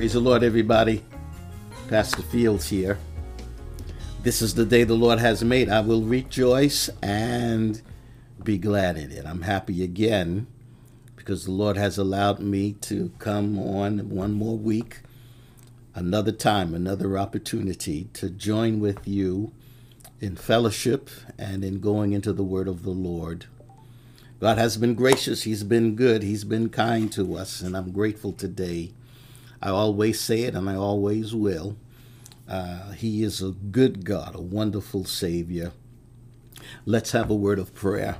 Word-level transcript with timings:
Praise 0.00 0.14
the 0.14 0.20
Lord, 0.20 0.42
everybody. 0.42 1.04
Pastor 1.88 2.22
Fields 2.22 2.68
here. 2.68 2.98
This 4.22 4.42
is 4.42 4.54
the 4.54 4.64
day 4.64 4.82
the 4.84 4.94
Lord 4.94 5.18
has 5.20 5.44
made. 5.44 5.68
I 5.68 5.80
will 5.80 6.02
rejoice 6.02 6.88
and 7.02 7.80
be 8.42 8.58
glad 8.58 8.96
in 8.96 9.12
it. 9.12 9.26
I'm 9.26 9.42
happy 9.42 9.84
again 9.84 10.48
because 11.20 11.44
the 11.44 11.52
Lord 11.52 11.76
has 11.76 11.96
allowed 11.96 12.40
me 12.40 12.72
to 12.82 13.12
come 13.18 13.58
on 13.58 14.10
one 14.10 14.32
more 14.32 14.58
week, 14.58 15.00
another 15.94 16.32
time, 16.32 16.74
another 16.74 17.16
opportunity 17.16 18.08
to 18.14 18.28
join 18.28 18.80
with 18.80 19.06
you 19.06 19.52
in 20.20 20.36
fellowship 20.36 21.08
and 21.38 21.64
in 21.64 21.80
going 21.80 22.12
into 22.12 22.32
the 22.32 22.42
Word 22.42 22.68
of 22.68 22.82
the 22.82 22.90
Lord. 22.90 23.46
God 24.40 24.58
has 24.58 24.76
been 24.76 24.94
gracious, 24.94 25.44
He's 25.44 25.62
been 25.62 25.94
good, 25.94 26.22
He's 26.22 26.44
been 26.44 26.68
kind 26.68 27.12
to 27.12 27.36
us, 27.36 27.60
and 27.60 27.76
I'm 27.76 27.92
grateful 27.92 28.32
today 28.32 28.92
I 29.62 29.68
always 29.70 30.18
say 30.18 30.42
it 30.42 30.54
and 30.54 30.68
I 30.70 30.74
always 30.74 31.34
will. 31.34 31.76
Uh, 32.48 32.92
he 32.92 33.22
is 33.22 33.42
a 33.42 33.50
good 33.50 34.04
God, 34.04 34.34
a 34.34 34.40
wonderful 34.40 35.04
Savior. 35.04 35.72
Let's 36.86 37.12
have 37.12 37.30
a 37.30 37.34
word 37.34 37.58
of 37.58 37.74
prayer. 37.74 38.18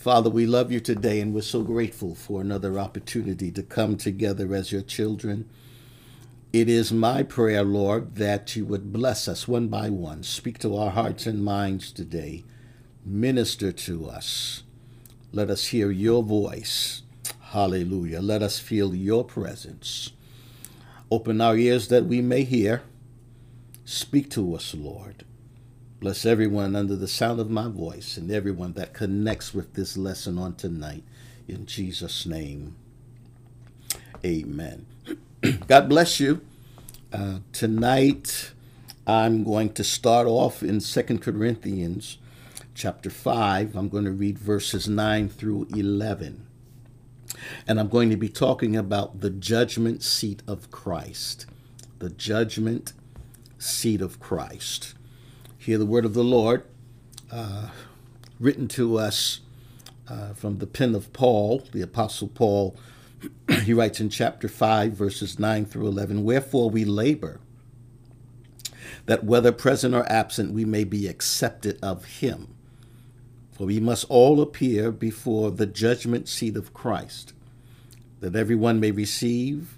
Father, 0.00 0.30
we 0.30 0.46
love 0.46 0.72
you 0.72 0.80
today 0.80 1.20
and 1.20 1.34
we're 1.34 1.42
so 1.42 1.60
grateful 1.60 2.14
for 2.14 2.40
another 2.40 2.78
opportunity 2.78 3.52
to 3.52 3.62
come 3.62 3.98
together 3.98 4.54
as 4.54 4.72
your 4.72 4.80
children. 4.80 5.46
It 6.54 6.70
is 6.70 6.90
my 6.90 7.22
prayer, 7.22 7.62
Lord, 7.62 8.14
that 8.14 8.56
you 8.56 8.64
would 8.64 8.94
bless 8.94 9.28
us 9.28 9.46
one 9.46 9.68
by 9.68 9.90
one. 9.90 10.22
Speak 10.22 10.58
to 10.60 10.74
our 10.74 10.88
hearts 10.88 11.26
and 11.26 11.44
minds 11.44 11.92
today. 11.92 12.44
Minister 13.04 13.72
to 13.72 14.08
us. 14.08 14.62
Let 15.32 15.50
us 15.50 15.66
hear 15.66 15.90
your 15.90 16.22
voice. 16.22 17.02
Hallelujah. 17.50 18.22
Let 18.22 18.40
us 18.40 18.58
feel 18.58 18.94
your 18.94 19.22
presence. 19.22 20.12
Open 21.10 21.42
our 21.42 21.58
ears 21.58 21.88
that 21.88 22.06
we 22.06 22.22
may 22.22 22.44
hear. 22.44 22.84
Speak 23.84 24.30
to 24.30 24.54
us, 24.54 24.74
Lord. 24.74 25.26
Bless 26.00 26.24
everyone 26.24 26.74
under 26.74 26.96
the 26.96 27.06
sound 27.06 27.40
of 27.40 27.50
my 27.50 27.68
voice 27.68 28.16
and 28.16 28.30
everyone 28.30 28.72
that 28.72 28.94
connects 28.94 29.52
with 29.52 29.74
this 29.74 29.98
lesson 29.98 30.38
on 30.38 30.54
tonight. 30.54 31.04
In 31.46 31.66
Jesus' 31.66 32.24
name, 32.24 32.74
amen. 34.24 34.86
God 35.66 35.90
bless 35.90 36.18
you. 36.18 36.40
Uh, 37.12 37.40
tonight, 37.52 38.52
I'm 39.06 39.44
going 39.44 39.74
to 39.74 39.84
start 39.84 40.26
off 40.26 40.62
in 40.62 40.80
Second 40.80 41.20
Corinthians 41.20 42.16
chapter 42.74 43.10
5. 43.10 43.76
I'm 43.76 43.90
going 43.90 44.06
to 44.06 44.10
read 44.10 44.38
verses 44.38 44.88
9 44.88 45.28
through 45.28 45.68
11 45.76 46.46
and 47.68 47.78
I'm 47.78 47.88
going 47.88 48.08
to 48.08 48.16
be 48.16 48.30
talking 48.30 48.74
about 48.74 49.20
the 49.20 49.28
judgment 49.28 50.02
seat 50.02 50.42
of 50.46 50.70
Christ. 50.70 51.44
The 51.98 52.08
judgment 52.08 52.94
seat 53.58 54.00
of 54.00 54.18
Christ. 54.18 54.94
Hear 55.60 55.76
the 55.76 55.84
word 55.84 56.06
of 56.06 56.14
the 56.14 56.24
Lord 56.24 56.64
uh, 57.30 57.68
written 58.38 58.66
to 58.68 58.98
us 58.98 59.40
uh, 60.08 60.32
from 60.32 60.56
the 60.56 60.66
pen 60.66 60.94
of 60.94 61.12
Paul, 61.12 61.62
the 61.72 61.82
Apostle 61.82 62.28
Paul. 62.28 62.78
he 63.64 63.74
writes 63.74 64.00
in 64.00 64.08
chapter 64.08 64.48
5, 64.48 64.92
verses 64.92 65.38
9 65.38 65.66
through 65.66 65.86
11 65.86 66.24
Wherefore 66.24 66.70
we 66.70 66.86
labor, 66.86 67.40
that 69.04 69.22
whether 69.22 69.52
present 69.52 69.94
or 69.94 70.10
absent, 70.10 70.54
we 70.54 70.64
may 70.64 70.82
be 70.82 71.06
accepted 71.06 71.78
of 71.82 72.06
him. 72.06 72.54
For 73.52 73.66
we 73.66 73.80
must 73.80 74.06
all 74.08 74.40
appear 74.40 74.90
before 74.90 75.50
the 75.50 75.66
judgment 75.66 76.26
seat 76.26 76.56
of 76.56 76.72
Christ, 76.72 77.34
that 78.20 78.34
everyone 78.34 78.80
may 78.80 78.92
receive 78.92 79.76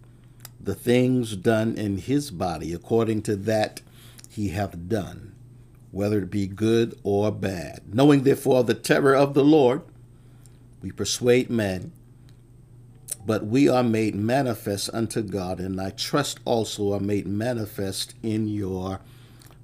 the 0.60 0.76
things 0.76 1.34
done 1.34 1.76
in 1.76 1.98
his 1.98 2.30
body 2.30 2.72
according 2.72 3.22
to 3.22 3.34
that 3.34 3.80
he 4.28 4.50
hath 4.50 4.88
done, 4.88 5.31
whether 5.92 6.18
it 6.18 6.30
be 6.30 6.46
good 6.48 6.98
or 7.04 7.30
bad. 7.30 7.82
Knowing 7.94 8.24
therefore 8.24 8.64
the 8.64 8.74
terror 8.74 9.14
of 9.14 9.34
the 9.34 9.44
Lord, 9.44 9.82
we 10.82 10.90
persuade 10.90 11.48
men, 11.48 11.92
but 13.24 13.46
we 13.46 13.68
are 13.68 13.84
made 13.84 14.16
manifest 14.16 14.90
unto 14.92 15.22
God, 15.22 15.60
and 15.60 15.80
I 15.80 15.90
trust 15.90 16.40
also 16.44 16.92
are 16.92 17.00
made 17.00 17.26
manifest 17.26 18.14
in 18.22 18.48
your 18.48 19.00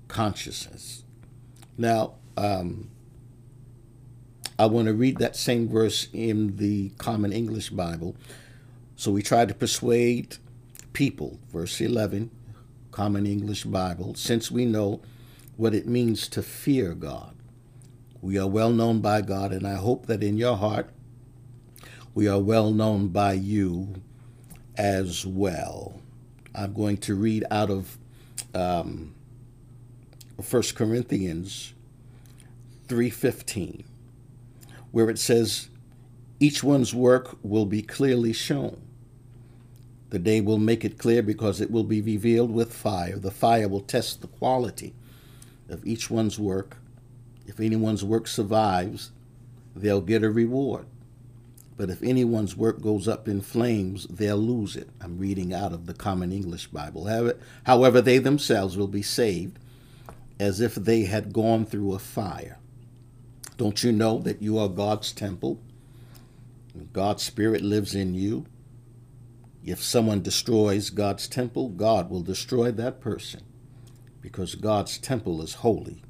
consciousness. 0.06 1.02
Now, 1.76 2.14
um, 2.36 2.90
I 4.58 4.66
want 4.66 4.86
to 4.86 4.94
read 4.94 5.18
that 5.18 5.34
same 5.34 5.68
verse 5.68 6.08
in 6.12 6.56
the 6.56 6.90
Common 6.98 7.32
English 7.32 7.70
Bible. 7.70 8.16
So 8.96 9.10
we 9.10 9.22
try 9.22 9.46
to 9.46 9.54
persuade 9.54 10.36
people, 10.92 11.38
verse 11.52 11.80
11, 11.80 12.30
Common 12.90 13.26
English 13.26 13.64
Bible, 13.64 14.14
since 14.14 14.50
we 14.50 14.64
know 14.64 15.00
what 15.58 15.74
it 15.74 15.88
means 15.88 16.28
to 16.28 16.40
fear 16.40 16.94
God. 16.94 17.34
We 18.22 18.38
are 18.38 18.46
well 18.46 18.70
known 18.70 19.00
by 19.00 19.20
God, 19.22 19.52
and 19.52 19.66
I 19.66 19.74
hope 19.74 20.06
that 20.06 20.22
in 20.22 20.38
your 20.38 20.56
heart 20.56 20.88
we 22.14 22.28
are 22.28 22.38
well 22.38 22.70
known 22.70 23.08
by 23.08 23.32
you 23.32 24.00
as 24.76 25.26
well. 25.26 26.00
I'm 26.54 26.72
going 26.72 26.96
to 26.98 27.14
read 27.14 27.44
out 27.50 27.70
of 27.70 27.98
um, 28.54 29.14
1 30.36 30.62
Corinthians 30.76 31.74
3:15 32.86 33.84
where 34.92 35.10
it 35.10 35.18
says, 35.18 35.68
each 36.40 36.62
one's 36.62 36.94
work 36.94 37.36
will 37.42 37.66
be 37.66 37.82
clearly 37.82 38.32
shown. 38.32 38.80
The 40.10 40.18
day 40.18 40.40
will 40.40 40.58
make 40.58 40.84
it 40.84 40.98
clear 40.98 41.22
because 41.22 41.60
it 41.60 41.70
will 41.70 41.84
be 41.84 42.00
revealed 42.00 42.50
with 42.50 42.72
fire. 42.72 43.18
The 43.18 43.30
fire 43.30 43.68
will 43.68 43.82
test 43.82 44.22
the 44.22 44.28
quality 44.28 44.94
of 45.68 45.86
each 45.86 46.10
one's 46.10 46.38
work. 46.38 46.76
If 47.46 47.60
anyone's 47.60 48.04
work 48.04 48.26
survives, 48.26 49.10
they'll 49.74 50.00
get 50.00 50.22
a 50.22 50.30
reward. 50.30 50.86
But 51.76 51.90
if 51.90 52.02
anyone's 52.02 52.56
work 52.56 52.80
goes 52.80 53.06
up 53.06 53.28
in 53.28 53.40
flames, 53.40 54.06
they'll 54.08 54.36
lose 54.36 54.74
it. 54.74 54.88
I'm 55.00 55.18
reading 55.18 55.54
out 55.54 55.72
of 55.72 55.86
the 55.86 55.94
Common 55.94 56.32
English 56.32 56.66
Bible. 56.68 57.32
However, 57.64 58.00
they 58.00 58.18
themselves 58.18 58.76
will 58.76 58.88
be 58.88 59.02
saved 59.02 59.58
as 60.40 60.60
if 60.60 60.74
they 60.74 61.04
had 61.04 61.32
gone 61.32 61.64
through 61.64 61.94
a 61.94 61.98
fire. 61.98 62.58
Don't 63.56 63.82
you 63.82 63.92
know 63.92 64.18
that 64.20 64.42
you 64.42 64.58
are 64.58 64.68
God's 64.68 65.12
temple? 65.12 65.60
God's 66.92 67.22
Spirit 67.22 67.62
lives 67.62 67.94
in 67.94 68.14
you. 68.14 68.46
If 69.64 69.82
someone 69.82 70.22
destroys 70.22 70.90
God's 70.90 71.28
temple, 71.28 71.68
God 71.68 72.10
will 72.10 72.22
destroy 72.22 72.70
that 72.72 73.00
person 73.00 73.42
because 74.20 74.54
God's 74.54 74.98
temple 74.98 75.42
is 75.42 75.54
holy, 75.54 76.02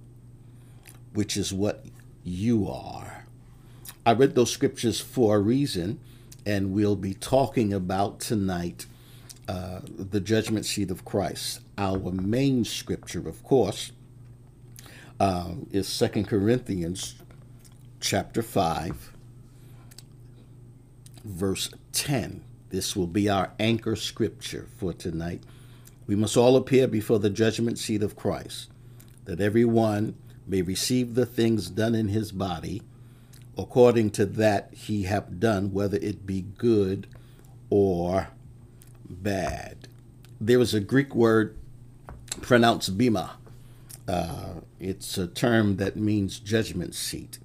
which 1.12 1.36
is 1.36 1.52
what 1.52 1.84
you 2.24 2.68
are. 2.68 3.26
I 4.04 4.12
read 4.12 4.34
those 4.34 4.50
scriptures 4.50 5.00
for 5.00 5.36
a 5.36 5.40
reason, 5.40 6.00
and 6.46 6.72
we'll 6.72 6.96
be 6.96 7.14
talking 7.14 7.72
about 7.72 8.20
tonight 8.20 8.86
uh, 9.48 9.80
the 9.84 10.20
judgment 10.20 10.66
seat 10.66 10.90
of 10.90 11.04
Christ. 11.04 11.60
Our 11.76 12.12
main 12.12 12.64
scripture, 12.64 13.28
of 13.28 13.42
course, 13.42 13.92
uh, 15.20 15.52
is 15.70 15.88
Second 15.88 16.26
Corinthians 16.28 17.16
chapter 18.00 18.42
5, 18.42 19.12
verse 21.24 21.70
10. 21.92 22.44
This 22.70 22.94
will 22.94 23.06
be 23.06 23.28
our 23.28 23.50
anchor 23.58 23.96
scripture 23.96 24.68
for 24.76 24.92
tonight. 24.92 25.42
We 26.08 26.16
must 26.16 26.36
all 26.36 26.56
appear 26.56 26.88
before 26.88 27.20
the 27.20 27.30
judgment 27.30 27.78
seat 27.78 28.02
of 28.02 28.16
Christ, 28.16 28.68
that 29.26 29.40
every 29.40 29.64
one 29.64 30.16
may 30.44 30.62
receive 30.62 31.14
the 31.14 31.26
things 31.26 31.70
done 31.70 31.94
in 31.94 32.08
his 32.08 32.32
body 32.32 32.82
according 33.56 34.10
to 34.10 34.26
that 34.26 34.72
he 34.72 35.04
hath 35.04 35.38
done, 35.38 35.72
whether 35.72 35.98
it 35.98 36.26
be 36.26 36.42
good 36.42 37.06
or 37.70 38.28
bad. 39.08 39.88
There 40.40 40.60
is 40.60 40.74
a 40.74 40.80
Greek 40.80 41.14
word 41.14 41.56
pronounced 42.40 42.98
bema. 42.98 43.36
Uh, 44.08 44.54
it's 44.80 45.18
a 45.18 45.28
term 45.28 45.76
that 45.76 45.96
means 45.96 46.40
judgment 46.40 46.94
seat 46.96 47.38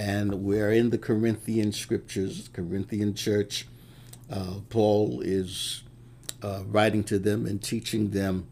and 0.00 0.42
we're 0.42 0.70
in 0.70 0.88
the 0.88 0.96
Corinthian 0.96 1.72
scriptures, 1.72 2.48
Corinthian 2.54 3.12
church. 3.12 3.66
Uh, 4.30 4.60
Paul 4.70 5.20
is 5.20 5.82
uh, 6.42 6.62
writing 6.66 7.04
to 7.04 7.18
them 7.18 7.46
and 7.46 7.62
teaching 7.62 8.10
them 8.10 8.46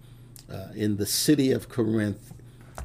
uh, 0.53 0.69
in 0.75 0.97
the 0.97 1.07
city 1.07 1.53
of 1.53 1.69
Corinth. 1.69 2.33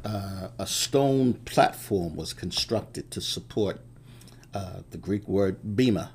Uh, 0.04 0.50
a 0.60 0.68
stone 0.68 1.34
platform 1.46 2.16
was 2.16 2.34
constructed 2.34 3.10
to 3.12 3.22
support 3.22 3.80
uh, 4.54 4.80
the 4.92 4.98
Greek 4.98 5.28
word 5.28 5.76
bema, 5.76 6.12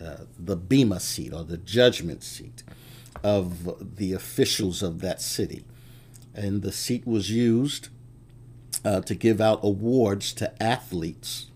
uh, 0.00 0.18
the 0.38 0.56
bema 0.56 1.00
seat 1.00 1.32
or 1.32 1.42
the 1.44 1.56
judgment 1.56 2.22
seat. 2.22 2.62
of 3.24 3.96
the 3.96 4.12
officials 4.12 4.82
of 4.82 5.00
that 5.00 5.20
city. 5.20 5.64
And 6.34 6.62
the 6.62 6.72
seat 6.72 7.06
was 7.06 7.30
used 7.30 7.88
uh, 8.84 9.00
to 9.00 9.14
give 9.14 9.40
out 9.40 9.60
awards 9.62 10.34
to 10.34 10.62
athletes 10.62 11.46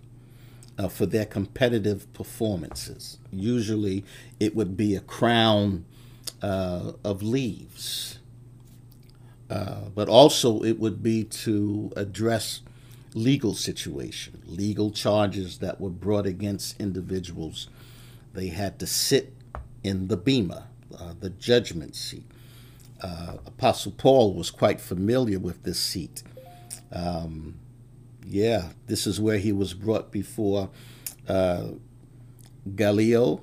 for 0.90 1.06
their 1.06 1.26
competitive 1.26 2.10
performances. 2.12 3.18
Usually 3.32 4.04
it 4.38 4.54
would 4.54 4.76
be 4.76 4.94
a 4.94 5.00
crown 5.00 5.84
uh, 6.42 6.92
of 7.04 7.22
leaves, 7.22 8.18
uh, 9.50 9.88
but 9.94 10.08
also 10.08 10.62
it 10.62 10.78
would 10.78 11.02
be 11.02 11.24
to 11.24 11.92
address 11.96 12.60
legal 13.14 13.54
situation, 13.54 14.42
legal 14.46 14.90
charges 14.90 15.58
that 15.58 15.80
were 15.80 15.90
brought 15.90 16.26
against 16.26 16.80
individuals. 16.80 17.68
They 18.34 18.48
had 18.48 18.78
to 18.80 18.86
sit 18.86 19.34
in 19.82 20.08
the 20.08 20.16
bema, 20.16 20.68
uh, 20.98 21.14
the 21.18 21.30
judgment 21.30 21.96
seat. 21.96 22.24
Uh, 23.00 23.36
Apostle 23.46 23.92
Paul 23.92 24.34
was 24.34 24.50
quite 24.50 24.80
familiar 24.80 25.38
with 25.38 25.62
this 25.62 25.78
seat. 25.78 26.22
Um, 26.92 27.58
yeah, 28.26 28.70
this 28.86 29.06
is 29.06 29.20
where 29.20 29.38
he 29.38 29.52
was 29.52 29.72
brought 29.72 30.10
before 30.10 30.70
uh, 31.28 31.68
Gallio, 32.74 33.40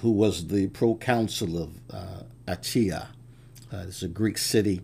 who 0.00 0.10
was 0.10 0.48
the 0.48 0.68
proconsul 0.68 1.62
of 1.62 1.70
uh, 1.90 2.22
Achaia. 2.46 3.08
Uh, 3.72 3.84
it's 3.88 4.02
a 4.02 4.08
Greek 4.08 4.38
city 4.38 4.80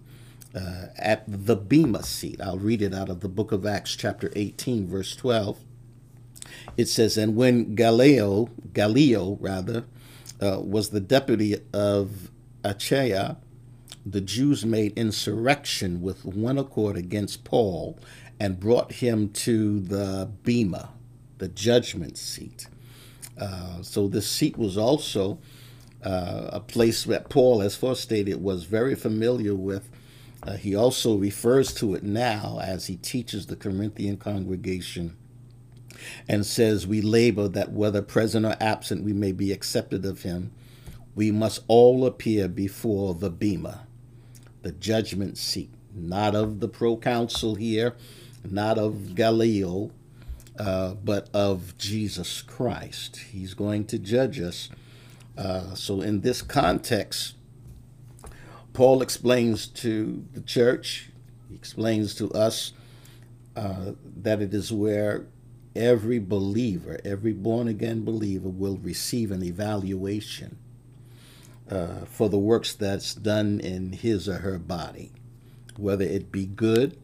uh, 0.54 0.86
at 0.96 1.24
the 1.26 1.56
Bema 1.56 2.02
seat. 2.02 2.40
I'll 2.40 2.58
read 2.58 2.82
it 2.82 2.94
out 2.94 3.08
of 3.08 3.20
the 3.20 3.28
book 3.28 3.52
of 3.52 3.66
Acts, 3.66 3.96
chapter 3.96 4.32
18, 4.34 4.86
verse 4.88 5.14
12. 5.16 5.58
It 6.76 6.86
says, 6.86 7.16
And 7.16 7.36
when 7.36 7.74
Gallio, 7.74 8.50
Gallio 8.72 9.36
rather, 9.40 9.84
uh, 10.40 10.60
was 10.60 10.90
the 10.90 11.00
deputy 11.00 11.56
of 11.72 12.30
Achaia, 12.64 13.36
the 14.04 14.20
Jews 14.20 14.64
made 14.64 14.96
insurrection 14.98 16.00
with 16.00 16.24
one 16.24 16.58
accord 16.58 16.96
against 16.96 17.44
Paul 17.44 17.98
and 18.38 18.58
brought 18.58 18.92
him 18.92 19.28
to 19.30 19.80
the 19.80 20.30
Bema, 20.42 20.90
the 21.38 21.48
judgment 21.48 22.16
seat. 22.16 22.66
Uh, 23.40 23.82
so 23.82 24.06
this 24.06 24.28
seat 24.28 24.58
was 24.58 24.76
also 24.76 25.38
uh, 26.04 26.50
a 26.52 26.60
place 26.60 27.04
that 27.04 27.30
Paul, 27.30 27.62
as 27.62 27.74
first 27.74 28.02
stated, 28.02 28.42
was 28.42 28.64
very 28.64 28.94
familiar 28.94 29.54
with. 29.54 29.88
Uh, 30.42 30.56
he 30.56 30.74
also 30.74 31.16
refers 31.16 31.74
to 31.74 31.94
it 31.94 32.02
now 32.02 32.60
as 32.62 32.86
he 32.86 32.96
teaches 32.96 33.46
the 33.46 33.56
Corinthian 33.56 34.16
congregation 34.16 35.16
and 36.28 36.46
says, 36.46 36.86
We 36.86 37.00
labor 37.00 37.48
that 37.48 37.72
whether 37.72 38.02
present 38.02 38.46
or 38.46 38.56
absent 38.60 39.04
we 39.04 39.12
may 39.12 39.32
be 39.32 39.52
accepted 39.52 40.04
of 40.04 40.22
him. 40.22 40.52
We 41.14 41.30
must 41.30 41.62
all 41.66 42.06
appear 42.06 42.48
before 42.48 43.14
the 43.14 43.30
Bema, 43.30 43.86
the 44.62 44.72
judgment 44.72 45.36
seat, 45.36 45.70
not 45.94 46.34
of 46.34 46.60
the 46.60 46.68
proconsul 46.68 47.56
here, 47.56 47.96
not 48.48 48.78
of 48.78 49.14
Gallio, 49.14 49.90
uh, 50.60 50.92
but 51.02 51.30
of 51.32 51.76
Jesus 51.78 52.42
Christ. 52.42 53.16
He's 53.32 53.54
going 53.54 53.86
to 53.86 53.98
judge 53.98 54.38
us. 54.38 54.68
Uh, 55.36 55.74
so, 55.74 56.02
in 56.02 56.20
this 56.20 56.42
context, 56.42 57.34
Paul 58.74 59.00
explains 59.00 59.66
to 59.66 60.22
the 60.34 60.42
church, 60.42 61.08
he 61.48 61.54
explains 61.54 62.14
to 62.16 62.30
us 62.32 62.74
uh, 63.56 63.92
that 64.18 64.42
it 64.42 64.52
is 64.52 64.70
where 64.70 65.26
every 65.74 66.18
believer, 66.18 67.00
every 67.06 67.32
born 67.32 67.66
again 67.66 68.04
believer, 68.04 68.50
will 68.50 68.76
receive 68.76 69.30
an 69.30 69.42
evaluation 69.42 70.58
uh, 71.70 72.04
for 72.04 72.28
the 72.28 72.38
works 72.38 72.74
that's 72.74 73.14
done 73.14 73.60
in 73.60 73.92
his 73.92 74.28
or 74.28 74.38
her 74.38 74.58
body, 74.58 75.10
whether 75.78 76.04
it 76.04 76.30
be 76.30 76.44
good 76.44 76.98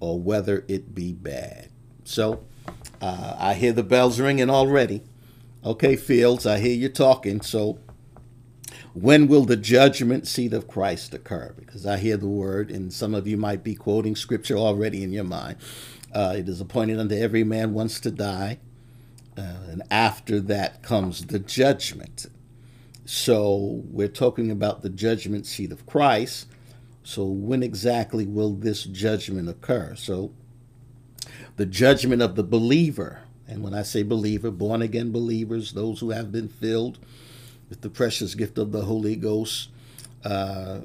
or 0.00 0.18
whether 0.18 0.64
it 0.66 0.94
be 0.94 1.12
bad. 1.12 1.67
So 2.08 2.42
uh, 3.02 3.36
I 3.38 3.52
hear 3.52 3.72
the 3.72 3.82
bells 3.82 4.18
ringing 4.18 4.48
already. 4.48 5.02
Okay, 5.62 5.94
Fields, 5.94 6.46
I 6.46 6.58
hear 6.58 6.74
you 6.74 6.88
talking. 6.88 7.42
So 7.42 7.78
when 8.94 9.28
will 9.28 9.44
the 9.44 9.58
judgment 9.58 10.26
seat 10.26 10.54
of 10.54 10.66
Christ 10.66 11.12
occur? 11.12 11.52
Because 11.58 11.84
I 11.84 11.98
hear 11.98 12.16
the 12.16 12.26
word, 12.26 12.70
and 12.70 12.92
some 12.92 13.14
of 13.14 13.26
you 13.26 13.36
might 13.36 13.62
be 13.62 13.74
quoting 13.74 14.16
scripture 14.16 14.56
already 14.56 15.02
in 15.02 15.12
your 15.12 15.24
mind. 15.24 15.56
Uh, 16.10 16.34
it 16.38 16.48
is 16.48 16.62
appointed 16.62 16.98
unto 16.98 17.14
every 17.14 17.44
man 17.44 17.74
once 17.74 18.00
to 18.00 18.10
die, 18.10 18.58
uh, 19.36 19.42
and 19.68 19.82
after 19.90 20.40
that 20.40 20.82
comes 20.82 21.26
the 21.26 21.38
judgment. 21.38 22.24
So 23.04 23.82
we're 23.90 24.08
talking 24.08 24.50
about 24.50 24.80
the 24.80 24.88
judgment 24.88 25.44
seat 25.44 25.72
of 25.72 25.84
Christ. 25.84 26.48
So 27.02 27.26
when 27.26 27.62
exactly 27.62 28.26
will 28.26 28.52
this 28.52 28.84
judgment 28.84 29.50
occur? 29.50 29.94
So 29.94 30.32
the 31.58 31.66
judgment 31.66 32.22
of 32.22 32.36
the 32.36 32.44
believer, 32.44 33.22
and 33.48 33.64
when 33.64 33.74
I 33.74 33.82
say 33.82 34.04
believer, 34.04 34.52
born 34.52 34.80
again 34.80 35.10
believers, 35.10 35.72
those 35.72 35.98
who 35.98 36.10
have 36.10 36.30
been 36.30 36.48
filled 36.48 37.00
with 37.68 37.80
the 37.80 37.90
precious 37.90 38.36
gift 38.36 38.58
of 38.58 38.70
the 38.70 38.84
Holy 38.84 39.16
Ghost, 39.16 39.68
uh, 40.24 40.82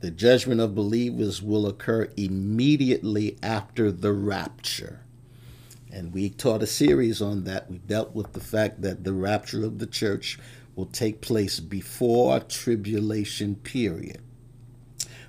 the 0.00 0.10
judgment 0.10 0.60
of 0.60 0.74
believers 0.74 1.40
will 1.40 1.64
occur 1.68 2.10
immediately 2.16 3.38
after 3.40 3.92
the 3.92 4.12
rapture. 4.12 5.00
And 5.92 6.12
we 6.12 6.28
taught 6.28 6.64
a 6.64 6.66
series 6.66 7.22
on 7.22 7.44
that. 7.44 7.70
We 7.70 7.78
dealt 7.78 8.16
with 8.16 8.32
the 8.32 8.40
fact 8.40 8.82
that 8.82 9.04
the 9.04 9.12
rapture 9.12 9.64
of 9.64 9.78
the 9.78 9.86
church 9.86 10.40
will 10.74 10.86
take 10.86 11.20
place 11.20 11.60
before 11.60 12.40
tribulation 12.40 13.54
period. 13.54 14.20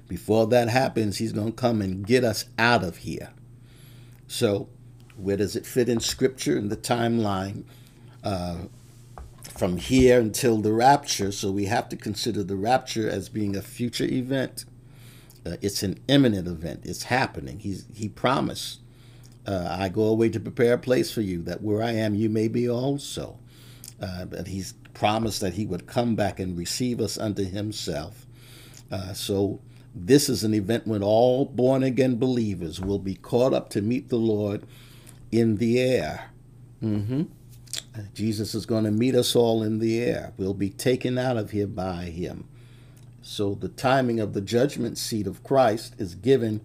Before 0.08 0.48
that 0.48 0.70
happens, 0.70 1.20
he's 1.20 1.34
going 1.34 1.52
to 1.52 1.62
come 1.62 1.84
and 1.84 2.06
get 2.06 2.24
us 2.24 2.46
out 2.58 2.84
of 2.84 2.98
here. 2.98 3.30
So, 4.28 4.70
where 5.16 5.38
does 5.38 5.56
it 5.56 5.66
fit 5.66 5.90
in 5.90 6.00
Scripture 6.00 6.58
in 6.58 6.70
the 6.70 6.78
timeline? 6.78 7.64
Uh, 8.24 8.66
from 9.56 9.78
here 9.78 10.20
until 10.20 10.58
the 10.58 10.74
rapture, 10.74 11.32
so 11.32 11.50
we 11.52 11.66
have 11.66 11.88
to 11.90 11.96
consider 11.96 12.44
the 12.44 12.56
rapture 12.56 13.10
as 13.10 13.30
being 13.30 13.56
a 13.56 13.62
future 13.62 14.04
event. 14.06 14.66
Uh, 15.46 15.56
it's 15.62 15.84
an 15.84 16.00
imminent 16.08 16.48
event. 16.48 16.82
It's 16.84 17.04
happening. 17.04 17.60
He's 17.60 17.86
he 17.94 18.10
promised, 18.10 18.82
uh, 19.46 19.68
"I 19.70 19.90
go 19.90 20.04
away 20.04 20.30
to 20.30 20.40
prepare 20.40 20.74
a 20.74 20.78
place 20.78 21.12
for 21.12 21.22
you, 21.22 21.42
that 21.44 21.62
where 21.62 21.82
I 21.82 21.92
am, 21.92 22.16
you 22.16 22.30
may 22.30 22.48
be 22.48 22.68
also." 22.68 23.40
Uh, 24.02 24.26
but 24.26 24.48
he's 24.48 24.74
promised 24.94 25.40
that 25.42 25.54
he 25.54 25.66
would 25.66 25.88
come 25.88 26.16
back 26.16 26.40
and 26.40 26.58
receive 26.58 27.00
us 27.00 27.18
unto 27.18 27.46
himself. 27.46 28.26
Uh, 28.92 29.14
so 29.14 29.62
this 29.96 30.28
is 30.28 30.44
an 30.44 30.54
event 30.54 30.86
when 30.86 31.02
all 31.02 31.46
born 31.46 31.82
again 31.82 32.18
believers 32.18 32.82
will 32.82 33.00
be 33.00 33.16
caught 33.16 33.54
up 33.54 33.70
to 33.70 33.82
meet 33.82 34.10
the 34.10 34.18
Lord 34.18 34.64
in 35.32 35.58
the 35.58 35.80
air. 35.80 36.32
Mm-hmm. 36.84 37.24
Jesus 38.14 38.54
is 38.54 38.66
going 38.66 38.84
to 38.84 38.92
meet 38.92 39.16
us 39.16 39.36
all 39.36 39.64
in 39.64 39.80
the 39.80 40.02
air. 40.02 40.34
We'll 40.38 40.54
be 40.54 40.70
taken 40.70 41.18
out 41.18 41.38
of 41.38 41.52
here 41.52 41.68
by 41.68 42.06
him. 42.06 42.46
So 43.22 43.56
the 43.56 43.70
timing 43.70 44.20
of 44.20 44.34
the 44.34 44.42
judgment 44.42 44.98
seat 44.98 45.28
of 45.28 45.44
Christ 45.44 45.96
is 45.98 46.14
given, 46.14 46.60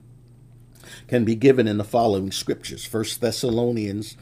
can 1.06 1.24
be 1.24 1.36
given 1.36 1.68
in 1.68 1.78
the 1.78 1.84
following 1.84 2.32
scriptures. 2.32 2.84
First 2.84 3.20
Thessalonians 3.20 4.16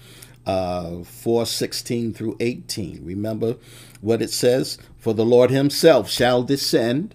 uh, 0.46 1.02
4 1.02 1.46
16 1.46 2.12
through 2.12 2.36
18. 2.40 3.04
Remember 3.04 3.56
what 4.00 4.22
it 4.22 4.30
says? 4.30 4.78
For 4.98 5.14
the 5.14 5.24
Lord 5.24 5.50
himself 5.50 6.10
shall 6.10 6.42
descend 6.42 7.14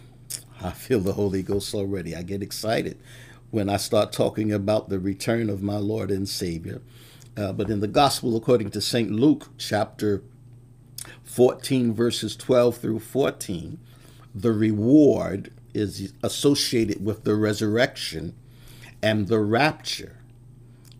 I 0.63 0.71
feel 0.71 0.99
the 0.99 1.13
Holy 1.13 1.43
Ghost 1.43 1.73
already. 1.73 2.15
I 2.15 2.21
get 2.21 2.43
excited 2.43 2.97
when 3.49 3.69
I 3.69 3.77
start 3.77 4.11
talking 4.11 4.51
about 4.51 4.89
the 4.89 4.99
return 4.99 5.49
of 5.49 5.61
my 5.61 5.77
Lord 5.77 6.11
and 6.11 6.27
Savior. 6.27 6.81
Uh, 7.35 7.51
but 7.51 7.69
in 7.69 7.79
the 7.79 7.87
Gospel 7.87 8.35
according 8.35 8.71
to 8.71 8.81
St. 8.81 9.11
Luke, 9.11 9.49
chapter 9.57 10.21
14, 11.23 11.93
verses 11.93 12.35
12 12.35 12.77
through 12.77 12.99
14, 12.99 13.79
the 14.35 14.51
reward 14.51 15.51
is 15.73 16.13
associated 16.21 17.03
with 17.03 17.23
the 17.23 17.35
resurrection, 17.35 18.35
and 19.01 19.27
the 19.27 19.39
rapture 19.39 20.17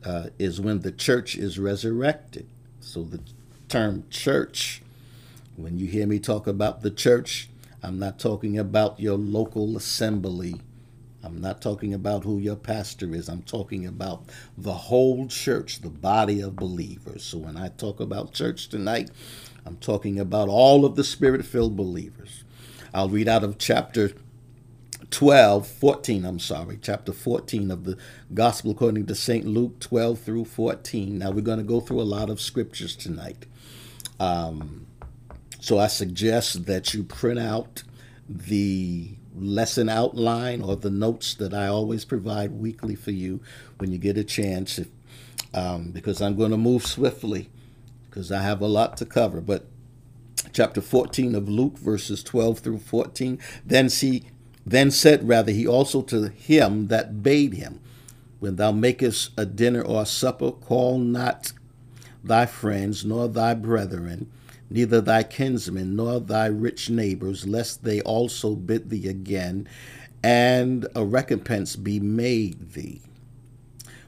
uh, 0.06 0.28
is 0.40 0.60
when 0.60 0.80
the 0.80 0.92
church 0.92 1.36
is 1.36 1.60
resurrected. 1.60 2.48
So 2.80 3.04
the 3.04 3.20
term 3.68 4.06
church, 4.10 4.82
when 5.56 5.78
you 5.78 5.88
hear 5.88 6.08
me 6.08 6.20
talk 6.20 6.48
about 6.48 6.82
the 6.82 6.92
church, 6.92 7.50
I'm 7.84 7.98
not 7.98 8.20
talking 8.20 8.58
about 8.58 9.00
your 9.00 9.18
local 9.18 9.76
assembly. 9.76 10.62
I'm 11.24 11.42
not 11.42 11.62
talking 11.62 11.94
about 11.94 12.24
who 12.24 12.38
your 12.38 12.56
pastor 12.56 13.14
is. 13.14 13.28
I'm 13.28 13.44
talking 13.44 13.86
about 13.86 14.26
the 14.58 14.74
whole 14.74 15.28
church, 15.28 15.82
the 15.82 15.90
body 15.90 16.42
of 16.42 16.56
believers. 16.56 17.24
So 17.24 17.40
when 17.40 17.58
I 17.58 17.70
talk 17.70 18.00
about 18.00 18.34
church 18.34 18.70
tonight, 18.70 19.10
I'm 19.66 19.78
talking 19.78 20.20
about 20.20 20.48
all 20.48 20.86
of 20.86 20.96
the 20.96 21.04
spirit 21.04 21.46
filled 21.46 21.76
believers. 21.76 22.44
I'll 22.94 23.10
read 23.10 23.28
out 23.28 23.44
of 23.44 23.58
chapter 23.58 24.12
12, 25.10 25.68
14, 25.68 26.26
I'm 26.26 26.40
sorry, 26.40 26.80
chapter 26.82 27.12
14 27.12 27.72
of 27.72 27.84
the 27.84 27.98
Gospel 28.34 28.72
according 28.72 29.06
to 29.08 29.16
St. 29.16 29.46
Luke 29.46 29.80
12 29.80 30.20
through 30.20 30.46
14. 30.46 31.18
Now 31.18 31.32
we're 31.32 31.42
going 31.42 31.58
to 31.58 31.64
go 31.64 31.82
through 31.82 32.02
a 32.02 32.04
lot 32.04 32.30
of 32.30 32.40
scriptures 32.40 32.96
tonight. 32.96 33.46
Um, 34.20 34.88
so 35.62 35.78
I 35.78 35.88
suggest 35.88 36.66
that 36.66 36.96
you 36.96 37.04
print 37.04 37.38
out 37.38 37.84
the 38.28 39.12
lesson 39.36 39.90
outline 39.90 40.64
or 40.64 40.76
the 40.76 40.90
notes 40.90 41.36
that 41.36 41.54
I 41.54 41.68
always 41.68 42.04
provide 42.04 42.52
weekly 42.52 42.96
for 42.96 43.12
you 43.12 43.42
when 43.78 43.92
you 43.92 44.00
get 44.00 44.18
a 44.18 44.24
chance, 44.24 44.80
if, 44.80 44.88
um, 45.54 45.92
because 45.92 46.20
I'm 46.20 46.36
going 46.36 46.50
to 46.50 46.58
move 46.58 46.84
swiftly 46.88 47.52
because 48.10 48.32
I 48.32 48.42
have 48.42 48.60
a 48.60 48.68
lot 48.68 48.98
to 48.98 49.06
cover. 49.06 49.40
But 49.40 49.68
chapter 50.52 50.82
14 50.82 51.36
of 51.36 51.48
Luke, 51.48 51.78
verses 51.78 52.24
12 52.24 52.58
through 52.60 52.80
14, 52.80 53.38
then 53.64 53.88
see. 53.88 54.24
Then 54.66 54.90
said 54.90 55.28
rather 55.28 55.52
he 55.52 55.68
also 55.68 56.02
to 56.04 56.30
him 56.30 56.88
that 56.88 57.22
bade 57.22 57.54
him, 57.54 57.80
When 58.40 58.56
thou 58.56 58.72
makest 58.72 59.30
a 59.38 59.46
dinner 59.46 59.84
or 59.84 60.02
a 60.02 60.06
supper, 60.08 60.52
call 60.52 60.98
not 60.98 61.54
thy 62.24 62.48
friends, 62.48 63.06
nor 63.06 63.28
thy 63.28 63.54
brethren, 63.54 64.32
neither 64.72 65.02
thy 65.02 65.22
kinsmen 65.22 65.96
nor 65.96 66.20
thy 66.20 66.46
rich 66.46 66.90
neighbors, 66.90 67.46
lest 67.46 67.84
they 67.84 68.02
also 68.02 68.56
bid 68.56 68.90
thee 68.90 69.08
again, 69.08 69.68
and 70.24 70.88
a 70.96 71.04
recompense 71.04 71.76
be 71.76 72.00
made 72.00 72.72
thee. 72.72 73.02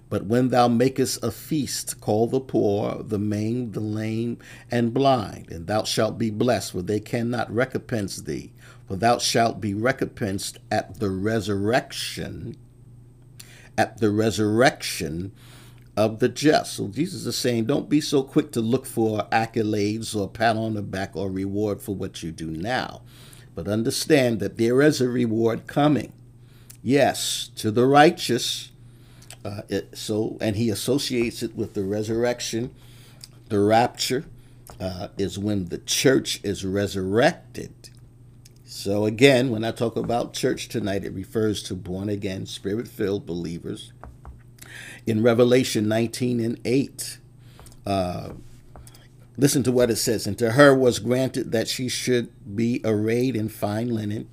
But 0.10 0.26
when 0.26 0.50
thou 0.50 0.68
makest 0.68 1.24
a 1.24 1.32
feast, 1.32 2.00
call 2.00 2.28
the 2.28 2.40
poor, 2.40 3.04
the 3.04 3.18
maimed, 3.20 3.74
the 3.74 3.80
lame, 3.80 4.38
and 4.72 4.94
blind, 4.94 5.52
and 5.52 5.68
thou 5.68 5.84
shalt 5.84 6.18
be 6.18 6.30
blessed, 6.30 6.72
for 6.72 6.82
they 6.82 7.00
cannot 7.00 7.54
recompense 7.54 8.18
thee. 8.18 8.54
For 8.88 8.96
thou 8.96 9.18
shalt 9.18 9.60
be 9.60 9.74
recompensed 9.74 10.60
at 10.70 11.00
the 11.00 11.10
resurrection, 11.10 12.56
at 13.78 13.98
the 13.98 14.12
resurrection 14.12 15.32
of 15.96 16.20
the 16.20 16.30
just. 16.30 16.74
So 16.74 16.88
Jesus 16.88 17.26
is 17.26 17.38
saying, 17.38 17.66
don't 17.66 17.90
be 17.90 18.02
so 18.02 18.24
quick 18.24 18.52
to 18.54 18.62
look 18.62 18.86
for 18.86 19.28
accolades 19.32 20.16
or 20.16 20.28
pat 20.28 20.56
on 20.56 20.74
the 20.74 20.82
back 20.82 21.16
or 21.16 21.30
reward 21.30 21.82
for 21.82 21.96
what 21.96 22.24
you 22.24 22.32
do 22.32 22.48
now. 22.48 23.02
But 23.56 23.68
understand 23.68 24.40
that 24.40 24.58
there 24.58 24.82
is 24.82 25.00
a 25.02 25.08
reward 25.08 25.68
coming. 25.68 26.14
Yes, 26.82 27.52
to 27.58 27.72
the 27.72 27.86
righteous. 27.86 28.72
Uh, 29.46 29.62
it, 29.70 29.98
so, 29.98 30.38
and 30.42 30.56
he 30.56 30.70
associates 30.70 31.44
it 31.44 31.56
with 31.56 31.74
the 31.74 31.84
resurrection. 31.84 32.74
The 33.50 33.60
rapture 33.60 34.26
uh, 34.80 35.10
is 35.18 35.38
when 35.38 35.66
the 35.66 35.78
church 35.78 36.40
is 36.44 36.66
resurrected. 36.66 37.90
So, 38.66 39.06
again, 39.06 39.52
when 39.52 39.64
I 39.64 39.72
talk 39.72 39.96
about 39.96 40.34
church 40.34 40.68
tonight, 40.68 41.06
it 41.06 41.14
refers 41.14 41.62
to 41.64 41.76
born 41.76 42.10
again, 42.10 42.48
spirit 42.48 42.88
filled 42.88 43.26
believers 43.26 43.94
in 45.06 45.24
Revelation 45.24 45.88
19 45.88 46.40
and 46.40 46.60
8. 46.66 47.18
Uh, 47.86 48.30
listen 49.38 49.64
to 49.64 49.72
what 49.72 49.90
it 49.90 49.98
says. 49.98 50.28
And 50.28 50.38
to 50.40 50.52
her 50.52 50.76
was 50.76 51.00
granted 51.00 51.52
that 51.52 51.68
she 51.68 51.90
should 51.90 52.30
be 52.56 52.82
arrayed 52.84 53.36
in 53.36 53.50
fine 53.50 53.90
linen, 53.90 54.30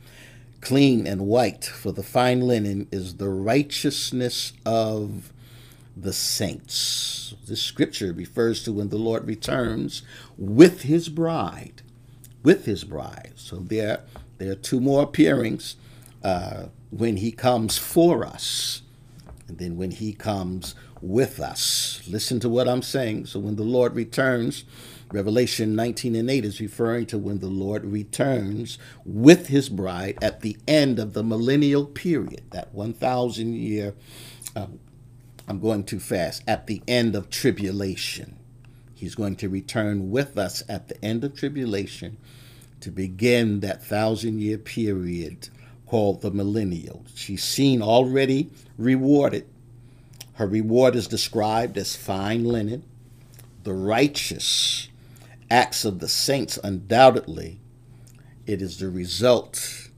clean 0.61 1.07
and 1.07 1.27
white, 1.27 1.65
for 1.65 1.93
the 1.93 2.03
fine 2.03 2.41
linen 2.41 2.89
is 2.91 3.17
the 3.17 3.29
righteousness 3.29 4.53
of 4.65 5.33
the 5.97 6.12
saints. 6.12 7.35
This 7.47 7.62
scripture 7.62 8.12
refers 8.12 8.62
to 8.65 8.73
when 8.73 8.89
the 8.91 8.97
Lord 8.97 9.27
returns 9.27 10.03
with 10.39 10.83
his 10.83 11.09
bride. 11.09 11.83
With 12.43 12.65
his 12.65 12.85
bride. 12.85 13.33
So 13.37 13.57
there, 13.57 14.00
there 14.39 14.53
are 14.53 14.57
two 14.57 14.81
more 14.81 15.03
appearings 15.03 15.77
uh, 16.23 16.67
when 16.91 17.19
he 17.19 17.33
comes 17.33 17.77
for 17.77 18.25
us 18.25 18.83
and 19.50 19.59
then 19.59 19.76
when 19.76 19.90
he 19.90 20.12
comes 20.12 20.76
with 21.02 21.40
us. 21.40 22.00
Listen 22.09 22.38
to 22.38 22.49
what 22.49 22.69
I'm 22.69 22.83
saying. 22.83 23.26
So 23.26 23.40
when 23.40 23.57
the 23.57 23.64
Lord 23.64 23.97
returns, 23.97 24.62
Revelation 25.12 25.75
19 25.75 26.14
and 26.14 26.30
8 26.30 26.45
is 26.45 26.61
referring 26.61 27.07
to 27.07 27.19
when 27.19 27.40
the 27.40 27.49
Lord 27.49 27.85
returns 27.85 28.78
with 29.04 29.49
his 29.49 29.69
bride 29.69 30.19
at 30.23 30.42
the 30.42 30.57
end 30.69 31.00
of 31.00 31.14
the 31.14 31.25
millennial 31.25 31.85
period, 31.85 32.42
that 32.52 32.73
1,000 32.73 33.54
year, 33.54 33.95
um, 34.54 34.78
I'm 35.49 35.59
going 35.59 35.83
too 35.83 35.99
fast, 35.99 36.45
at 36.47 36.69
the 36.69 36.80
end 36.87 37.16
of 37.16 37.28
tribulation. 37.28 38.37
He's 38.95 39.16
going 39.16 39.35
to 39.37 39.49
return 39.49 40.12
with 40.12 40.38
us 40.38 40.62
at 40.69 40.87
the 40.87 41.04
end 41.04 41.25
of 41.25 41.35
tribulation 41.35 42.19
to 42.83 42.92
begin 42.92 43.61
that 43.61 43.83
thousand 43.85 44.40
year 44.40 44.59
period 44.59 45.49
called 45.90 46.23
the 46.23 46.30
millennial. 46.30 47.04
She's 47.16 47.42
seen 47.42 47.82
already 47.82 48.49
rewarded. 48.78 49.44
Her 50.35 50.47
reward 50.47 50.94
is 50.94 51.09
described 51.09 51.76
as 51.76 51.97
fine 51.97 52.44
linen. 52.44 52.85
The 53.64 53.73
righteous 53.73 54.88
acts 55.50 55.85
of 55.85 55.99
the 55.99 56.06
saints, 56.06 56.61
undoubtedly, 56.62 57.59
it 58.47 58.62
is 58.62 58.78
the 58.78 58.88
result 58.88 59.90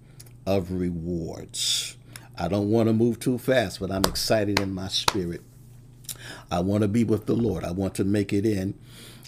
of 0.46 0.72
rewards. 0.72 1.98
I 2.38 2.48
don't 2.48 2.70
want 2.70 2.88
to 2.88 2.94
move 2.94 3.20
too 3.20 3.36
fast, 3.36 3.78
but 3.78 3.90
I'm 3.90 4.04
excited 4.06 4.60
in 4.60 4.72
my 4.72 4.88
spirit. 4.88 5.42
I 6.50 6.60
want 6.60 6.80
to 6.80 6.88
be 6.88 7.04
with 7.04 7.26
the 7.26 7.36
Lord. 7.36 7.64
I 7.64 7.70
want 7.72 7.94
to 7.96 8.04
make 8.04 8.32
it 8.32 8.46
in. 8.46 8.78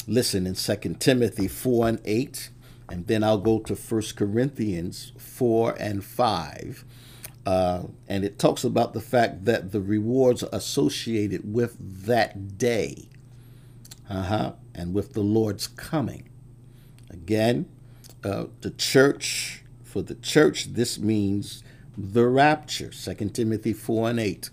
Listen, 0.06 0.46
in 0.46 0.54
2 0.54 0.96
Timothy 0.98 1.46
4 1.46 1.88
and 1.88 2.00
8, 2.06 2.48
and 2.94 3.08
then 3.08 3.24
I'll 3.24 3.38
go 3.38 3.58
to 3.58 3.74
1 3.74 4.02
Corinthians 4.14 5.10
4 5.18 5.74
and 5.80 6.04
5. 6.04 6.84
Uh, 7.44 7.82
and 8.08 8.24
it 8.24 8.38
talks 8.38 8.62
about 8.62 8.94
the 8.94 9.00
fact 9.00 9.46
that 9.46 9.72
the 9.72 9.80
rewards 9.80 10.44
are 10.44 10.48
associated 10.52 11.52
with 11.52 11.76
that 12.06 12.56
day 12.56 13.08
uh-huh, 14.08 14.52
and 14.76 14.94
with 14.94 15.14
the 15.14 15.22
Lord's 15.22 15.66
coming. 15.66 16.28
Again, 17.10 17.66
uh, 18.22 18.44
the 18.60 18.70
church, 18.70 19.64
for 19.82 20.00
the 20.00 20.14
church, 20.14 20.74
this 20.74 20.96
means 20.96 21.64
the 21.98 22.28
rapture. 22.28 22.90
2 22.90 23.30
Timothy 23.30 23.72
4 23.72 24.10
and 24.10 24.20
8. 24.20 24.50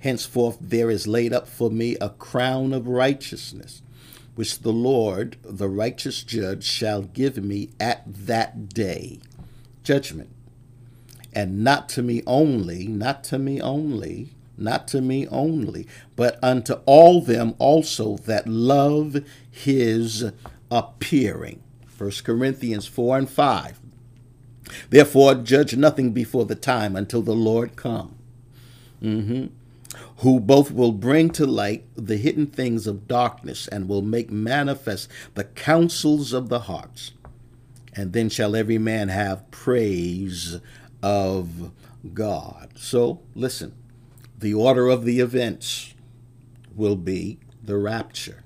Henceforth 0.00 0.58
there 0.60 0.90
is 0.90 1.06
laid 1.06 1.32
up 1.32 1.48
for 1.48 1.70
me 1.70 1.96
a 2.02 2.10
crown 2.10 2.74
of 2.74 2.86
righteousness 2.86 3.80
which 4.36 4.60
the 4.60 4.72
Lord, 4.72 5.36
the 5.42 5.68
righteous 5.68 6.22
judge, 6.22 6.62
shall 6.62 7.02
give 7.02 7.42
me 7.42 7.70
at 7.80 8.02
that 8.06 8.68
day. 8.68 9.18
Judgment. 9.82 10.30
And 11.32 11.64
not 11.64 11.88
to 11.90 12.02
me 12.02 12.22
only, 12.26 12.86
not 12.86 13.24
to 13.24 13.38
me 13.38 13.60
only, 13.60 14.30
not 14.56 14.86
to 14.88 15.00
me 15.00 15.26
only, 15.28 15.86
but 16.14 16.38
unto 16.42 16.74
all 16.86 17.20
them 17.20 17.54
also 17.58 18.16
that 18.18 18.46
love 18.46 19.24
his 19.50 20.30
appearing. 20.70 21.62
1 21.96 22.10
Corinthians 22.22 22.86
4 22.86 23.18
and 23.18 23.30
5. 23.30 23.80
Therefore, 24.90 25.34
judge 25.34 25.76
nothing 25.76 26.12
before 26.12 26.44
the 26.44 26.54
time 26.54 26.94
until 26.94 27.22
the 27.22 27.34
Lord 27.34 27.76
come. 27.76 28.16
Mm-hmm 29.02 29.46
who 30.18 30.40
both 30.40 30.70
will 30.70 30.92
bring 30.92 31.30
to 31.30 31.46
light 31.46 31.84
the 31.94 32.16
hidden 32.16 32.46
things 32.46 32.86
of 32.86 33.06
darkness 33.06 33.68
and 33.68 33.88
will 33.88 34.02
make 34.02 34.30
manifest 34.30 35.08
the 35.34 35.44
counsels 35.44 36.32
of 36.32 36.48
the 36.48 36.60
hearts. 36.60 37.12
And 37.94 38.12
then 38.12 38.28
shall 38.28 38.56
every 38.56 38.78
man 38.78 39.08
have 39.08 39.50
praise 39.50 40.58
of 41.02 41.72
God. 42.14 42.72
So, 42.76 43.20
listen, 43.34 43.74
the 44.38 44.54
order 44.54 44.88
of 44.88 45.04
the 45.04 45.20
events 45.20 45.94
will 46.74 46.96
be 46.96 47.38
the 47.62 47.76
rapture. 47.76 48.44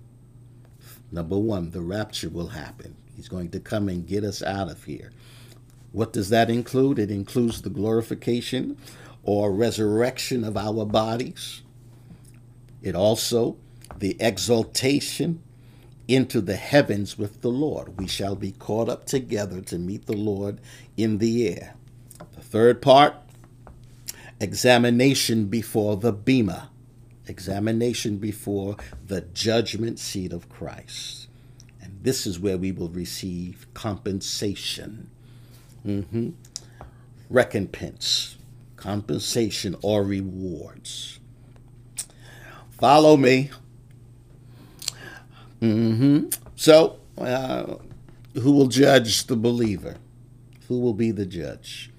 Number 1.12 1.38
one, 1.38 1.70
the 1.70 1.80
rapture 1.80 2.28
will 2.28 2.48
happen. 2.48 2.96
He's 3.16 3.28
going 3.28 3.50
to 3.50 3.60
come 3.60 3.88
and 3.88 4.06
get 4.06 4.24
us 4.24 4.42
out 4.42 4.70
of 4.70 4.84
here. 4.84 5.10
What 5.92 6.12
does 6.12 6.30
that 6.30 6.48
include? 6.48 6.98
It 6.98 7.10
includes 7.10 7.62
the 7.62 7.70
glorification 7.70 8.76
or 9.22 9.52
resurrection 9.52 10.44
of 10.44 10.56
our 10.56 10.84
bodies. 10.84 11.62
It 12.82 12.94
also 12.94 13.56
the 13.98 14.16
exaltation 14.20 15.42
into 16.08 16.40
the 16.40 16.56
heavens 16.56 17.18
with 17.18 17.42
the 17.42 17.50
Lord. 17.50 17.98
We 17.98 18.08
shall 18.08 18.34
be 18.34 18.52
caught 18.52 18.88
up 18.88 19.06
together 19.06 19.60
to 19.62 19.78
meet 19.78 20.06
the 20.06 20.16
Lord 20.16 20.60
in 20.96 21.18
the 21.18 21.48
air. 21.48 21.74
The 22.34 22.40
third 22.40 22.82
part, 22.82 23.14
examination 24.40 25.46
before 25.46 25.96
the 25.96 26.12
Bema, 26.12 26.70
examination 27.26 28.16
before 28.16 28.76
the 29.06 29.20
judgment 29.20 29.98
seat 29.98 30.32
of 30.32 30.48
Christ. 30.48 31.28
And 31.80 32.02
this 32.02 32.26
is 32.26 32.40
where 32.40 32.58
we 32.58 32.72
will 32.72 32.88
receive 32.88 33.66
compensation 33.74 35.10
Mm-hmm. 35.86 36.30
Recompense, 37.28 38.36
compensation, 38.80 39.76
or 39.82 40.02
rewards. 40.02 41.20
Follow 42.70 43.16
me. 43.16 43.50
Mm-hmm. 45.60 46.28
So, 46.56 46.98
uh, 47.18 47.74
who 48.34 48.52
will 48.52 48.68
judge 48.68 49.26
the 49.26 49.36
believer? 49.36 49.96
Who 50.68 50.80
will 50.80 50.94
be 50.94 51.10
the 51.10 51.26
judge? 51.26 51.90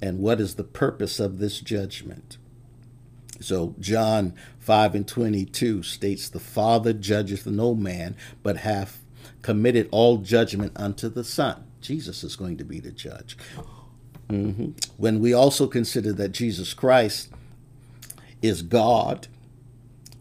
And 0.00 0.20
what 0.20 0.40
is 0.40 0.54
the 0.54 0.64
purpose 0.64 1.18
of 1.18 1.38
this 1.38 1.60
judgment? 1.60 2.36
So, 3.40 3.74
John 3.80 4.34
5 4.60 4.94
and 4.94 5.08
22 5.08 5.82
states, 5.82 6.28
The 6.28 6.38
Father 6.38 6.92
judgeth 6.92 7.46
no 7.46 7.74
man, 7.74 8.16
but 8.42 8.58
hath 8.58 9.02
committed 9.42 9.88
all 9.90 10.18
judgment 10.18 10.72
unto 10.76 11.08
the 11.08 11.24
Son. 11.24 11.64
Jesus 11.80 12.24
is 12.24 12.36
going 12.36 12.56
to 12.58 12.64
be 12.64 12.80
the 12.80 12.90
judge. 12.90 13.36
Mm-hmm. 14.30 14.70
When 14.96 15.20
we 15.20 15.32
also 15.32 15.66
consider 15.66 16.12
that 16.14 16.30
Jesus 16.30 16.74
Christ 16.74 17.30
is 18.42 18.62
God, 18.62 19.28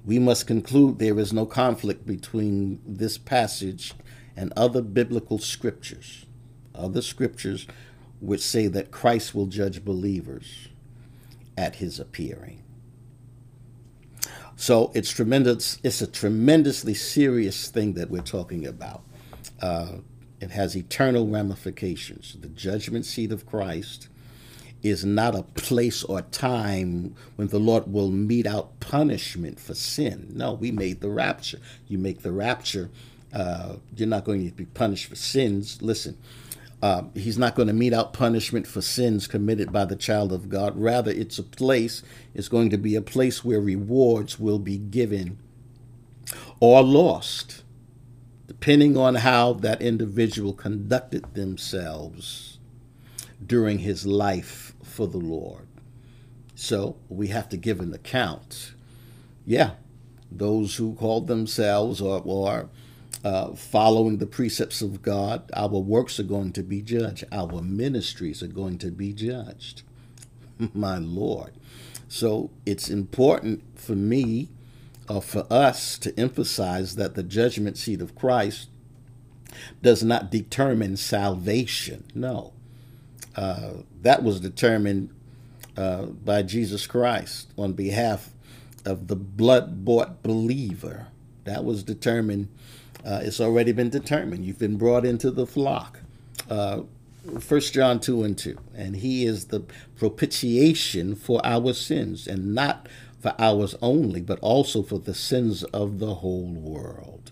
we 0.06 0.20
must 0.20 0.46
conclude 0.46 1.00
there 1.00 1.20
is 1.20 1.34
no 1.34 1.46
conflict 1.46 2.06
between 2.06 2.80
this 2.86 3.18
passage 3.18 3.94
and 4.38 4.54
other 4.56 4.82
biblical 4.82 5.40
scriptures, 5.40 6.26
other 6.76 7.02
scriptures 7.02 7.66
which 8.20 8.42
say 8.42 8.68
that 8.68 8.92
Christ 8.92 9.34
will 9.34 9.48
judge 9.48 9.84
believers 9.84 10.70
at 11.58 11.76
his 11.76 12.00
appearing. 12.00 12.62
So 14.56 14.92
it's 14.94 15.12
tremendous. 15.12 15.80
It's 15.84 16.02
a 16.02 16.08
tremendously 16.08 16.94
serious 16.94 17.70
thing 17.70 17.94
that 17.94 18.10
we're 18.10 18.22
talking 18.22 18.66
about. 18.66 19.04
Uh, 19.62 19.98
it 20.40 20.52
has 20.52 20.76
eternal 20.76 21.28
ramifications. 21.28 22.38
The 22.40 22.50
judgment 22.50 23.06
seat 23.06 23.32
of 23.32 23.46
Christ 23.46 24.10
is 24.84 25.04
not 25.04 25.36
a 25.36 25.44
place 25.44 26.04
or 26.04 26.22
time 26.22 27.16
when 27.36 27.48
the 27.48 27.60
Lord 27.60 27.92
will 27.92 28.12
mete 28.12 28.46
out 28.46 28.80
punishment 28.80 29.60
for 29.60 29.74
sin. 29.74 30.28
No, 30.34 30.54
we 30.54 30.72
made 30.72 31.02
the 31.02 31.10
rapture. 31.10 31.60
You 31.88 31.98
make 31.98 32.22
the 32.22 32.32
rapture, 32.32 32.92
uh, 33.34 33.78
you're 33.96 34.08
not 34.08 34.26
going 34.26 34.48
to 34.48 34.56
be 34.56 34.66
punished 34.66 35.08
for 35.08 35.16
sins. 35.16 35.82
Listen, 35.82 36.18
uh, 36.82 37.04
he's 37.16 37.38
not 37.38 37.56
going 37.56 37.68
to 37.68 37.74
mete 37.74 37.94
out 37.94 38.14
punishment 38.14 38.68
for 38.68 38.82
sins 38.82 39.28
committed 39.28 39.72
by 39.72 39.86
the 39.86 39.96
child 39.96 40.32
of 40.32 40.50
God. 40.50 40.78
Rather, 40.78 41.12
it's 41.12 41.40
a 41.40 41.44
place, 41.44 42.04
it's 42.36 42.48
going 42.48 42.70
to 42.70 42.78
be 42.78 42.96
a 42.96 43.02
place 43.02 43.44
where 43.44 43.60
rewards 43.60 44.40
will 44.40 44.60
be 44.60 44.78
given 44.78 45.40
or 46.60 46.84
lost, 46.84 47.64
depending 48.48 48.96
on 48.98 49.16
how 49.16 49.54
that 49.54 49.82
individual 49.82 50.54
conducted 50.54 51.34
themselves 51.34 52.60
during 53.46 53.80
his 53.80 54.06
life 54.06 54.74
for 54.84 55.08
the 55.08 55.18
Lord. 55.18 55.68
So 56.56 56.98
we 57.10 57.28
have 57.28 57.50
to 57.50 57.58
give 57.58 57.80
an 57.80 57.94
account. 57.94 58.74
Yeah, 59.46 59.72
those 60.32 60.76
who 60.76 60.96
called 60.96 61.28
themselves 61.28 62.02
or, 62.02 62.22
or 62.24 62.70
uh, 63.24 63.54
following 63.54 64.18
the 64.18 64.28
precepts 64.28 64.82
of 64.82 65.02
God, 65.02 65.50
our 65.54 65.68
works 65.68 66.20
are 66.20 66.24
going 66.24 66.54
to 66.54 66.64
be 66.64 66.82
judged. 66.82 67.26
Our 67.32 67.62
ministries 67.62 68.42
are 68.42 68.48
going 68.48 68.78
to 68.80 68.92
be 68.92 69.14
judged. 69.14 69.84
My 70.74 70.98
Lord. 70.98 71.52
So 72.08 72.52
it's 72.66 72.90
important 72.90 73.64
for 73.76 73.96
me 73.96 74.50
or 75.08 75.22
for 75.22 75.46
us 75.50 75.98
to 76.00 76.18
emphasize 76.20 76.96
that 76.96 77.16
the 77.16 77.24
judgment 77.24 77.78
seat 77.78 78.02
of 78.02 78.16
Christ 78.16 78.70
does 79.82 80.04
not 80.04 80.32
determine 80.32 80.98
salvation. 80.98 82.06
No. 82.14 82.54
Uh, 83.36 83.74
that 84.02 84.24
was 84.24 84.40
determined 84.40 85.10
uh, 85.78 86.04
by 86.06 86.42
Jesus 86.42 86.88
Christ 86.88 87.52
on 87.58 87.74
behalf 87.74 88.30
of 88.86 89.08
the 89.08 89.16
blood 89.16 89.84
bought 89.86 90.24
believer. 90.24 91.08
That 91.44 91.64
was 91.64 91.84
determined, 91.84 92.48
uh, 93.06 93.22
it's 93.24 93.42
already 93.42 93.72
been 93.72 93.90
determined. 93.90 94.46
You've 94.46 94.60
been 94.60 94.78
brought 94.78 95.06
into 95.06 95.32
the 95.32 95.46
flock. 95.46 96.02
Uh, 96.50 96.82
1 97.26 97.60
John 97.62 98.00
2 98.00 98.24
and 98.24 98.38
2. 98.38 98.58
And 98.76 98.98
he 98.98 99.26
is 99.26 99.46
the 99.46 99.62
propitiation 99.98 101.16
for 101.16 101.42
our 101.44 101.74
sins, 101.74 102.28
and 102.28 102.54
not 102.54 102.88
for 103.26 103.34
ours 103.40 103.74
only, 103.82 104.22
but 104.22 104.38
also 104.42 104.84
for 104.84 105.00
the 105.00 105.16
sins 105.16 105.64
of 105.64 105.98
the 105.98 106.14
whole 106.16 106.46
world. 106.46 107.32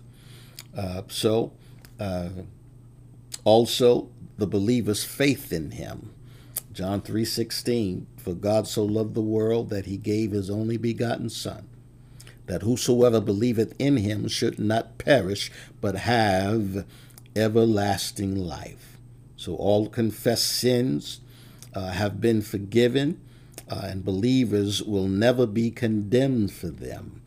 Uh, 0.76 1.02
so, 1.06 1.52
uh, 2.00 2.30
also 3.44 4.08
the 4.36 4.46
believer's 4.48 5.04
faith 5.04 5.52
in 5.52 5.70
him. 5.70 6.10
John 6.72 7.00
3:16 7.00 8.06
For 8.16 8.34
God 8.34 8.66
so 8.66 8.84
loved 8.84 9.14
the 9.14 9.22
world 9.22 9.70
that 9.70 9.86
he 9.86 9.96
gave 9.96 10.32
his 10.32 10.50
only 10.50 10.76
begotten 10.76 11.30
son 11.30 11.68
that 12.46 12.62
whosoever 12.62 13.20
believeth 13.20 13.72
in 13.78 13.98
him 13.98 14.26
should 14.26 14.58
not 14.58 14.98
perish 14.98 15.52
but 15.80 15.94
have 15.94 16.84
everlasting 17.36 18.34
life. 18.34 18.98
So 19.36 19.54
all 19.54 19.88
confessed 19.88 20.48
sins 20.48 21.20
uh, 21.72 21.92
have 21.92 22.20
been 22.20 22.42
forgiven 22.42 23.20
uh, 23.68 23.82
and 23.84 24.04
believers 24.04 24.82
will 24.82 25.08
never 25.08 25.46
be 25.46 25.70
condemned 25.70 26.52
for 26.52 26.68
them. 26.68 27.22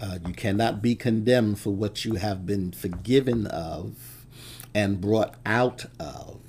Uh, 0.00 0.18
you 0.26 0.32
cannot 0.32 0.80
be 0.80 0.94
condemned 0.94 1.58
for 1.58 1.70
what 1.70 2.04
you 2.04 2.14
have 2.14 2.46
been 2.46 2.70
forgiven 2.72 3.46
of 3.48 4.24
and 4.74 5.00
brought 5.00 5.34
out 5.44 5.86
of. 5.98 6.40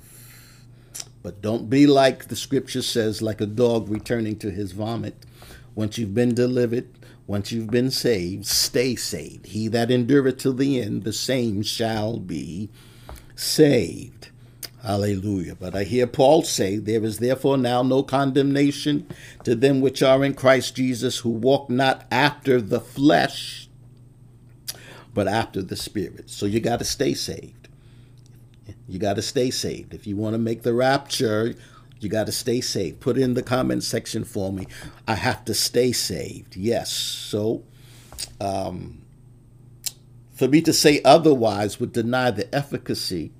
But 1.22 1.42
don't 1.42 1.68
be 1.68 1.86
like 1.86 2.28
the 2.28 2.36
scripture 2.36 2.82
says, 2.82 3.20
like 3.20 3.40
a 3.40 3.46
dog 3.46 3.88
returning 3.90 4.38
to 4.38 4.50
his 4.50 4.72
vomit. 4.72 5.26
Once 5.74 5.98
you've 5.98 6.14
been 6.14 6.34
delivered, 6.34 6.88
once 7.26 7.52
you've 7.52 7.70
been 7.70 7.90
saved, 7.90 8.46
stay 8.46 8.96
saved. 8.96 9.46
He 9.46 9.68
that 9.68 9.90
endureth 9.90 10.38
till 10.38 10.54
the 10.54 10.80
end, 10.80 11.04
the 11.04 11.12
same 11.12 11.62
shall 11.62 12.18
be 12.18 12.70
saved. 13.36 14.29
Hallelujah. 14.82 15.54
But 15.54 15.74
I 15.74 15.84
hear 15.84 16.06
Paul 16.06 16.42
say, 16.42 16.76
There 16.76 17.04
is 17.04 17.18
therefore 17.18 17.58
now 17.58 17.82
no 17.82 18.02
condemnation 18.02 19.06
to 19.44 19.54
them 19.54 19.80
which 19.80 20.02
are 20.02 20.24
in 20.24 20.34
Christ 20.34 20.76
Jesus, 20.76 21.18
who 21.18 21.30
walk 21.30 21.68
not 21.68 22.06
after 22.10 22.60
the 22.60 22.80
flesh, 22.80 23.68
but 25.12 25.28
after 25.28 25.60
the 25.62 25.76
Spirit. 25.76 26.30
So 26.30 26.46
you 26.46 26.60
got 26.60 26.78
to 26.78 26.84
stay 26.84 27.14
saved. 27.14 27.68
You 28.88 28.98
got 28.98 29.16
to 29.16 29.22
stay 29.22 29.50
saved. 29.50 29.92
If 29.92 30.06
you 30.06 30.16
want 30.16 30.34
to 30.34 30.38
make 30.38 30.62
the 30.62 30.74
rapture, 30.74 31.54
you 32.00 32.08
got 32.08 32.26
to 32.26 32.32
stay 32.32 32.60
saved. 32.60 33.00
Put 33.00 33.18
in 33.18 33.34
the 33.34 33.42
comment 33.42 33.84
section 33.84 34.24
for 34.24 34.52
me. 34.52 34.66
I 35.06 35.14
have 35.14 35.44
to 35.44 35.54
stay 35.54 35.92
saved. 35.92 36.56
Yes. 36.56 36.90
So, 36.90 37.64
um, 38.40 39.02
for 40.32 40.48
me 40.48 40.62
to 40.62 40.72
say 40.72 41.02
otherwise 41.04 41.78
would 41.78 41.92
deny 41.92 42.30
the 42.30 42.52
efficacy 42.54 43.32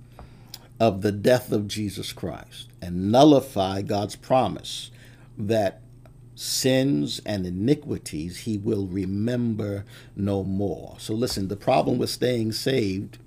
of 0.81 1.03
the 1.03 1.13
death 1.13 1.53
of 1.53 1.69
Jesus 1.69 2.13
Christ 2.13 2.69
and 2.81 3.13
nullify 3.13 3.83
God's 3.83 4.17
promise 4.17 4.91
that 5.37 5.83
sins 6.35 7.21
and 7.27 7.47
iniquities 7.47 8.39
he 8.39 8.57
will 8.57 8.87
remember 8.87 9.85
no 10.17 10.43
more. 10.43 10.97
So, 10.99 11.13
listen, 11.13 11.49
the 11.49 11.57
problem 11.57 11.99
with 11.99 12.09
staying 12.09 12.53
saved 12.53 13.19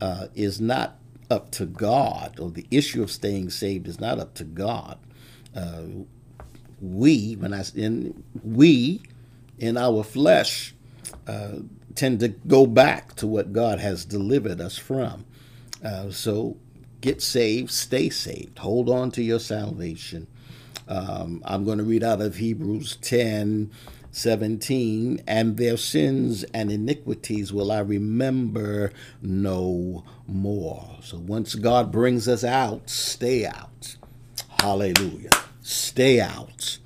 uh, 0.00 0.28
is 0.34 0.58
not 0.58 0.96
up 1.30 1.50
to 1.50 1.66
God, 1.66 2.40
or 2.40 2.50
the 2.50 2.66
issue 2.70 3.02
of 3.02 3.10
staying 3.10 3.50
saved 3.50 3.86
is 3.88 4.00
not 4.00 4.18
up 4.18 4.32
to 4.34 4.44
God. 4.44 4.98
Uh, 5.54 5.82
we, 6.80 7.34
when 7.34 7.52
I 7.52 7.64
in 7.74 8.22
we, 8.42 9.02
in 9.58 9.76
our 9.76 10.02
flesh, 10.02 10.74
uh, 11.26 11.56
tend 11.94 12.20
to 12.20 12.28
go 12.28 12.66
back 12.66 13.14
to 13.16 13.26
what 13.26 13.52
God 13.52 13.80
has 13.80 14.04
delivered 14.04 14.60
us 14.60 14.78
from. 14.78 15.26
Uh, 15.84 16.10
so 16.10 16.56
get 17.06 17.22
saved, 17.22 17.70
stay 17.70 18.10
saved, 18.10 18.58
hold 18.58 18.90
on 18.90 19.12
to 19.12 19.22
your 19.22 19.38
salvation. 19.38 20.26
Um, 20.88 21.40
I'm 21.44 21.64
going 21.64 21.78
to 21.78 21.84
read 21.84 22.02
out 22.02 22.20
of 22.20 22.36
Hebrews 22.36 22.96
10 22.96 23.70
17, 24.10 25.22
and 25.26 25.56
their 25.56 25.76
sins 25.76 26.42
and 26.54 26.72
iniquities 26.72 27.52
will 27.52 27.70
I 27.70 27.80
remember 27.80 28.90
no 29.20 30.04
more. 30.26 30.96
So 31.02 31.18
once 31.18 31.54
God 31.54 31.92
brings 31.92 32.26
us 32.26 32.42
out, 32.42 32.88
stay 32.88 33.46
out. 33.46 33.96
Hallelujah. 34.60 35.30
Stay 35.60 36.18
out 36.18 36.78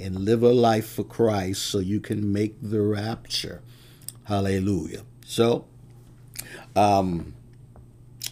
and 0.00 0.20
live 0.20 0.44
a 0.44 0.52
life 0.52 0.88
for 0.88 1.02
Christ 1.02 1.62
so 1.62 1.80
you 1.80 1.98
can 1.98 2.32
make 2.32 2.54
the 2.62 2.80
rapture. 2.80 3.60
Hallelujah. 4.24 5.02
So, 5.26 5.66
um, 6.76 7.34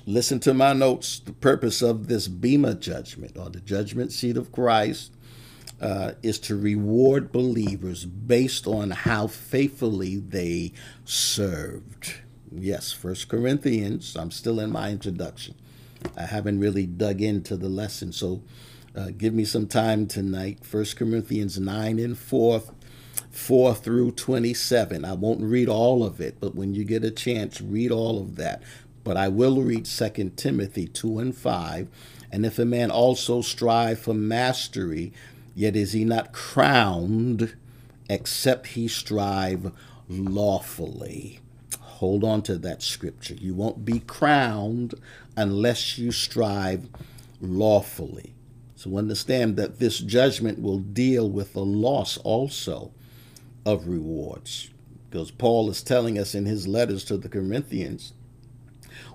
listen 0.06 0.38
to 0.40 0.54
my 0.54 0.72
notes. 0.72 1.18
The 1.18 1.32
purpose 1.32 1.82
of 1.82 2.06
this 2.06 2.28
Bema 2.28 2.74
judgment 2.74 3.36
or 3.36 3.50
the 3.50 3.60
judgment 3.60 4.12
seat 4.12 4.36
of 4.36 4.52
Christ 4.52 5.12
uh, 5.80 6.12
is 6.22 6.38
to 6.40 6.56
reward 6.56 7.32
believers 7.32 8.06
based 8.06 8.66
on 8.66 8.90
how 8.92 9.26
faithfully 9.26 10.16
they 10.16 10.72
served. 11.04 12.14
Yes, 12.50 12.92
First 12.92 13.28
Corinthians, 13.28 14.16
I'm 14.16 14.30
still 14.30 14.60
in 14.60 14.70
my 14.70 14.90
introduction. 14.90 15.56
I 16.16 16.22
haven't 16.22 16.60
really 16.60 16.86
dug 16.86 17.20
into 17.20 17.56
the 17.56 17.68
lesson. 17.68 18.12
So 18.12 18.42
uh, 18.94 19.08
give 19.16 19.34
me 19.34 19.44
some 19.44 19.66
time 19.66 20.06
tonight. 20.06 20.60
1 20.70 20.84
Corinthians 20.96 21.58
9 21.58 21.98
and 21.98 22.16
4, 22.16 22.62
4 23.30 23.74
through 23.74 24.12
27. 24.12 25.04
I 25.04 25.12
won't 25.12 25.42
read 25.42 25.68
all 25.68 26.04
of 26.04 26.20
it, 26.20 26.38
but 26.40 26.54
when 26.54 26.74
you 26.74 26.84
get 26.84 27.04
a 27.04 27.10
chance, 27.10 27.60
read 27.60 27.90
all 27.90 28.20
of 28.20 28.36
that. 28.36 28.62
But 29.06 29.16
I 29.16 29.28
will 29.28 29.62
read 29.62 29.84
2 29.84 30.32
Timothy 30.34 30.88
2 30.88 31.20
and 31.20 31.34
5. 31.34 31.88
And 32.32 32.44
if 32.44 32.58
a 32.58 32.64
man 32.64 32.90
also 32.90 33.40
strive 33.40 34.00
for 34.00 34.14
mastery, 34.14 35.12
yet 35.54 35.76
is 35.76 35.92
he 35.92 36.04
not 36.04 36.32
crowned, 36.32 37.54
except 38.10 38.66
he 38.66 38.88
strive 38.88 39.70
lawfully. 40.08 41.38
Hold 41.78 42.24
on 42.24 42.42
to 42.42 42.58
that 42.58 42.82
scripture. 42.82 43.34
You 43.34 43.54
won't 43.54 43.84
be 43.84 44.00
crowned 44.00 44.94
unless 45.36 45.98
you 45.98 46.10
strive 46.10 46.88
lawfully. 47.40 48.34
So 48.74 48.98
understand 48.98 49.56
that 49.56 49.78
this 49.78 50.00
judgment 50.00 50.60
will 50.60 50.80
deal 50.80 51.30
with 51.30 51.52
the 51.52 51.64
loss 51.64 52.18
also 52.18 52.90
of 53.64 53.86
rewards. 53.86 54.70
Because 55.08 55.30
Paul 55.30 55.70
is 55.70 55.80
telling 55.80 56.18
us 56.18 56.34
in 56.34 56.44
his 56.44 56.66
letters 56.66 57.04
to 57.04 57.16
the 57.16 57.28
Corinthians, 57.28 58.12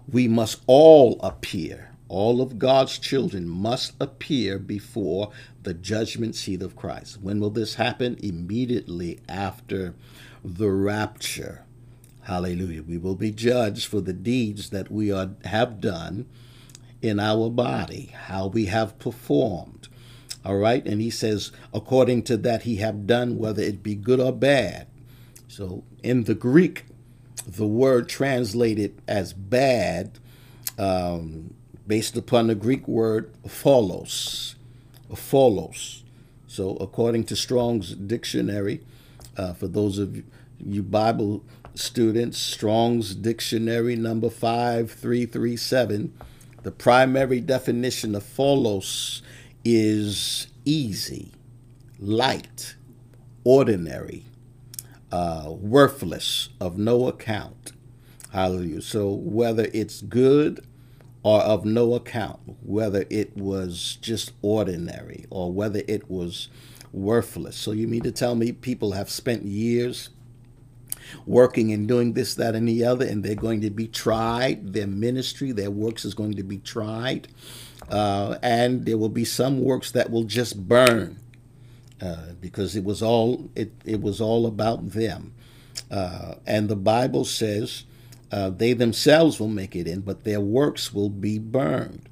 we 0.09 0.27
must 0.27 0.61
all 0.67 1.19
appear, 1.21 1.91
all 2.07 2.41
of 2.41 2.59
God's 2.59 2.99
children 2.99 3.47
must 3.47 3.93
appear 3.99 4.59
before 4.59 5.31
the 5.63 5.73
judgment 5.73 6.35
seat 6.35 6.61
of 6.61 6.75
Christ. 6.75 7.21
When 7.21 7.39
will 7.39 7.49
this 7.49 7.75
happen? 7.75 8.17
Immediately 8.21 9.19
after 9.29 9.93
the 10.43 10.69
rapture. 10.69 11.63
Hallelujah. 12.23 12.83
We 12.83 12.97
will 12.97 13.15
be 13.15 13.31
judged 13.31 13.87
for 13.87 14.01
the 14.01 14.13
deeds 14.13 14.69
that 14.71 14.91
we 14.91 15.11
are, 15.11 15.31
have 15.45 15.79
done 15.79 16.27
in 17.01 17.19
our 17.19 17.49
body, 17.49 18.13
how 18.25 18.47
we 18.47 18.65
have 18.65 18.99
performed. 18.99 19.87
All 20.43 20.57
right. 20.57 20.85
And 20.85 21.01
he 21.01 21.09
says, 21.09 21.51
according 21.73 22.23
to 22.23 22.37
that, 22.37 22.63
he 22.63 22.77
have 22.77 23.07
done, 23.07 23.37
whether 23.37 23.61
it 23.61 23.81
be 23.83 23.95
good 23.95 24.19
or 24.19 24.33
bad. 24.33 24.87
So 25.47 25.83
in 26.03 26.25
the 26.25 26.35
Greek, 26.35 26.85
the 27.47 27.67
word 27.67 28.07
translated 28.09 29.01
as 29.07 29.33
bad, 29.33 30.19
um, 30.77 31.53
based 31.87 32.15
upon 32.15 32.47
the 32.47 32.55
Greek 32.55 32.87
word 32.87 33.31
phaulos, 33.45 34.55
phaulos. 35.11 36.03
So 36.47 36.75
according 36.77 37.25
to 37.25 37.35
Strong's 37.35 37.95
dictionary, 37.95 38.81
uh, 39.37 39.53
for 39.53 39.67
those 39.67 39.97
of 39.97 40.21
you 40.59 40.83
Bible 40.83 41.43
students, 41.75 42.37
Strong's 42.37 43.15
Dictionary 43.15 43.95
number 43.95 44.29
5337, 44.29 46.13
the 46.63 46.71
primary 46.71 47.39
definition 47.39 48.15
of 48.15 48.23
phaulos 48.23 49.21
is 49.63 50.47
easy, 50.65 51.31
light, 51.99 52.75
ordinary, 53.43 54.25
uh, 55.11 55.47
worthless, 55.49 56.49
of 56.59 56.77
no 56.77 57.07
account. 57.07 57.73
Hallelujah. 58.31 58.81
So 58.81 59.09
whether 59.09 59.67
it's 59.73 60.01
good 60.01 60.65
or 61.23 61.41
of 61.41 61.65
no 61.65 61.93
account, 61.93 62.39
whether 62.63 63.05
it 63.09 63.35
was 63.35 63.97
just 64.01 64.31
ordinary 64.41 65.25
or 65.29 65.51
whether 65.51 65.81
it 65.87 66.09
was 66.09 66.47
worthless. 66.91 67.55
So 67.57 67.71
you 67.71 67.87
mean 67.87 68.03
to 68.03 68.11
tell 68.11 68.35
me 68.35 68.51
people 68.51 68.93
have 68.93 69.09
spent 69.09 69.43
years 69.43 70.09
working 71.25 71.71
and 71.71 71.87
doing 71.87 72.13
this, 72.13 72.35
that, 72.35 72.55
and 72.55 72.67
the 72.67 72.83
other, 72.85 73.05
and 73.05 73.23
they're 73.23 73.35
going 73.35 73.61
to 73.61 73.69
be 73.69 73.87
tried. 73.87 74.73
Their 74.73 74.87
ministry, 74.87 75.51
their 75.51 75.71
works 75.71 76.05
is 76.05 76.13
going 76.13 76.35
to 76.35 76.43
be 76.43 76.57
tried. 76.57 77.27
Uh, 77.89 78.37
and 78.41 78.85
there 78.85 78.97
will 78.97 79.09
be 79.09 79.25
some 79.25 79.61
works 79.61 79.91
that 79.91 80.09
will 80.09 80.23
just 80.23 80.67
burn 80.67 81.20
uh, 82.01 82.33
because 82.39 82.75
it 82.75 82.83
was 82.83 83.01
all 83.01 83.49
it, 83.55 83.71
it 83.85 84.01
was 84.01 84.19
all 84.19 84.45
about 84.45 84.91
them. 84.91 85.33
Uh, 85.89 86.35
and 86.47 86.67
the 86.69 86.75
Bible 86.75 87.25
says 87.25 87.83
uh, 88.31 88.49
they 88.49 88.73
themselves 88.73 89.39
will 89.39 89.47
make 89.47 89.75
it 89.75 89.87
in, 89.87 90.01
but 90.01 90.23
their 90.23 90.41
works 90.41 90.93
will 90.93 91.09
be 91.09 91.37
burned. 91.37 92.09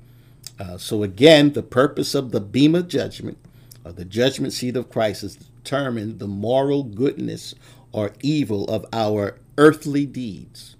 Uh, 0.59 0.77
so 0.77 1.03
again, 1.03 1.53
the 1.53 1.63
purpose 1.63 2.13
of 2.13 2.31
the 2.31 2.41
bema 2.41 2.83
judgment, 2.83 3.37
or 3.85 3.91
the 3.93 4.05
judgment 4.05 4.53
seat 4.53 4.75
of 4.75 4.89
Christ, 4.89 5.23
is 5.23 5.35
to 5.37 5.43
determine 5.63 6.17
the 6.17 6.27
moral 6.27 6.83
goodness 6.83 7.55
or 7.91 8.11
evil 8.21 8.65
of 8.65 8.85
our 8.91 9.39
earthly 9.57 10.05
deeds, 10.05 10.75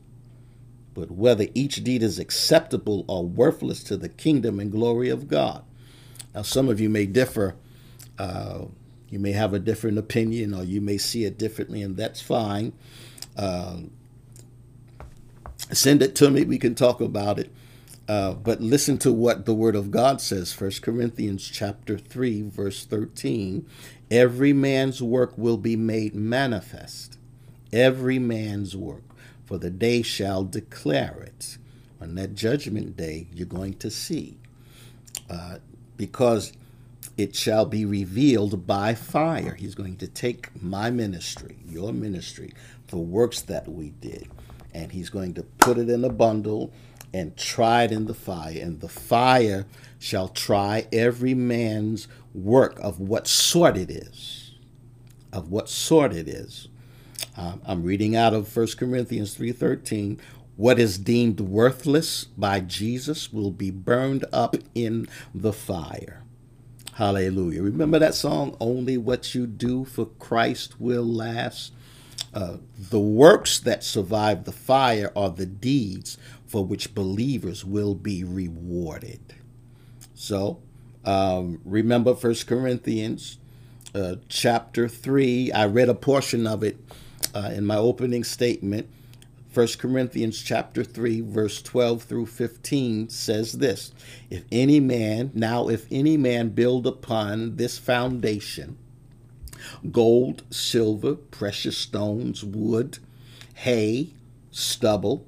but 0.94 1.10
whether 1.10 1.48
each 1.54 1.84
deed 1.84 2.04
is 2.04 2.20
acceptable 2.20 3.06
or 3.08 3.26
worthless 3.26 3.84
to 3.84 3.98
the 3.98 4.10
kingdom 4.10 4.60
and 4.60 4.72
glory 4.72 5.10
of 5.10 5.28
God. 5.28 5.64
Now, 6.36 6.42
some 6.44 6.70
of 6.70 6.80
you 6.80 6.90
may 6.90 7.06
differ. 7.06 7.56
Uh, 8.18 8.66
you 9.10 9.20
may 9.20 9.32
have 9.32 9.54
a 9.54 9.60
different 9.60 9.98
opinion, 9.98 10.54
or 10.54 10.64
you 10.64 10.82
may 10.82 10.98
see 10.98 11.26
it 11.26 11.38
differently, 11.38 11.82
and 11.82 11.98
that's 11.98 12.22
fine. 12.22 12.74
Uh, 13.36 13.78
send 15.72 16.02
it 16.02 16.16
to 16.16 16.30
me. 16.30 16.44
We 16.44 16.58
can 16.58 16.76
talk 16.76 17.02
about 17.02 17.40
it. 17.40 17.52
Uh, 18.08 18.34
but 18.34 18.60
listen 18.60 18.98
to 18.98 19.14
what 19.14 19.46
the 19.46 19.54
word 19.54 19.76
of 19.76 19.92
God 19.92 20.20
says. 20.20 20.52
First 20.52 20.82
Corinthians 20.82 21.48
chapter 21.48 21.98
3, 21.98 22.42
verse 22.50 22.84
13. 22.84 23.68
Every 24.10 24.52
man's 24.52 25.02
work 25.02 25.38
will 25.38 25.58
be 25.58 25.76
made 25.76 26.16
manifest. 26.16 27.20
Every 27.72 28.18
man's 28.18 28.76
work. 28.76 29.04
For 29.46 29.60
the 29.60 29.70
day 29.70 30.02
shall 30.02 30.44
declare 30.44 31.22
it. 31.22 31.58
On 32.02 32.16
that 32.16 32.34
judgment 32.34 32.98
day, 32.98 33.28
you're 33.32 33.46
going 33.46 33.76
to 33.76 33.92
see. 33.92 34.38
Uh, 35.30 35.58
because 35.96 36.54
it 37.20 37.36
shall 37.36 37.66
be 37.66 37.84
revealed 37.84 38.66
by 38.66 38.96
fire. 38.96 39.54
He's 39.54 39.76
going 39.76 39.98
to 39.98 40.08
take 40.08 40.50
my 40.64 40.90
ministry, 40.90 41.58
your 41.68 41.92
ministry, 41.92 42.54
the 42.88 42.98
works 42.98 43.42
that 43.42 43.68
we 43.68 43.90
did, 43.90 44.30
and 44.74 44.94
he's 44.94 45.10
going 45.10 45.34
to 45.34 45.44
put 45.44 45.78
it 45.78 45.90
in 45.90 46.06
a 46.06 46.10
bundle 46.10 46.72
and 47.14 47.36
try 47.36 47.84
it 47.84 47.92
in 47.92 48.06
the 48.06 48.14
fire. 48.14 48.58
And 48.62 48.80
the 48.80 48.88
fire 48.88 49.66
shall 50.00 50.30
try 50.30 50.88
every 50.94 51.34
man's 51.34 52.08
work 52.34 52.80
of 52.80 53.02
what 53.02 53.28
sort 53.28 53.76
it 53.76 53.90
is. 53.90 54.56
Of 55.34 55.52
what 55.52 55.68
sort 55.68 56.14
it 56.14 56.30
is. 56.30 56.70
Um, 57.36 57.62
I'm 57.66 57.84
reading 57.84 58.16
out 58.16 58.34
of 58.34 58.48
1 58.48 58.78
Corinthians 58.78 59.34
3:13. 59.34 60.20
What 60.56 60.80
is 60.80 60.98
deemed 60.98 61.42
worthless 61.42 62.28
by 62.38 62.62
Jesus 62.62 63.34
will 63.34 63.52
be 63.52 63.72
burned 63.72 64.24
up 64.32 64.56
in 64.74 65.10
the 65.36 65.52
fire. 65.52 66.24
Hallelujah. 67.00 67.64
Remember 67.64 67.98
that 67.98 68.14
song, 68.14 68.58
Only 68.60 68.98
What 68.98 69.34
You 69.34 69.48
Do 69.48 69.86
for 69.86 70.08
Christ 70.20 70.82
Will 70.82 71.06
Last? 71.06 71.72
Uh, 72.34 72.58
the 72.78 73.00
works 73.00 73.58
that 73.60 73.86
survive 73.86 74.44
the 74.44 74.52
fire 74.52 75.10
are 75.16 75.30
the 75.30 75.46
deeds 75.46 76.18
for 76.46 76.66
which 76.66 76.94
believers 76.94 77.64
will 77.64 77.96
be 77.96 78.26
rewarded. 78.26 79.34
So 80.14 80.60
um, 81.06 81.62
remember 81.64 82.16
First 82.16 82.48
Corinthians 82.48 83.38
uh, 83.96 84.16
chapter 84.28 84.90
3. 84.90 85.54
I 85.54 85.68
read 85.68 85.88
a 85.88 85.96
portion 85.96 86.46
of 86.46 86.66
it 86.66 86.80
uh, 87.34 87.52
in 87.54 87.66
my 87.66 87.78
opening 87.78 88.26
statement. 88.26 88.90
First 89.60 89.78
Corinthians 89.78 90.42
chapter 90.42 90.86
3 90.86 91.20
verse 91.20 91.62
12 91.62 92.04
through 92.04 92.28
15 92.28 93.10
says 93.10 93.52
this 93.52 93.92
if 94.30 94.46
any 94.54 94.80
man 94.80 95.32
now 95.34 95.68
if 95.68 95.86
any 95.92 96.16
man 96.16 96.48
build 96.52 96.88
upon 96.88 97.58
this 97.58 97.78
foundation 97.78 98.78
gold 99.92 100.44
silver 100.50 101.16
precious 101.16 101.78
stones 101.78 102.42
wood 102.42 103.00
hay 103.54 104.14
stubble 104.50 105.28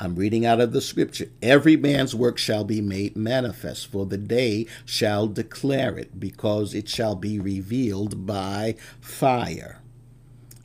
I'm 0.00 0.14
reading 0.14 0.44
out 0.46 0.60
of 0.60 0.72
the 0.72 0.82
scripture. 0.82 1.30
Every 1.40 1.74
man's 1.74 2.14
work 2.14 2.36
shall 2.36 2.64
be 2.64 2.82
made 2.82 3.16
manifest, 3.16 3.86
for 3.86 4.04
the 4.04 4.18
day 4.18 4.66
shall 4.84 5.26
declare 5.26 5.96
it, 5.96 6.20
because 6.20 6.74
it 6.74 6.86
shall 6.86 7.14
be 7.14 7.38
revealed 7.38 8.26
by 8.26 8.76
fire. 9.00 9.80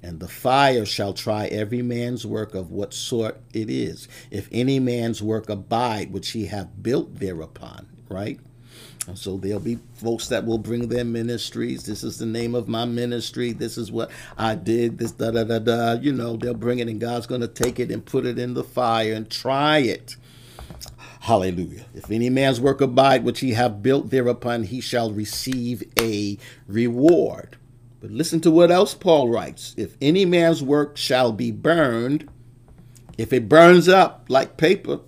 And 0.04 0.20
the 0.20 0.28
fire 0.28 0.86
shall 0.86 1.14
try 1.14 1.46
every 1.48 1.82
man's 1.82 2.26
work 2.26 2.56
of 2.56 2.72
what 2.72 2.94
sort 2.94 3.40
it 3.54 3.70
is. 3.70 4.08
If 4.32 4.50
any 4.52 4.80
man's 4.80 5.22
work 5.22 5.50
abide, 5.50 6.12
which 6.12 6.32
he 6.32 6.48
have 6.48 6.82
built 6.82 7.20
thereupon, 7.20 7.88
right? 8.10 8.40
And 9.08 9.18
so 9.18 9.38
there'll 9.38 9.60
be 9.60 9.80
folks 9.96 10.28
that 10.28 10.46
will 10.46 10.58
bring 10.58 10.88
their 10.88 11.04
ministries. 11.04 11.84
This 11.84 12.04
is 12.04 12.18
the 12.18 12.26
name 12.26 12.54
of 12.56 12.68
my 12.68 12.86
ministry. 12.86 13.52
This 13.52 13.78
is 13.78 13.92
what 13.92 14.12
I 14.38 14.56
did. 14.56 14.98
This 14.98 15.12
da 15.12 15.32
da 15.32 15.44
da 15.44 15.60
da. 15.60 15.94
You 15.94 16.14
know, 16.14 16.36
they'll 16.36 16.54
bring 16.54 16.80
it, 16.80 16.88
and 16.88 17.00
God's 17.02 17.28
going 17.28 17.42
to 17.42 17.48
take 17.48 17.80
it 17.80 17.92
and 17.92 18.06
put 18.06 18.26
it 18.26 18.38
in 18.38 18.54
the 18.54 18.64
fire 18.64 19.14
and 19.14 19.30
try 19.30 19.80
it. 19.80 20.16
Hallelujah. 21.22 21.86
If 21.94 22.10
any 22.10 22.30
man's 22.30 22.60
work 22.60 22.82
abide 22.82 23.24
which 23.24 23.40
he 23.42 23.52
have 23.52 23.84
built 23.84 24.10
thereupon, 24.10 24.64
he 24.64 24.82
shall 24.82 25.12
receive 25.12 25.84
a 26.00 26.38
reward. 26.68 27.58
But 28.02 28.10
listen 28.12 28.42
to 28.42 28.52
what 28.52 28.72
else 28.72 28.96
Paul 28.96 29.30
writes. 29.30 29.76
If 29.78 29.96
any 30.02 30.26
man's 30.26 30.64
work 30.64 30.98
shall 30.98 31.32
be 31.32 31.52
burned, 31.52 32.28
if 33.18 33.32
it 33.32 33.48
burns 33.48 33.88
up 33.88 34.26
like 34.28 34.58
paper, 34.58 35.02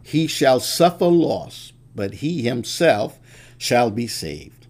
he 0.00 0.28
shall 0.28 0.60
suffer 0.60 1.06
loss, 1.06 1.72
but 1.94 2.14
he 2.14 2.42
himself 2.42 3.18
shall 3.58 3.90
be 3.90 4.06
saved, 4.06 4.68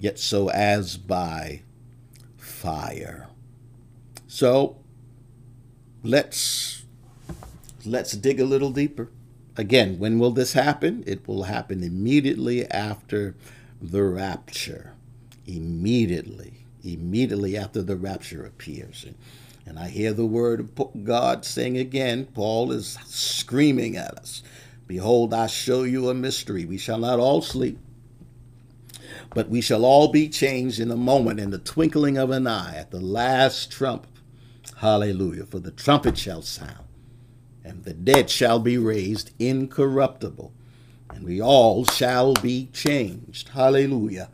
yet 0.00 0.18
so 0.18 0.48
as 0.48 0.96
by 0.96 1.60
fire. 2.38 3.28
So 4.26 4.78
let's 6.02 6.84
let's 7.84 8.12
dig 8.12 8.40
a 8.40 8.46
little 8.46 8.70
deeper. 8.70 9.10
Again, 9.56 9.98
when 9.98 10.18
will 10.18 10.30
this 10.30 10.54
happen? 10.54 11.04
It 11.06 11.28
will 11.28 11.42
happen 11.42 11.82
immediately 11.82 12.64
after 12.70 13.34
the 13.82 14.04
rapture. 14.04 14.94
Immediately. 15.46 16.57
Immediately 16.94 17.56
after 17.56 17.82
the 17.82 17.96
rapture 17.96 18.44
appears. 18.44 19.04
And, 19.06 19.16
and 19.66 19.78
I 19.78 19.88
hear 19.88 20.12
the 20.12 20.26
word 20.26 20.60
of 20.60 21.04
God 21.04 21.44
saying 21.44 21.76
again, 21.76 22.26
Paul 22.26 22.72
is 22.72 22.98
screaming 23.06 23.96
at 23.96 24.14
us 24.18 24.42
Behold, 24.88 25.34
I 25.34 25.46
show 25.46 25.82
you 25.82 26.08
a 26.08 26.14
mystery. 26.14 26.64
We 26.64 26.78
shall 26.78 26.98
not 26.98 27.20
all 27.20 27.42
sleep, 27.42 27.78
but 29.34 29.50
we 29.50 29.60
shall 29.60 29.84
all 29.84 30.08
be 30.08 30.30
changed 30.30 30.80
in 30.80 30.90
a 30.90 30.96
moment, 30.96 31.38
in 31.38 31.50
the 31.50 31.58
twinkling 31.58 32.16
of 32.16 32.30
an 32.30 32.46
eye, 32.46 32.74
at 32.74 32.90
the 32.90 33.00
last 33.00 33.70
trump. 33.70 34.06
Hallelujah. 34.78 35.44
For 35.44 35.58
the 35.58 35.70
trumpet 35.70 36.16
shall 36.16 36.40
sound, 36.40 36.86
and 37.62 37.84
the 37.84 37.92
dead 37.92 38.30
shall 38.30 38.58
be 38.58 38.78
raised 38.78 39.30
incorruptible, 39.38 40.54
and 41.10 41.22
we 41.22 41.40
all 41.40 41.84
shall 41.84 42.32
be 42.32 42.70
changed. 42.72 43.50
Hallelujah. 43.50 44.30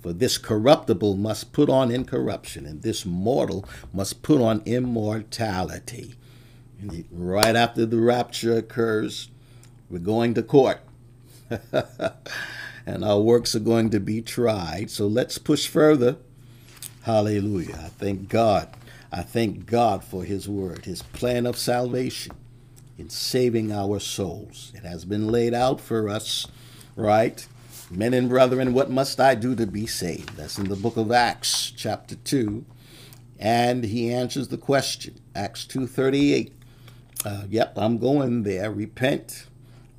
For 0.00 0.12
this 0.12 0.38
corruptible 0.38 1.16
must 1.16 1.52
put 1.52 1.68
on 1.68 1.90
incorruption, 1.90 2.64
and 2.64 2.82
this 2.82 3.04
mortal 3.04 3.66
must 3.92 4.22
put 4.22 4.40
on 4.40 4.62
immortality. 4.64 6.14
And 6.80 7.04
right 7.10 7.54
after 7.54 7.84
the 7.84 7.98
rapture 7.98 8.56
occurs, 8.56 9.28
we're 9.90 9.98
going 9.98 10.34
to 10.34 10.42
court. 10.42 10.80
and 12.86 13.04
our 13.04 13.20
works 13.20 13.54
are 13.54 13.60
going 13.60 13.90
to 13.90 14.00
be 14.00 14.22
tried. 14.22 14.90
So 14.90 15.06
let's 15.06 15.36
push 15.36 15.66
further. 15.66 16.16
Hallelujah. 17.02 17.78
I 17.84 17.88
thank 17.88 18.28
God. 18.28 18.68
I 19.12 19.22
thank 19.22 19.66
God 19.66 20.04
for 20.04 20.24
His 20.24 20.48
word, 20.48 20.84
His 20.84 21.02
plan 21.02 21.44
of 21.44 21.58
salvation 21.58 22.32
in 22.98 23.10
saving 23.10 23.72
our 23.72 23.98
souls. 23.98 24.72
It 24.74 24.84
has 24.84 25.04
been 25.04 25.28
laid 25.28 25.52
out 25.52 25.80
for 25.80 26.08
us, 26.08 26.46
right? 26.96 27.46
Men 27.90 28.14
and 28.14 28.28
brethren, 28.28 28.72
what 28.72 28.88
must 28.88 29.18
I 29.18 29.34
do 29.34 29.56
to 29.56 29.66
be 29.66 29.84
saved? 29.84 30.36
That's 30.36 30.58
in 30.58 30.68
the 30.68 30.76
book 30.76 30.96
of 30.96 31.10
Acts, 31.10 31.72
chapter 31.76 32.14
2. 32.14 32.64
And 33.40 33.82
he 33.82 34.12
answers 34.12 34.48
the 34.48 34.58
question, 34.58 35.20
Acts 35.34 35.66
2.38. 35.66 36.52
Uh, 37.24 37.42
yep, 37.48 37.72
I'm 37.76 37.98
going 37.98 38.44
there. 38.44 38.70
Repent, 38.70 39.46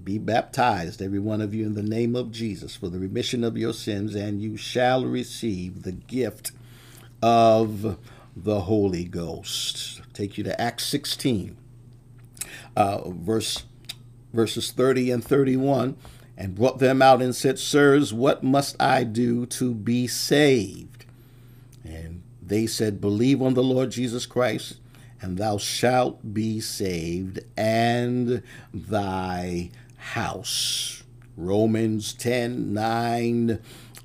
be 0.01 0.17
baptized, 0.17 1.01
every 1.01 1.19
one 1.19 1.41
of 1.41 1.53
you, 1.53 1.65
in 1.65 1.73
the 1.73 1.83
name 1.83 2.15
of 2.15 2.31
Jesus 2.31 2.77
for 2.77 2.87
the 2.87 2.97
remission 2.97 3.43
of 3.43 3.57
your 3.57 3.73
sins, 3.73 4.15
and 4.15 4.41
you 4.41 4.55
shall 4.55 5.03
receive 5.03 5.83
the 5.83 5.91
gift 5.91 6.53
of 7.21 7.97
the 8.37 8.61
Holy 8.61 9.03
Ghost. 9.03 10.01
Take 10.13 10.37
you 10.37 10.45
to 10.45 10.59
Acts 10.59 10.85
16, 10.85 11.57
uh, 12.77 13.09
verse 13.09 13.63
verses 14.33 14.71
30 14.71 15.11
and 15.11 15.23
31, 15.23 15.97
and 16.41 16.55
brought 16.55 16.79
them 16.79 17.03
out 17.03 17.21
and 17.21 17.35
said, 17.35 17.59
Sirs, 17.59 18.11
what 18.11 18.41
must 18.41 18.75
I 18.81 19.03
do 19.03 19.45
to 19.45 19.75
be 19.75 20.07
saved? 20.07 21.05
And 21.83 22.23
they 22.41 22.65
said, 22.65 22.99
Believe 22.99 23.43
on 23.43 23.53
the 23.53 23.61
Lord 23.61 23.91
Jesus 23.91 24.25
Christ, 24.25 24.79
and 25.21 25.37
thou 25.37 25.59
shalt 25.59 26.33
be 26.33 26.59
saved, 26.59 27.41
and 27.55 28.41
thy 28.73 29.69
house. 29.97 31.03
Romans 31.37 32.11
10 32.11 32.73
9 32.73 33.59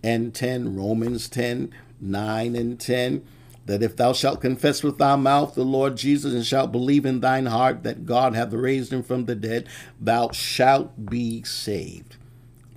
and 0.04 0.34
10. 0.34 0.76
Romans 0.76 1.30
10 1.30 1.72
9 2.02 2.54
and 2.54 2.78
10. 2.78 3.26
That 3.64 3.82
if 3.82 3.96
thou 3.96 4.12
shalt 4.12 4.42
confess 4.42 4.82
with 4.82 4.98
thy 4.98 5.16
mouth 5.16 5.54
the 5.54 5.64
Lord 5.64 5.96
Jesus 5.96 6.34
and 6.34 6.44
shalt 6.44 6.70
believe 6.70 7.06
in 7.06 7.20
thine 7.20 7.46
heart 7.46 7.82
that 7.84 8.04
God 8.04 8.34
hath 8.34 8.52
raised 8.52 8.92
him 8.92 9.02
from 9.02 9.24
the 9.24 9.34
dead, 9.34 9.68
thou 9.98 10.32
shalt 10.32 11.06
be 11.06 11.42
saved. 11.42 12.15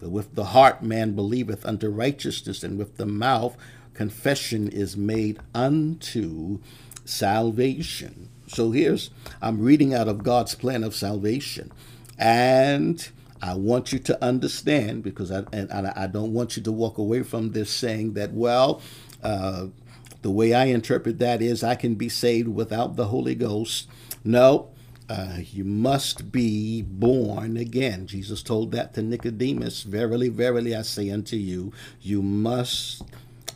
With 0.02 0.36
the 0.36 0.46
heart 0.46 0.82
man 0.82 1.14
believeth 1.14 1.66
unto 1.66 1.90
righteousness, 1.90 2.64
and 2.64 2.78
with 2.78 2.98
the 2.98 3.06
mouth 3.06 3.58
confession 3.94 4.70
is 4.70 4.96
made 4.96 5.40
unto 5.54 6.60
salvation. 7.04 8.30
So 8.48 8.72
here's, 8.72 9.12
I'm 9.42 9.62
reading 9.62 9.94
out 9.94 10.08
of 10.08 10.24
God's 10.24 10.56
plan 10.56 10.84
of 10.84 10.96
salvation. 10.96 11.72
And 12.18 13.08
I 13.42 13.56
want 13.56 13.94
you 13.94 14.00
to 14.00 14.24
understand 14.24 15.04
because 15.04 15.32
I 15.32 15.44
and 15.54 15.72
I 15.72 16.08
don't 16.08 16.34
want 16.34 16.58
you 16.58 16.64
to 16.64 16.72
walk 16.72 16.98
away 16.98 17.24
from 17.24 17.52
this 17.52 17.70
saying 17.70 18.14
that 18.14 18.34
well, 18.34 18.82
uh, 19.24 19.68
the 20.22 20.32
way 20.32 20.54
I 20.54 20.66
interpret 20.66 21.20
that 21.20 21.42
is 21.42 21.64
I 21.64 21.76
can 21.76 21.96
be 21.96 22.10
saved 22.10 22.50
without 22.50 22.96
the 22.96 23.06
Holy 23.06 23.36
Ghost. 23.36 23.88
No, 24.24 24.70
uh, 25.10 25.38
you 25.52 25.64
must 25.64 26.32
be 26.32 26.84
born 26.84 27.58
again. 27.58 28.06
Jesus 28.06 28.44
told 28.44 28.72
that 28.72 28.94
to 28.94 29.02
Nicodemus. 29.02 29.82
Verily, 29.84 30.30
verily, 30.30 30.76
I 30.76 30.84
say 30.84 31.10
unto 31.10 31.36
you, 31.36 31.74
you 32.00 32.22
must, 32.22 33.02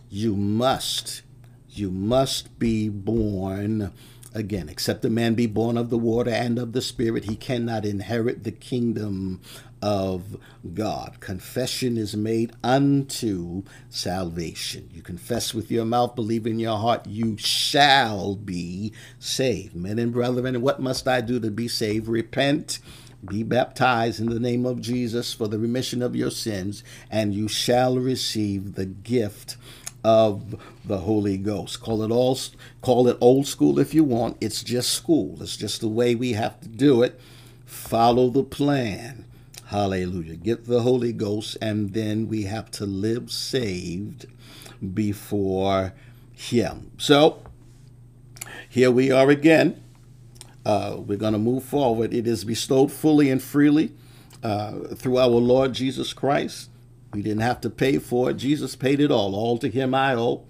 you 0.09 0.35
must, 0.35 1.21
you 1.69 1.91
must 1.91 2.57
be 2.57 2.89
born 2.89 3.93
again. 4.33 4.67
Except 4.67 5.05
a 5.05 5.11
man 5.11 5.35
be 5.35 5.45
born 5.45 5.77
of 5.77 5.91
the 5.91 5.97
water 5.97 6.31
and 6.31 6.57
of 6.57 6.73
the 6.73 6.81
Spirit, 6.81 7.25
he 7.25 7.35
cannot 7.35 7.85
inherit 7.85 8.43
the 8.43 8.51
kingdom 8.51 9.39
of 9.83 10.37
God. 10.73 11.19
Confession 11.19 11.97
is 11.97 12.15
made 12.15 12.53
unto 12.63 13.63
salvation. 13.89 14.89
You 14.93 15.01
confess 15.01 15.53
with 15.53 15.69
your 15.69 15.83
mouth, 15.83 16.15
believe 16.15 16.47
in 16.47 16.57
your 16.57 16.77
heart, 16.77 17.05
you 17.05 17.37
shall 17.37 18.37
be 18.37 18.93
saved. 19.19 19.75
Men 19.75 19.99
and 19.99 20.13
brethren, 20.13 20.61
what 20.61 20.79
must 20.79 21.05
I 21.05 21.19
do 21.19 21.37
to 21.41 21.51
be 21.51 21.67
saved? 21.67 22.07
Repent. 22.07 22.79
Be 23.25 23.43
baptized 23.43 24.21
in 24.21 24.29
the 24.29 24.39
name 24.39 24.65
of 24.65 24.79
Jesus 24.79 25.33
for 25.33 25.49
the 25.49 25.59
remission 25.59 26.01
of 26.01 26.15
your 26.15 26.31
sins, 26.31 26.81
and 27.11 27.33
you 27.33 27.49
shall 27.49 27.97
receive 27.97 28.75
the 28.75 28.85
gift 28.85 29.57
of 30.01 30.61
the 30.85 30.99
Holy 30.99 31.37
Ghost. 31.37 31.81
Call 31.81 32.03
it 32.03 32.11
all 32.11 32.37
call 32.81 33.07
it 33.09 33.17
old 33.19 33.47
school 33.47 33.79
if 33.79 33.93
you 33.93 34.05
want. 34.05 34.37
It's 34.39 34.63
just 34.63 34.93
school. 34.93 35.41
It's 35.41 35.57
just 35.57 35.81
the 35.81 35.87
way 35.89 36.15
we 36.15 36.33
have 36.33 36.59
to 36.61 36.69
do 36.69 37.01
it. 37.01 37.19
Follow 37.65 38.29
the 38.29 38.43
plan. 38.43 39.22
Hallelujah. 39.73 40.35
Get 40.35 40.65
the 40.65 40.83
Holy 40.83 41.11
Ghost 41.11 41.57
and 41.59 41.95
then 41.95 42.27
we 42.27 42.43
have 42.43 42.69
to 42.73 42.85
live 42.85 43.31
saved 43.31 44.27
before 44.93 45.93
him. 46.31 46.91
So, 46.99 47.41
here 48.69 48.91
we 48.91 49.09
are 49.09 49.31
again. 49.31 49.83
Uh, 50.63 50.97
we're 50.99 51.17
going 51.17 51.33
to 51.33 51.39
move 51.39 51.63
forward. 51.63 52.13
It 52.13 52.27
is 52.27 52.45
bestowed 52.45 52.91
fully 52.91 53.31
and 53.31 53.41
freely 53.41 53.93
uh, 54.43 54.73
through 54.93 55.17
our 55.17 55.27
Lord 55.27 55.73
Jesus 55.73 56.13
Christ. 56.13 56.69
We 57.11 57.23
didn't 57.23 57.41
have 57.41 57.59
to 57.61 57.71
pay 57.71 57.97
for 57.97 58.29
it. 58.29 58.35
Jesus 58.35 58.75
paid 58.75 58.99
it 58.99 59.09
all. 59.09 59.33
All 59.33 59.57
to 59.57 59.71
him 59.71 59.95
I 59.95 60.13
owe. 60.13 60.45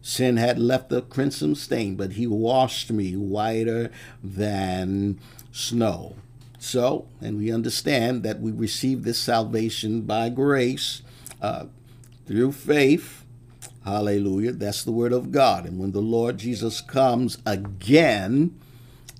Sin 0.00 0.38
had 0.38 0.58
left 0.58 0.90
a 0.90 1.02
crimson 1.02 1.54
stain, 1.54 1.96
but 1.96 2.12
he 2.12 2.26
washed 2.26 2.90
me 2.90 3.14
whiter 3.14 3.90
than 4.22 5.20
snow. 5.52 6.16
So, 6.64 7.06
and 7.20 7.36
we 7.36 7.52
understand 7.52 8.22
that 8.22 8.40
we 8.40 8.50
receive 8.50 9.04
this 9.04 9.18
salvation 9.18 10.00
by 10.02 10.30
grace 10.30 11.02
uh, 11.42 11.66
through 12.26 12.52
faith. 12.52 13.24
Hallelujah. 13.84 14.52
That's 14.52 14.82
the 14.82 14.90
word 14.90 15.12
of 15.12 15.30
God. 15.30 15.66
And 15.66 15.78
when 15.78 15.92
the 15.92 16.00
Lord 16.00 16.38
Jesus 16.38 16.80
comes 16.80 17.36
again, 17.44 18.58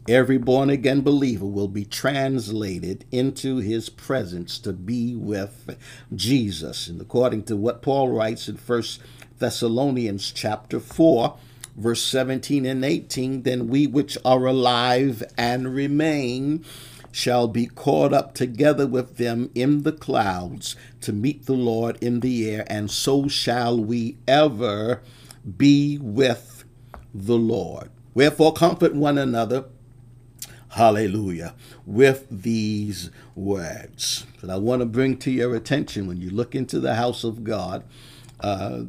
Every 0.06 0.36
born 0.36 0.68
again 0.68 1.00
believer 1.00 1.46
will 1.46 1.68
be 1.68 1.86
translated 1.86 3.06
into 3.10 3.56
his 3.56 3.88
presence 3.88 4.58
to 4.58 4.74
be 4.74 5.14
with 5.14 5.78
Jesus. 6.14 6.88
And 6.88 7.00
according 7.00 7.44
to 7.44 7.56
what 7.56 7.80
Paul 7.80 8.10
writes 8.10 8.46
in 8.46 8.56
1 8.56 8.82
Thessalonians 9.38 10.30
chapter 10.30 10.78
4, 10.78 11.38
verse 11.78 12.02
17 12.02 12.66
and 12.66 12.84
18, 12.84 13.44
then 13.44 13.68
we 13.68 13.86
which 13.86 14.18
are 14.26 14.44
alive 14.44 15.22
and 15.38 15.74
remain 15.74 16.66
shall 17.14 17.46
be 17.46 17.64
caught 17.64 18.12
up 18.12 18.34
together 18.34 18.88
with 18.88 19.18
them 19.18 19.48
in 19.54 19.84
the 19.84 19.92
clouds 19.92 20.74
to 21.00 21.12
meet 21.12 21.46
the 21.46 21.52
Lord 21.52 21.96
in 22.02 22.18
the 22.20 22.50
air, 22.50 22.64
and 22.66 22.90
so 22.90 23.28
shall 23.28 23.78
we 23.78 24.16
ever 24.26 25.00
be 25.56 25.96
with 25.98 26.64
the 27.14 27.36
Lord. 27.36 27.90
Wherefore, 28.14 28.52
comfort 28.52 28.96
one 28.96 29.16
another 29.16 29.66
Hallelujah. 30.74 31.54
With 31.86 32.26
these 32.28 33.10
words. 33.36 34.26
That 34.40 34.50
I 34.50 34.56
want 34.56 34.80
to 34.80 34.86
bring 34.86 35.16
to 35.18 35.30
your 35.30 35.54
attention 35.54 36.08
when 36.08 36.20
you 36.20 36.30
look 36.30 36.56
into 36.56 36.80
the 36.80 36.96
house 36.96 37.22
of 37.22 37.44
God. 37.44 37.84
Uh, 38.40 38.82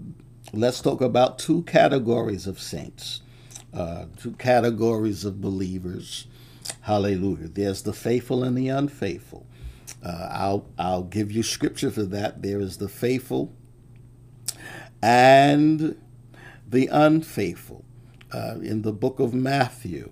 let's 0.52 0.82
talk 0.82 1.00
about 1.00 1.38
two 1.38 1.62
categories 1.62 2.48
of 2.48 2.60
saints, 2.60 3.22
uh, 3.72 4.06
two 4.18 4.32
categories 4.32 5.26
of 5.26 5.40
believers. 5.40 6.26
Hallelujah. 6.86 7.48
There's 7.48 7.82
the 7.82 7.94
faithful 7.94 8.44
and 8.44 8.56
the 8.56 8.70
unfaithful. 8.70 9.48
Uh, 10.04 10.30
I'll 10.32 10.66
I'll 10.78 11.02
give 11.02 11.32
you 11.32 11.42
scripture 11.42 11.90
for 11.90 12.04
that. 12.04 12.44
There 12.44 12.60
is 12.60 12.78
the 12.78 12.88
faithful 12.88 13.52
and 15.02 16.00
the 16.68 16.86
unfaithful 16.88 17.86
uh, 18.32 18.58
in 18.62 18.84
the 18.84 18.92
book 18.92 19.20
of 19.20 19.34
Matthew, 19.34 20.12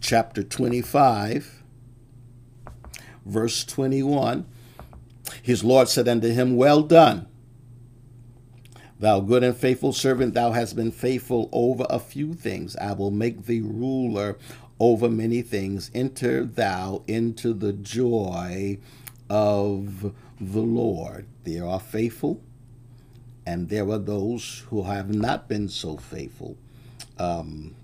chapter 0.00 0.42
25, 0.42 1.64
verse 3.26 3.64
21. 3.64 4.46
His 5.42 5.62
Lord 5.62 5.90
said 5.90 6.08
unto 6.08 6.28
him, 6.28 6.56
Well 6.56 6.82
done, 6.82 7.26
thou 8.98 9.20
good 9.20 9.42
and 9.42 9.54
faithful 9.56 9.92
servant. 9.92 10.32
Thou 10.32 10.52
hast 10.52 10.76
been 10.76 10.92
faithful 10.92 11.50
over 11.52 11.84
a 11.90 11.98
few 11.98 12.32
things. 12.32 12.74
I 12.76 12.92
will 12.92 13.10
make 13.10 13.44
thee 13.44 13.60
ruler 13.60 14.38
over 14.80 15.10
many 15.10 15.42
things. 15.42 15.90
Enter 15.94 16.44
thou 16.44 17.02
into 17.06 17.52
the 17.52 17.74
joy 17.74 18.78
of 19.28 20.12
the 20.40 20.60
Lord. 20.60 21.26
There 21.44 21.66
are 21.66 21.78
faithful, 21.78 22.40
and 23.46 23.68
there 23.68 23.88
are 23.90 23.98
those 23.98 24.64
who 24.70 24.84
have 24.84 25.14
not 25.14 25.48
been 25.48 25.68
so 25.68 25.98
faithful, 25.98 26.56
um, 27.18 27.74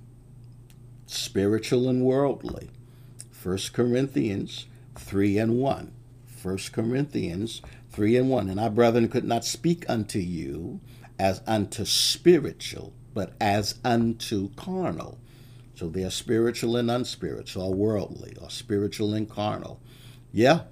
spiritual 1.06 1.88
and 1.88 2.02
worldly. 2.02 2.70
First 3.30 3.74
Corinthians 3.74 4.66
3 4.96 5.38
and 5.38 5.58
1. 5.58 5.92
1 6.42 6.58
Corinthians 6.72 7.62
3 7.90 8.16
and 8.16 8.30
1. 8.30 8.48
And 8.48 8.58
our 8.58 8.70
brethren 8.70 9.08
could 9.08 9.24
not 9.24 9.44
speak 9.44 9.84
unto 9.88 10.18
you 10.18 10.80
as 11.18 11.42
unto 11.46 11.84
spiritual, 11.84 12.92
but 13.14 13.34
as 13.40 13.76
unto 13.84 14.50
carnal. 14.56 15.18
So 15.76 15.88
they 15.88 16.04
are 16.04 16.10
spiritual 16.10 16.76
and 16.76 16.90
unspiritual, 16.90 17.62
or 17.62 17.74
worldly, 17.74 18.34
or 18.40 18.48
spiritual 18.50 19.12
and 19.12 19.28
carnal. 19.28 19.78
Yeah, 20.32 20.62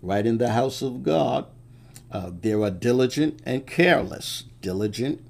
right 0.00 0.24
in 0.24 0.38
the 0.38 0.52
house 0.52 0.80
of 0.80 1.02
God, 1.02 1.46
uh, 2.10 2.30
there 2.32 2.62
are 2.62 2.70
diligent 2.70 3.40
and 3.44 3.66
careless. 3.66 4.44
Diligent 4.60 5.20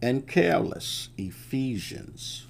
and 0.00 0.28
careless. 0.28 1.08
Ephesians. 1.18 2.46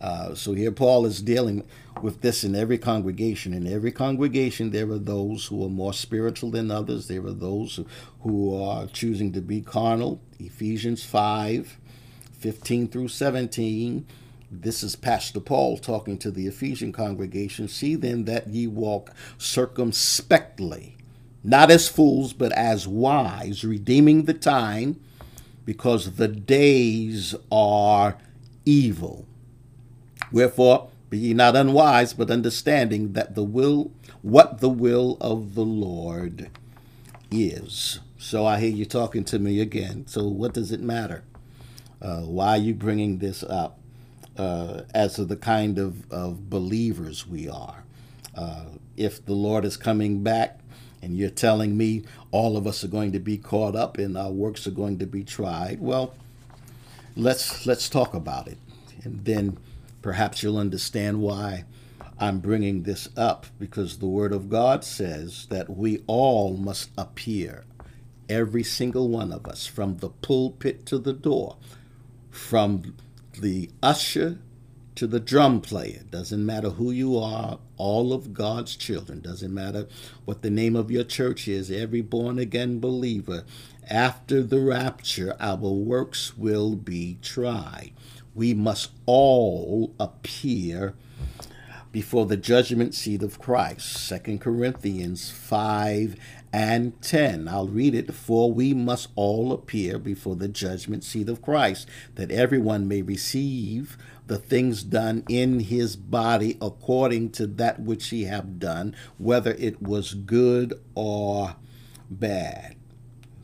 Uh, 0.00 0.34
so 0.34 0.54
here 0.54 0.72
Paul 0.72 1.04
is 1.04 1.20
dealing 1.20 1.66
with 2.02 2.22
this 2.22 2.42
in 2.42 2.54
every 2.54 2.78
congregation. 2.78 3.52
In 3.52 3.66
every 3.66 3.92
congregation, 3.92 4.70
there 4.70 4.90
are 4.90 4.98
those 4.98 5.46
who 5.46 5.64
are 5.64 5.70
more 5.70 5.92
spiritual 5.92 6.50
than 6.50 6.70
others. 6.70 7.08
There 7.08 7.24
are 7.26 7.32
those 7.32 7.76
who, 7.76 7.86
who 8.20 8.62
are 8.62 8.86
choosing 8.86 9.32
to 9.32 9.42
be 9.42 9.60
carnal. 9.60 10.20
Ephesians 10.38 11.04
5 11.04 11.78
15 12.38 12.88
through 12.88 13.08
17. 13.08 14.06
This 14.50 14.84
is 14.84 14.94
Pastor 14.94 15.40
Paul 15.40 15.76
talking 15.76 16.18
to 16.18 16.30
the 16.30 16.46
Ephesian 16.46 16.92
congregation. 16.92 17.66
See 17.66 17.96
then 17.96 18.26
that 18.26 18.48
ye 18.48 18.68
walk 18.68 19.12
circumspectly, 19.38 20.96
not 21.42 21.70
as 21.70 21.88
fools, 21.88 22.32
but 22.32 22.52
as 22.52 22.86
wise, 22.86 23.64
redeeming 23.64 24.24
the 24.24 24.34
time, 24.34 25.00
because 25.64 26.14
the 26.14 26.28
days 26.28 27.34
are 27.50 28.18
evil. 28.64 29.26
Wherefore, 30.30 30.90
be 31.10 31.18
ye 31.18 31.34
not 31.34 31.56
unwise, 31.56 32.12
but 32.12 32.30
understanding 32.30 33.14
that 33.14 33.34
the 33.34 33.44
will, 33.44 33.90
what 34.22 34.60
the 34.60 34.68
will 34.68 35.16
of 35.20 35.56
the 35.56 35.64
Lord 35.64 36.50
is. 37.32 37.98
So 38.16 38.46
I 38.46 38.60
hear 38.60 38.70
you 38.70 38.84
talking 38.84 39.24
to 39.24 39.40
me 39.40 39.60
again. 39.60 40.06
So 40.06 40.24
what 40.28 40.54
does 40.54 40.70
it 40.70 40.80
matter? 40.80 41.24
Uh, 42.00 42.20
why 42.20 42.50
are 42.50 42.56
you 42.58 42.74
bringing 42.74 43.18
this 43.18 43.42
up? 43.42 43.75
Uh, 44.36 44.82
as 44.94 45.14
to 45.14 45.24
the 45.24 45.36
kind 45.36 45.78
of, 45.78 46.10
of 46.12 46.50
believers 46.50 47.26
we 47.26 47.48
are. 47.48 47.84
Uh, 48.34 48.66
if 48.96 49.24
the 49.24 49.32
Lord 49.32 49.64
is 49.64 49.78
coming 49.78 50.22
back 50.22 50.60
and 51.00 51.16
you're 51.16 51.30
telling 51.30 51.74
me 51.74 52.04
all 52.32 52.58
of 52.58 52.66
us 52.66 52.84
are 52.84 52.88
going 52.88 53.12
to 53.12 53.18
be 53.18 53.38
caught 53.38 53.74
up 53.74 53.96
and 53.96 54.16
our 54.18 54.30
works 54.30 54.66
are 54.66 54.72
going 54.72 54.98
to 54.98 55.06
be 55.06 55.24
tried, 55.24 55.80
well, 55.80 56.12
let's 57.16 57.64
let's 57.64 57.88
talk 57.88 58.12
about 58.12 58.46
it, 58.46 58.58
and 59.04 59.24
then 59.24 59.56
perhaps 60.02 60.42
you'll 60.42 60.58
understand 60.58 61.22
why 61.22 61.64
I'm 62.18 62.40
bringing 62.40 62.82
this 62.82 63.08
up 63.16 63.46
because 63.58 63.98
the 63.98 64.06
Word 64.06 64.32
of 64.32 64.48
God 64.48 64.84
says 64.84 65.46
that 65.50 65.70
we 65.70 66.02
all 66.06 66.56
must 66.56 66.90
appear, 66.96 67.64
every 68.28 68.62
single 68.62 69.08
one 69.08 69.32
of 69.32 69.46
us, 69.46 69.66
from 69.66 69.98
the 69.98 70.10
pulpit 70.10 70.86
to 70.86 70.98
the 70.98 71.12
door, 71.12 71.56
from 72.30 72.94
the 73.40 73.70
usher 73.82 74.38
to 74.96 75.06
the 75.06 75.20
drum 75.20 75.60
player. 75.60 76.02
Doesn't 76.10 76.44
matter 76.44 76.70
who 76.70 76.90
you 76.90 77.18
are, 77.18 77.58
all 77.76 78.12
of 78.12 78.32
God's 78.32 78.76
children. 78.76 79.20
Doesn't 79.20 79.52
matter 79.52 79.86
what 80.24 80.42
the 80.42 80.50
name 80.50 80.74
of 80.74 80.90
your 80.90 81.04
church 81.04 81.46
is, 81.46 81.70
every 81.70 82.00
born 82.00 82.38
again 82.38 82.80
believer. 82.80 83.44
After 83.88 84.42
the 84.42 84.60
rapture, 84.60 85.36
our 85.38 85.56
works 85.56 86.36
will 86.36 86.74
be 86.74 87.18
tried. 87.22 87.92
We 88.34 88.54
must 88.54 88.90
all 89.06 89.94
appear 90.00 90.94
before 91.92 92.26
the 92.26 92.36
judgment 92.36 92.94
seat 92.94 93.22
of 93.22 93.38
Christ. 93.38 93.90
Second 93.90 94.40
Corinthians 94.40 95.30
5 95.30 96.16
and 96.56 97.02
10. 97.02 97.48
I'll 97.48 97.68
read 97.68 97.94
it. 97.94 98.14
For 98.14 98.50
we 98.50 98.72
must 98.72 99.08
all 99.14 99.52
appear 99.52 99.98
before 99.98 100.36
the 100.36 100.48
judgment 100.48 101.04
seat 101.04 101.28
of 101.28 101.42
Christ, 101.42 101.86
that 102.14 102.30
everyone 102.30 102.88
may 102.88 103.02
receive 103.02 103.98
the 104.26 104.38
things 104.38 104.82
done 104.82 105.22
in 105.28 105.60
his 105.60 105.96
body 105.96 106.56
according 106.62 107.32
to 107.32 107.46
that 107.46 107.80
which 107.80 108.08
he 108.08 108.24
have 108.24 108.58
done, 108.58 108.96
whether 109.18 109.52
it 109.52 109.82
was 109.82 110.14
good 110.14 110.80
or 110.94 111.56
bad. 112.08 112.76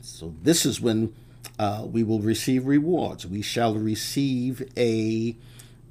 So 0.00 0.34
this 0.42 0.64
is 0.64 0.80
when 0.80 1.14
uh, 1.58 1.84
we 1.86 2.02
will 2.02 2.20
receive 2.20 2.64
rewards. 2.64 3.26
We 3.26 3.42
shall 3.42 3.74
receive 3.74 4.66
a 4.74 5.36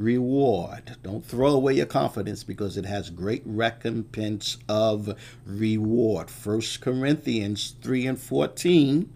reward. 0.01 0.97
Don't 1.03 1.25
throw 1.25 1.49
away 1.53 1.75
your 1.75 1.85
confidence 1.85 2.43
because 2.43 2.77
it 2.77 2.85
has 2.85 3.09
great 3.09 3.43
recompense 3.45 4.57
of 4.67 5.17
reward. 5.45 6.29
1 6.29 6.61
Corinthians 6.81 7.75
3 7.81 8.07
and 8.07 8.19
14. 8.19 9.13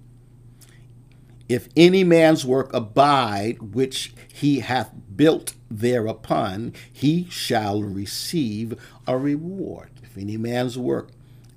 If 1.48 1.70
any 1.78 2.04
man's 2.04 2.46
work 2.46 2.74
abide, 2.74 3.74
which 3.74 4.14
he 4.34 4.62
hath 4.62 4.92
built 5.16 5.54
thereupon, 5.70 6.74
he 6.92 7.28
shall 7.30 7.84
receive 7.84 8.80
a 9.08 9.18
reward. 9.18 9.90
If 10.04 10.18
any 10.18 10.38
man's 10.38 10.78
work 10.78 11.12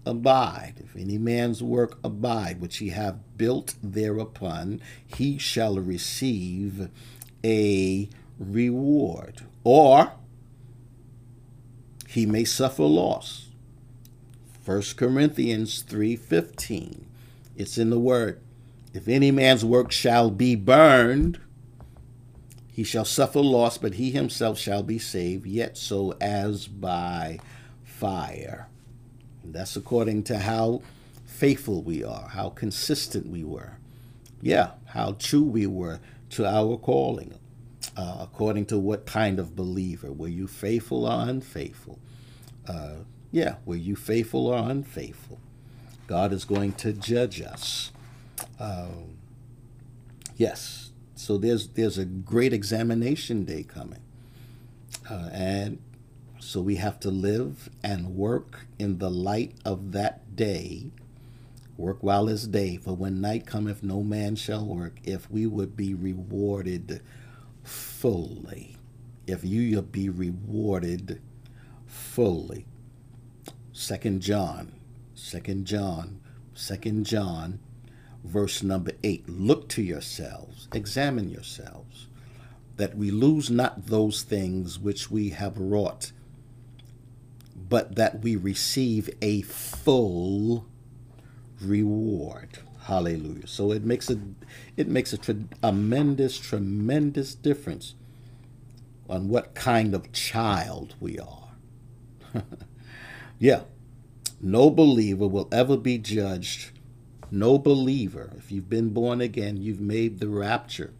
abide, 0.04 0.74
if 0.78 0.96
any 0.96 1.16
man's 1.16 1.62
work 1.62 1.98
abide, 2.04 2.60
which 2.60 2.78
he 2.78 2.90
hath 2.90 3.16
built 3.36 3.76
thereupon, 3.82 4.80
he 5.06 5.38
shall 5.38 5.78
receive 5.78 6.90
a 7.44 8.08
reward, 8.38 9.42
or 9.64 10.12
he 12.07 12.27
may 12.27 12.44
suffer 12.44 12.85
loss. 12.85 13.48
1 14.64 14.96
Corinthians 14.96 15.83
3:15. 15.83 17.07
It's 17.57 17.79
in 17.79 17.90
the 17.90 17.98
word. 17.98 18.40
If 18.94 19.09
any 19.09 19.31
man's 19.31 19.64
work 19.64 19.92
shall 19.92 20.31
be 20.31 20.55
burned, 20.55 21.38
he 22.72 22.85
shall 22.85 23.05
suffer 23.05 23.40
loss, 23.40 23.77
but 23.77 23.94
he 23.94 24.11
himself 24.11 24.59
shall 24.59 24.83
be 24.83 24.98
saved, 24.98 25.46
yet 25.46 25.77
so 25.77 26.14
as 26.20 26.68
by 26.68 27.40
fire. 27.83 28.68
And 29.42 29.53
that's 29.53 29.77
according 29.77 30.22
to 30.24 30.38
how 30.38 30.83
faithful 31.27 31.83
we 31.83 32.05
are, 32.05 32.29
how 32.29 32.51
consistent 32.51 33.29
we 33.29 33.42
were. 33.42 33.79
Yeah, 34.40 34.72
how 34.87 35.16
true 35.18 35.42
we 35.42 35.66
were 35.66 36.01
to 36.31 36.46
our 36.46 36.77
calling 36.77 37.35
uh, 37.98 38.18
according 38.20 38.64
to 38.64 38.78
what 38.78 39.04
kind 39.06 39.40
of 39.40 39.56
believer. 39.56 40.12
Were 40.12 40.28
you 40.28 40.46
faithful 40.46 41.04
or 41.04 41.28
unfaithful? 41.28 41.98
Uh, 42.66 42.98
yeah, 43.32 43.56
were 43.66 43.74
you 43.76 43.96
faithful 43.96 44.46
or 44.46 44.56
unfaithful? 44.56 45.40
God 46.06 46.33
is 46.33 46.44
going 46.44 46.73
to 46.75 46.92
judge 46.92 47.42
us. 47.42 47.90
Um, 48.60 49.16
yes, 50.37 50.92
so 51.16 51.38
there's 51.38 51.68
there's 51.70 51.98
a 51.98 52.04
great 52.04 52.52
examination 52.52 53.44
day 53.44 53.64
coming, 53.64 54.02
uh, 55.10 55.31
and 55.33 55.81
so 56.38 56.60
we 56.60 56.77
have 56.77 57.00
to 57.00 57.10
live 57.10 57.68
and 57.83 58.14
work 58.14 58.66
in 58.79 58.98
the 58.98 59.10
light 59.10 59.56
of 59.64 59.90
that 59.92 60.37
day. 60.37 60.92
Work 61.77 62.02
while 62.02 62.29
it's 62.29 62.46
day, 62.46 62.77
for 62.77 62.94
when 62.94 63.20
night 63.20 63.44
cometh, 63.44 63.83
no 63.83 64.02
man 64.02 64.37
shall 64.37 64.64
work. 64.64 64.98
If 65.04 65.31
we 65.31 65.46
would 65.46 65.77
be 65.77 65.94
rewarded 65.94 67.02
fully, 67.69 68.77
if 69.27 69.44
you 69.44 69.83
be 69.83 70.08
rewarded 70.08 71.21
fully. 71.87 72.66
Second 73.73 74.23
John, 74.23 74.73
Second 75.14 75.66
John, 75.66 76.21
Second 76.54 77.06
John, 77.06 77.60
verse 78.25 78.62
number 78.62 78.92
eight. 79.04 79.29
Look 79.29 79.69
to 79.71 79.83
yourselves, 79.83 80.69
examine 80.73 81.31
yourselves, 81.31 82.08
that 82.77 82.96
we 82.96 83.10
lose 83.10 83.50
not 83.50 83.87
those 83.87 84.23
things 84.23 84.79
which 84.79 85.10
we 85.10 85.31
have 85.31 85.58
wrought, 85.58 86.12
but 87.69 87.96
that 87.96 88.21
we 88.23 88.35
receive 88.37 89.10
a 89.21 89.42
full 89.42 90.66
reward. 91.60 92.58
Hallelujah. 92.83 93.46
So 93.46 93.73
it 93.73 93.85
makes 93.85 94.08
a 94.08 94.19
it 94.77 94.88
makes 94.88 95.13
a 95.13 95.19
tremendous 95.19 96.38
tremendous 96.38 97.35
difference 97.35 97.94
on 99.09 99.29
what 99.29 99.55
kind 99.55 99.94
of 99.94 100.13
child 100.13 100.94
we 101.01 101.19
are. 101.19 101.49
yeah. 103.38 103.63
No 104.40 104.71
believer 104.71 105.27
will 105.27 105.49
ever 105.51 105.77
be 105.77 105.99
judged. 105.99 106.71
No 107.31 107.59
believer, 107.59 108.33
if 108.37 108.53
you've 108.53 108.71
been 108.71 108.90
born 108.90 109.21
again, 109.21 109.57
you've 109.57 109.81
made 109.81 110.19
the 110.19 110.29
rapture. 110.29 110.92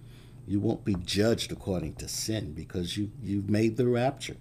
You 0.47 0.61
won't 0.61 0.85
be 0.85 0.95
judged 0.95 1.53
according 1.53 1.95
to 1.97 2.09
sin 2.09 2.53
because 2.53 2.97
you, 2.97 3.11
you've 3.23 3.49
made 3.49 3.77
the 3.77 3.87
rapture. 3.87 4.37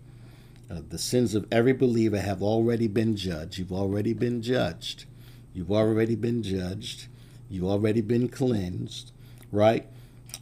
Uh, 0.69 0.81
the 0.87 0.97
sins 0.97 1.35
of 1.35 1.47
every 1.51 1.73
believer 1.73 2.19
have 2.19 2.41
already 2.41 2.87
been 2.87 3.15
judged. 3.15 3.57
You've 3.57 3.71
already 3.71 4.13
been 4.13 4.41
judged. 4.41 5.05
You've 5.53 5.71
already 5.71 6.15
been 6.15 6.43
judged. 6.43 7.07
You've 7.49 7.65
already 7.65 8.01
been 8.01 8.27
cleansed, 8.29 9.11
right? 9.51 9.85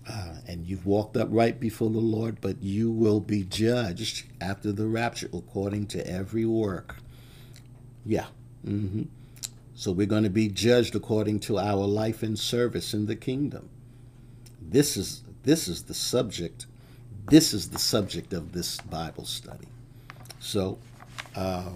Uh, 0.10 0.36
and 0.48 0.66
you've 0.68 0.86
walked 0.86 1.18
upright 1.18 1.60
before 1.60 1.90
the 1.90 2.00
Lord, 2.00 2.40
but 2.42 2.62
you 2.62 2.92
will 2.92 3.20
be 3.20 3.44
judged 3.44 4.26
after 4.40 4.72
the 4.72 4.88
rapture 4.88 5.30
according 5.34 5.88
to 5.88 6.08
every 6.08 6.46
work. 6.46 6.98
Yeah. 8.06 8.28
Mm-hmm. 8.66 9.04
So 9.76 9.92
we're 9.92 10.08
going 10.08 10.24
to 10.24 10.30
be 10.30 10.48
judged 10.48 10.96
according 10.96 11.42
to 11.42 11.58
our 11.58 11.86
life 11.86 12.24
and 12.24 12.38
service 12.38 12.94
in 12.94 13.08
the 13.08 13.16
kingdom. 13.16 13.70
This 14.62 14.96
is 14.96 15.24
this 15.44 15.68
is 15.68 15.84
the 15.84 15.94
subject. 15.94 16.66
This 17.28 17.54
is 17.54 17.70
the 17.70 17.80
subject 17.80 18.34
of 18.34 18.52
this 18.52 18.78
Bible 18.82 19.26
study. 19.26 19.68
So 20.40 20.78
uh, 21.36 21.72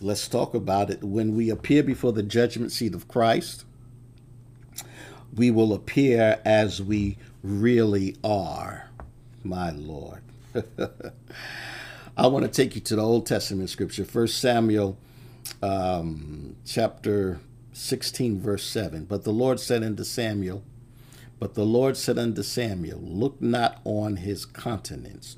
let's 0.00 0.28
talk 0.28 0.54
about 0.54 0.90
it. 0.90 1.04
When 1.04 1.36
we 1.36 1.50
appear 1.50 1.82
before 1.82 2.12
the 2.12 2.22
judgment 2.22 2.72
seat 2.72 2.94
of 2.94 3.06
Christ, 3.06 3.65
we 5.34 5.50
will 5.50 5.72
appear 5.72 6.40
as 6.44 6.82
we 6.82 7.18
really 7.42 8.16
are, 8.24 8.88
my 9.44 9.70
Lord. 9.70 10.22
I 12.16 12.26
want 12.28 12.44
to 12.44 12.50
take 12.50 12.74
you 12.74 12.80
to 12.82 12.96
the 12.96 13.02
Old 13.02 13.26
Testament 13.26 13.68
scripture, 13.68 14.04
1 14.04 14.28
Samuel 14.28 14.96
um, 15.62 16.56
chapter 16.64 17.40
16, 17.72 18.40
verse 18.40 18.64
7. 18.64 19.04
But 19.04 19.24
the 19.24 19.32
Lord 19.32 19.60
said 19.60 19.82
unto 19.82 20.02
Samuel, 20.02 20.62
But 21.38 21.54
the 21.54 21.66
Lord 21.66 21.96
said 21.96 22.18
unto 22.18 22.42
Samuel, 22.42 23.00
Look 23.00 23.40
not 23.42 23.80
on 23.84 24.16
his 24.16 24.46
countenance 24.46 25.36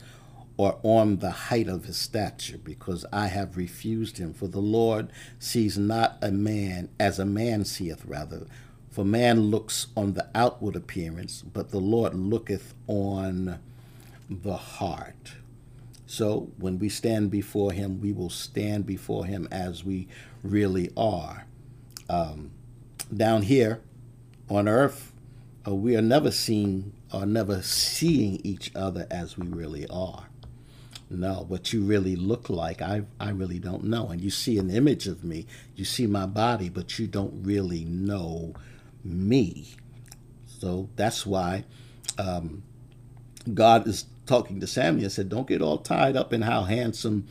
or 0.57 0.78
on 0.82 1.18
the 1.18 1.30
height 1.30 1.68
of 1.68 1.84
his 1.84 1.97
stature, 1.97 2.59
because 2.59 3.05
I 3.12 3.28
have 3.28 3.57
refused 3.57 4.18
him. 4.18 4.32
For 4.32 4.49
the 4.49 4.61
Lord 4.61 5.11
sees 5.39 5.78
not 5.78 6.18
a 6.20 6.32
man 6.32 6.89
as 6.99 7.18
a 7.18 7.26
man 7.26 7.64
seeth, 7.64 8.05
rather 8.05 8.47
for 8.99 9.05
man 9.05 9.42
looks 9.42 9.86
on 9.96 10.14
the 10.14 10.26
outward 10.34 10.74
appearance, 10.74 11.42
but 11.42 11.70
the 11.70 11.78
Lord 11.78 12.14
looketh 12.14 12.74
on 12.88 13.61
the 14.28 14.57
heart. 14.57 15.34
So 16.05 16.51
when 16.59 16.80
we 16.80 16.88
stand 16.88 17.30
before 17.30 17.70
Him, 17.70 18.01
we 18.01 18.11
will 18.11 18.28
stand 18.28 18.86
before 18.86 19.24
Him 19.24 19.46
as 19.53 19.84
we 19.84 20.09
really 20.42 20.90
are. 20.96 21.46
Um, 22.11 22.51
down 23.16 23.42
here 23.42 23.80
on 24.51 24.66
earth, 24.66 25.12
uh, 25.64 25.76
we 25.76 25.96
are 25.96 26.03
never 26.03 26.32
seeing 26.32 26.92
or 27.12 27.24
never 27.24 27.62
seeing 27.62 28.40
each 28.42 28.74
other 28.74 29.07
as 29.12 29.38
we 29.38 29.46
really 29.46 29.86
are. 29.86 30.26
No, 31.09 31.44
what 31.46 31.72
you 31.72 31.82
really 31.82 32.16
look 32.16 32.51
like, 32.51 32.82
I, 32.82 33.03
I 33.20 33.30
really 33.30 33.61
don't 33.61 33.84
know. 33.84 34.09
And 34.09 34.20
you 34.20 34.30
see 34.30 34.59
an 34.59 34.70
image 34.70 35.07
of 35.07 35.22
me, 35.22 35.46
you 35.76 35.84
see 35.84 36.09
my 36.09 36.26
body, 36.26 36.68
but 36.68 36.99
you 36.99 37.07
don't 37.07 37.44
really 37.44 37.84
know 37.84 38.55
me. 39.05 39.74
So 40.46 40.88
that's 40.96 41.24
why 41.24 41.64
um, 42.18 42.62
God 43.55 43.86
is 43.86 44.07
talking 44.26 44.61
to 44.61 44.66
Samuel. 44.66 45.05
And 45.05 45.12
said, 45.12 45.28
"Don't 45.28 45.46
get 45.46 45.62
all 45.62 45.78
tied 45.78 46.16
up 46.16 46.32
in 46.32 46.42
how 46.42 46.64
handsome 46.64 47.26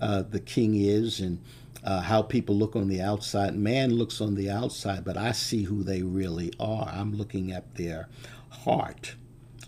uh, 0.00 0.22
the 0.22 0.40
king 0.40 0.74
is 0.74 1.20
and 1.20 1.40
uh, 1.84 2.00
how 2.02 2.22
people 2.22 2.56
look 2.56 2.76
on 2.76 2.88
the 2.88 3.00
outside. 3.00 3.54
Man 3.54 3.94
looks 3.94 4.20
on 4.20 4.34
the 4.34 4.50
outside, 4.50 5.04
but 5.04 5.16
I 5.16 5.32
see 5.32 5.64
who 5.64 5.82
they 5.82 6.02
really 6.02 6.52
are. 6.58 6.88
I'm 6.88 7.14
looking 7.14 7.52
at 7.52 7.74
their 7.76 8.08
heart." 8.50 9.14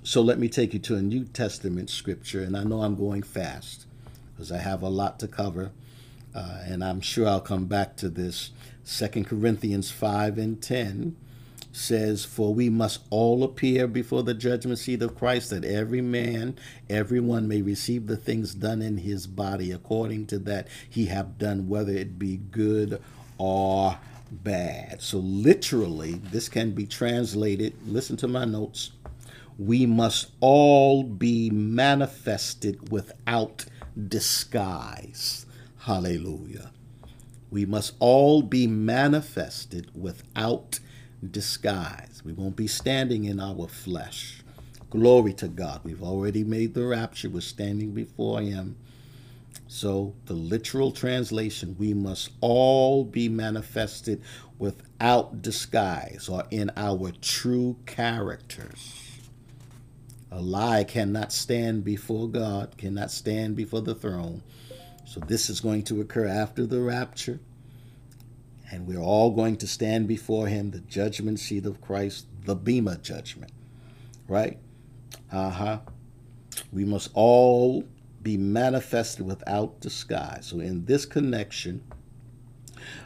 So 0.05 0.21
let 0.21 0.39
me 0.41 0.49
take 0.49 0.73
you 0.73 0.81
to 0.81 0.97
a 0.97 1.03
New 1.03 1.25
Testament 1.25 1.89
scripture, 1.89 2.43
and 2.43 2.57
I 2.57 2.65
know 2.65 2.83
I'm 2.83 2.97
going 2.97 3.23
fast 3.23 3.87
because 4.35 4.51
I 4.51 4.59
have 4.59 4.83
a 4.83 4.89
lot 4.89 5.21
to 5.21 5.29
cover, 5.29 5.71
uh, 6.35 6.59
and 6.65 6.83
I'm 6.83 7.01
sure 7.01 7.29
I'll 7.29 7.41
come 7.41 7.67
back 7.67 7.97
to 7.99 8.09
this. 8.09 8.51
Second 8.83 9.29
Corinthians 9.29 9.93
5 9.93 10.39
and 10.39 10.61
10 10.61 11.15
says, 11.73 12.25
For 12.25 12.55
we 12.55 12.69
must 12.69 13.01
all 13.11 13.43
appear 13.43 13.87
before 13.87 14.23
the 14.23 14.35
judgment 14.35 14.79
seat 14.79 15.03
of 15.03 15.17
Christ, 15.17 15.51
that 15.51 15.65
every 15.65 16.03
man, 16.03 16.57
everyone 16.89 17.49
may 17.49 17.63
receive 17.63 18.07
the 18.07 18.17
things 18.17 18.55
done 18.55 18.83
in 18.83 18.99
his 18.99 19.27
body 19.27 19.73
according 19.73 20.27
to 20.29 20.39
that 20.41 20.69
he 20.89 21.07
have 21.07 21.39
done, 21.39 21.69
whether 21.69 21.93
it 21.93 22.19
be 22.19 22.37
good 22.37 23.03
or 23.39 23.99
bad. 24.31 25.03
So, 25.03 25.19
literally, 25.19 26.13
this 26.13 26.49
can 26.49 26.73
be 26.73 26.87
translated. 26.87 27.75
Listen 27.87 28.17
to 28.19 28.29
my 28.29 28.45
notes. 28.45 28.93
We 29.59 29.87
must 29.87 30.31
all 30.41 31.03
be 31.03 31.51
manifested 31.51 32.91
without 32.91 33.67
disguise. 34.09 35.47
Hallelujah. 35.81 36.71
We 37.51 37.67
must 37.67 37.95
all 37.99 38.41
be 38.43 38.67
manifested 38.67 39.91
without 39.95 40.81
disguise. 41.31 42.23
We 42.25 42.33
won't 42.33 42.57
be 42.57 42.67
standing 42.67 43.25
in 43.25 43.41
our 43.41 43.69
flesh. 43.69 44.43
Glory 44.91 45.33
to 45.35 45.49
God. 45.49 45.81
We've 45.85 46.03
already 46.03 46.45
made 46.45 46.75
the 46.75 46.87
rapture. 46.87 47.31
We're 47.31 47.41
standing 47.41 47.93
before 47.93 48.41
Him. 48.41 48.77
So, 49.69 50.15
the 50.27 50.35
literal 50.35 50.93
translation, 50.93 51.77
we 51.79 51.95
must 51.95 52.31
all 52.43 53.05
be 53.05 53.29
manifested 53.29 54.21
without 54.59 55.41
disguise 55.41 56.29
or 56.29 56.45
in 56.51 56.71
our 56.77 57.11
true 57.23 57.77
characters. 57.87 59.21
A 60.31 60.41
lie 60.41 60.85
cannot 60.85 61.33
stand 61.33 61.85
before 61.85 62.29
God, 62.29 62.77
cannot 62.77 63.11
stand 63.11 63.57
before 63.57 63.81
the 63.81 63.95
throne. 63.95 64.43
So, 65.07 65.21
this 65.21 65.49
is 65.49 65.61
going 65.61 65.85
to 65.85 66.03
occur 66.03 66.27
after 66.27 66.67
the 66.67 66.81
rapture 66.81 67.41
and 68.73 68.87
we're 68.87 68.99
all 68.99 69.31
going 69.31 69.57
to 69.57 69.67
stand 69.67 70.09
before 70.09 70.47
him, 70.47 70.71
the 70.71 70.81
judgment 70.81 71.39
seat 71.39 71.67
of 71.67 71.83
Christ, 71.83 72.27
the 72.47 72.57
Bema 72.57 72.97
judgment, 72.97 73.53
right? 74.27 74.59
Uh 75.31 75.51
huh. 75.51 75.79
We 76.73 76.87
must 76.87 77.11
all 77.13 77.85
be 78.23 78.39
manifested 78.39 79.27
without 79.27 79.81
disguise. 79.81 80.47
So, 80.47 80.61
in 80.61 80.87
this 80.87 81.05
connection, 81.05 81.83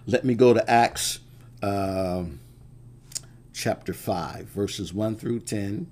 let 0.07 0.25
me 0.25 0.35
go 0.35 0.55
to 0.55 0.71
Acts 0.71 1.19
uh, 1.63 2.25
chapter 3.53 3.93
5, 3.93 4.47
verses 4.47 4.95
1 4.95 5.17
through 5.17 5.41
10. 5.41 5.89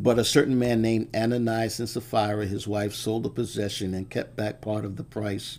But 0.00 0.18
a 0.18 0.24
certain 0.24 0.58
man 0.58 0.80
named 0.80 1.14
Ananias 1.14 1.78
and 1.78 1.88
Sapphira, 1.88 2.46
his 2.46 2.66
wife, 2.66 2.94
sold 2.94 3.26
a 3.26 3.30
possession 3.30 3.92
and 3.92 4.08
kept 4.08 4.34
back 4.34 4.62
part 4.62 4.86
of 4.86 4.96
the 4.96 5.04
price 5.04 5.58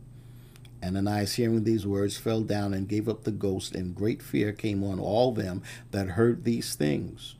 Ananias, 0.83 1.35
hearing 1.35 1.63
these 1.63 1.85
words, 1.85 2.17
fell 2.17 2.41
down 2.41 2.73
and 2.73 2.87
gave 2.87 3.07
up 3.07 3.23
the 3.23 3.31
ghost, 3.31 3.75
and 3.75 3.95
great 3.95 4.21
fear 4.21 4.51
came 4.51 4.83
on 4.83 4.99
all 4.99 5.31
them 5.31 5.61
that 5.91 6.09
heard 6.09 6.43
these 6.43 6.75
things. 6.75 7.35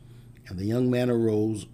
And 0.47 0.59
the 0.59 0.65
young 0.65 0.91
man 0.91 1.09
arose, 1.09 1.65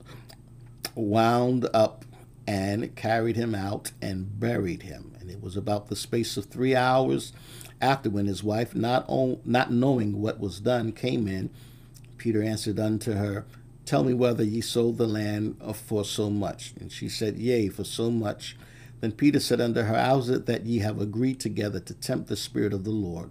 wound 0.96 1.68
up, 1.74 2.06
and 2.46 2.96
carried 2.96 3.36
him 3.36 3.54
out 3.54 3.92
and 4.02 4.40
buried 4.40 4.84
him. 4.84 5.16
And 5.20 5.30
it 5.30 5.42
was 5.42 5.58
about 5.58 5.90
the 5.90 5.96
space 5.96 6.38
of 6.38 6.46
three 6.46 6.76
hours 6.76 7.34
after 7.82 8.10
when 8.10 8.26
his 8.26 8.44
wife, 8.44 8.74
not, 8.74 9.04
on, 9.08 9.40
not 9.44 9.72
knowing 9.72 10.22
what 10.22 10.40
was 10.40 10.60
done, 10.60 10.94
came 10.94 11.28
in. 11.28 11.50
Peter 12.18 12.42
answered 12.42 12.80
unto 12.80 13.14
her, 13.14 13.46
Tell 13.86 14.04
me 14.04 14.14
whether 14.14 14.44
ye 14.44 14.60
sold 14.62 14.98
the 14.98 15.08
land 15.08 15.62
for 15.74 16.04
so 16.04 16.30
much. 16.30 16.74
And 16.80 16.92
she 16.92 17.08
said, 17.08 17.38
Yea, 17.38 17.70
for 17.70 17.84
so 17.84 18.12
much 18.12 18.58
Then 19.00 19.12
Peter 19.12 19.40
said 19.40 19.62
unto 19.62 19.82
her, 19.82 19.96
How 19.96 20.20
is 20.20 20.30
it 20.30 20.46
that 20.48 20.66
ye 20.66 20.80
have 20.80 21.00
agreed 21.00 21.40
together 21.40 21.80
to 21.80 21.94
tempt 21.94 22.28
the 22.28 22.36
Spirit 22.36 22.74
of 22.74 22.84
the 22.84 22.92
Lord? 22.92 23.30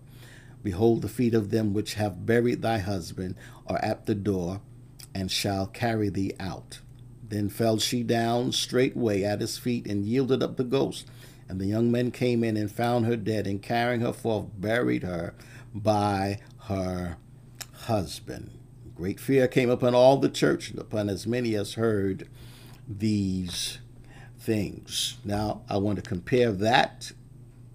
Behold, 0.62 1.02
the 1.02 1.08
feet 1.08 1.34
of 1.34 1.50
them 1.50 1.74
which 1.74 1.94
have 1.94 2.26
buried 2.26 2.62
thy 2.62 2.78
husband 2.78 3.36
are 3.66 3.78
at 3.78 4.06
the 4.06 4.14
door, 4.14 4.60
and 5.14 5.30
shall 5.30 5.66
carry 5.66 6.08
thee 6.08 6.34
out. 6.38 6.80
Then 7.28 7.48
fell 7.48 7.78
she 7.78 8.02
down 8.02 8.52
straightway 8.52 9.22
at 9.22 9.40
his 9.40 9.58
feet, 9.58 9.86
and 9.86 10.04
yielded 10.04 10.42
up 10.42 10.56
the 10.56 10.64
ghost. 10.64 11.06
And 11.48 11.60
the 11.60 11.66
young 11.66 11.90
men 11.90 12.10
came 12.10 12.42
in 12.42 12.56
and 12.56 12.70
found 12.70 13.06
her 13.06 13.16
dead, 13.16 13.46
and 13.46 13.62
carrying 13.62 14.00
her 14.00 14.12
forth, 14.12 14.46
buried 14.58 15.02
her 15.02 15.34
by 15.74 16.40
her 16.64 17.16
husband. 17.72 18.50
Great 18.94 19.20
fear 19.20 19.46
came 19.46 19.70
upon 19.70 19.94
all 19.94 20.16
the 20.16 20.28
church, 20.28 20.70
and 20.70 20.78
upon 20.78 21.08
as 21.08 21.26
many 21.26 21.54
as 21.54 21.74
heard 21.74 22.28
these 22.88 23.78
things. 24.46 25.16
Now, 25.24 25.62
I 25.68 25.76
want 25.78 25.96
to 25.96 26.08
compare 26.08 26.52
that 26.52 27.10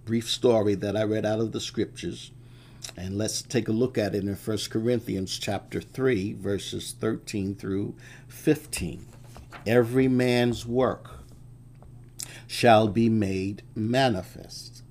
brief 0.06 0.30
story 0.30 0.74
that 0.76 0.96
I 0.96 1.04
read 1.04 1.26
out 1.26 1.42
of 1.42 1.52
the 1.52 1.60
scriptures, 1.60 2.32
and 2.96 3.18
let's 3.18 3.42
take 3.42 3.68
a 3.68 3.74
look 3.74 3.98
at 3.98 4.16
it 4.16 4.24
in 4.24 4.34
1 4.34 4.58
Corinthians 4.70 5.38
chapter 5.38 5.82
3, 5.82 6.32
verses 6.34 6.96
13 6.98 7.56
through 7.56 7.96
15. 8.30 9.06
Every 9.68 10.08
man's 10.08 10.66
work 10.66 11.20
shall 12.48 12.88
be 12.88 13.10
made 13.10 13.64
manifest. 13.76 14.84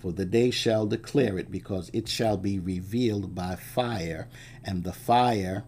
For 0.00 0.10
the 0.10 0.24
day 0.24 0.50
shall 0.50 0.86
declare 0.86 1.38
it, 1.38 1.52
because 1.52 1.88
it 1.92 2.08
shall 2.08 2.36
be 2.36 2.58
revealed 2.58 3.32
by 3.32 3.54
fire, 3.54 4.28
and 4.64 4.82
the 4.82 4.92
fire 4.92 5.62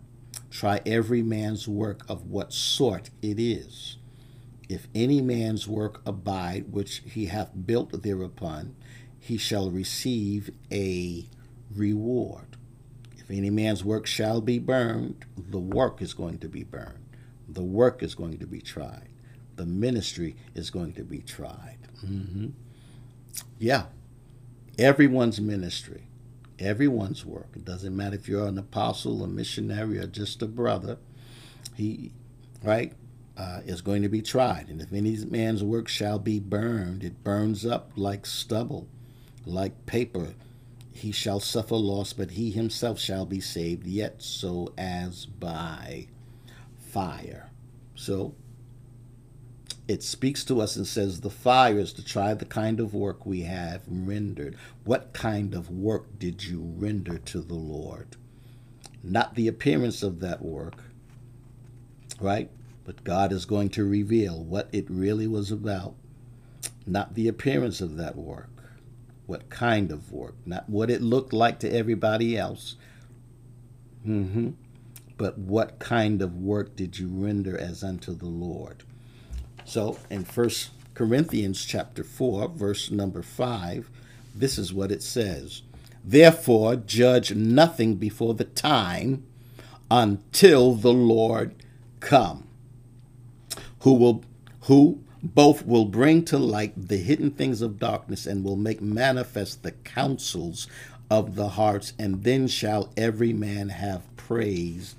try 0.50 0.80
every 0.84 1.22
man's 1.22 1.68
work 1.68 2.00
of 2.09 2.26
what 2.28 2.52
sort 2.52 3.11
it 3.22 3.38
is. 3.38 3.98
If 4.68 4.88
any 4.94 5.20
man's 5.20 5.68
work 5.68 6.00
abide, 6.06 6.72
which 6.72 7.02
he 7.04 7.26
hath 7.26 7.50
built 7.66 8.02
thereupon, 8.02 8.74
he 9.18 9.36
shall 9.36 9.70
receive 9.70 10.50
a 10.72 11.26
reward. 11.74 12.56
If 13.18 13.30
any 13.30 13.50
man's 13.50 13.84
work 13.84 14.06
shall 14.06 14.40
be 14.40 14.58
burned, 14.58 15.24
the 15.36 15.58
work 15.58 16.02
is 16.02 16.14
going 16.14 16.38
to 16.38 16.48
be 16.48 16.62
burned. 16.62 17.04
The 17.48 17.62
work 17.62 18.02
is 18.02 18.14
going 18.14 18.38
to 18.38 18.46
be 18.46 18.60
tried. 18.60 19.08
The 19.56 19.66
ministry 19.66 20.36
is 20.54 20.70
going 20.70 20.94
to 20.94 21.04
be 21.04 21.18
tried. 21.18 21.78
Mm-hmm. 22.04 22.48
Yeah. 23.58 23.86
Everyone's 24.78 25.40
ministry, 25.40 26.08
everyone's 26.58 27.24
work. 27.24 27.48
It 27.54 27.64
doesn't 27.64 27.96
matter 27.96 28.16
if 28.16 28.28
you're 28.28 28.48
an 28.48 28.58
apostle, 28.58 29.22
a 29.22 29.28
missionary, 29.28 29.98
or 29.98 30.06
just 30.08 30.42
a 30.42 30.48
brother. 30.48 30.98
He, 31.76 32.10
right, 32.62 32.92
uh, 33.37 33.61
is 33.64 33.80
going 33.80 34.03
to 34.03 34.09
be 34.09 34.22
tried. 34.22 34.68
And 34.68 34.80
if 34.80 34.93
any 34.93 35.16
man's 35.24 35.62
work 35.62 35.89
shall 35.89 36.18
be 36.18 36.39
burned, 36.39 37.03
it 37.03 37.24
burns 37.24 37.66
up 37.66 37.93
like 37.97 38.26
stubble, 38.26 38.89
like 39.45 39.87
paper. 39.87 40.35
He 40.93 41.11
shall 41.11 41.41
suffer 41.41 41.74
loss, 41.74 42.12
but 42.12 42.32
he 42.32 42.51
himself 42.51 43.01
shall 43.01 43.26
be 43.26 43.41
saved, 43.41 43.87
yet 43.87 44.22
so 44.22 44.72
as 44.78 45.26
by 45.26 46.07
fire. 46.78 47.51
So 47.97 48.35
it 49.87 50.03
speaks 50.03 50.45
to 50.45 50.61
us 50.61 50.76
and 50.76 50.87
says 50.87 51.20
the 51.20 51.30
fire 51.30 51.78
is 51.78 51.93
to 51.95 52.05
try 52.05 52.32
the 52.35 52.45
kind 52.45 52.80
of 52.80 52.95
work 52.95 53.26
we 53.26 53.43
have 53.43 53.82
rendered. 53.89 54.57
What 54.85 55.12
kind 55.12 55.55
of 55.55 55.70
work 55.70 56.18
did 56.18 56.45
you 56.45 56.61
render 56.76 57.18
to 57.18 57.41
the 57.41 57.55
Lord? 57.55 58.16
Not 59.03 59.35
the 59.35 59.49
appearance 59.49 60.03
of 60.03 60.20
that 60.20 60.41
work, 60.41 60.76
right? 62.20 62.51
But 62.85 63.05
God 63.05 63.32
is 63.32 63.47
going 63.47 63.70
to 63.70 63.85
reveal 63.85 64.43
what 64.43 64.68
it 64.72 64.91
really 64.91 65.26
was 65.26 65.51
about. 65.51 65.95
Not 66.87 67.14
the 67.14 67.28
appearance 67.28 67.80
of 67.80 67.97
that 67.97 68.16
work, 68.16 68.51
what 69.26 69.49
kind 69.49 69.91
of 69.91 70.12
work, 70.12 70.35
not 70.45 70.68
what 70.68 70.91
it 70.91 71.01
looked 71.01 71.32
like 71.32 71.59
to 71.61 71.72
everybody 71.72 72.37
else. 72.37 72.76
Mm-hmm. 74.07 74.51
But 75.16 75.39
what 75.39 75.78
kind 75.78 76.20
of 76.20 76.37
work 76.37 76.76
did 76.76 76.99
you 76.99 77.09
render 77.09 77.57
as 77.57 77.82
unto 77.82 78.14
the 78.14 78.26
Lord? 78.26 78.82
So 79.64 79.99
in 80.11 80.24
First 80.24 80.70
Corinthians 80.93 81.64
chapter 81.64 82.05
4, 82.05 82.49
verse 82.49 82.91
number 82.91 83.22
5, 83.22 83.89
this 84.35 84.59
is 84.59 84.74
what 84.74 84.93
it 84.93 85.03
says. 85.03 85.62
Therefore 86.05 86.76
judge 86.76 87.35
nothing 87.35 87.95
before 87.95 88.35
the 88.35 88.45
time 88.45 89.24
until 89.91 90.74
the 90.74 90.93
Lord 90.93 91.55
come, 92.01 92.47
who 93.85 93.93
will 93.93 94.24
who 94.62 94.99
both 95.22 95.64
will 95.64 95.85
bring 95.85 96.24
to 96.24 96.39
light 96.39 96.72
the 96.89 96.97
hidden 96.97 97.30
things 97.30 97.62
of 97.62 97.78
darkness 97.78 98.26
and 98.26 98.43
will 98.43 98.57
make 98.57 98.80
manifest 98.82 99.62
the 99.62 99.72
counsels 99.72 100.66
of 101.11 101.35
the 101.35 101.51
hearts, 101.51 101.93
and 101.99 102.24
then 102.24 102.49
shall 102.49 102.91
every 102.97 103.32
man 103.32 103.68
have 103.68 104.03
praise 104.16 104.95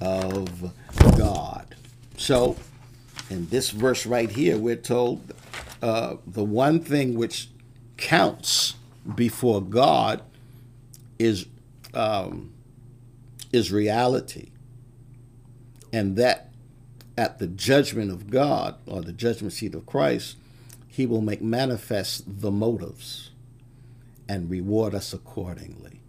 of 0.00 0.72
God. 1.16 1.74
So 2.16 2.56
in 3.28 3.48
this 3.48 3.70
verse 3.70 4.06
right 4.06 4.30
here, 4.30 4.56
we're 4.56 4.76
told 4.76 5.34
uh, 5.82 6.16
the 6.26 6.44
one 6.44 6.80
thing 6.80 7.14
which 7.14 7.48
counts 7.96 8.74
before 9.16 9.60
God 9.60 10.22
is 11.18 11.46
um, 11.92 12.52
is 13.52 13.72
reality, 13.72 14.50
and 15.92 16.16
that 16.16 16.47
at 17.18 17.40
the 17.40 17.48
judgment 17.48 18.12
of 18.12 18.30
God 18.30 18.76
or 18.86 19.02
the 19.02 19.12
judgment 19.12 19.52
seat 19.52 19.74
of 19.74 19.84
Christ, 19.84 20.36
He 20.86 21.04
will 21.04 21.20
make 21.20 21.42
manifest 21.42 22.40
the 22.40 22.52
motives 22.52 23.30
and 24.28 24.48
reward 24.48 24.94
us 24.94 25.12
accordingly. 25.12 26.00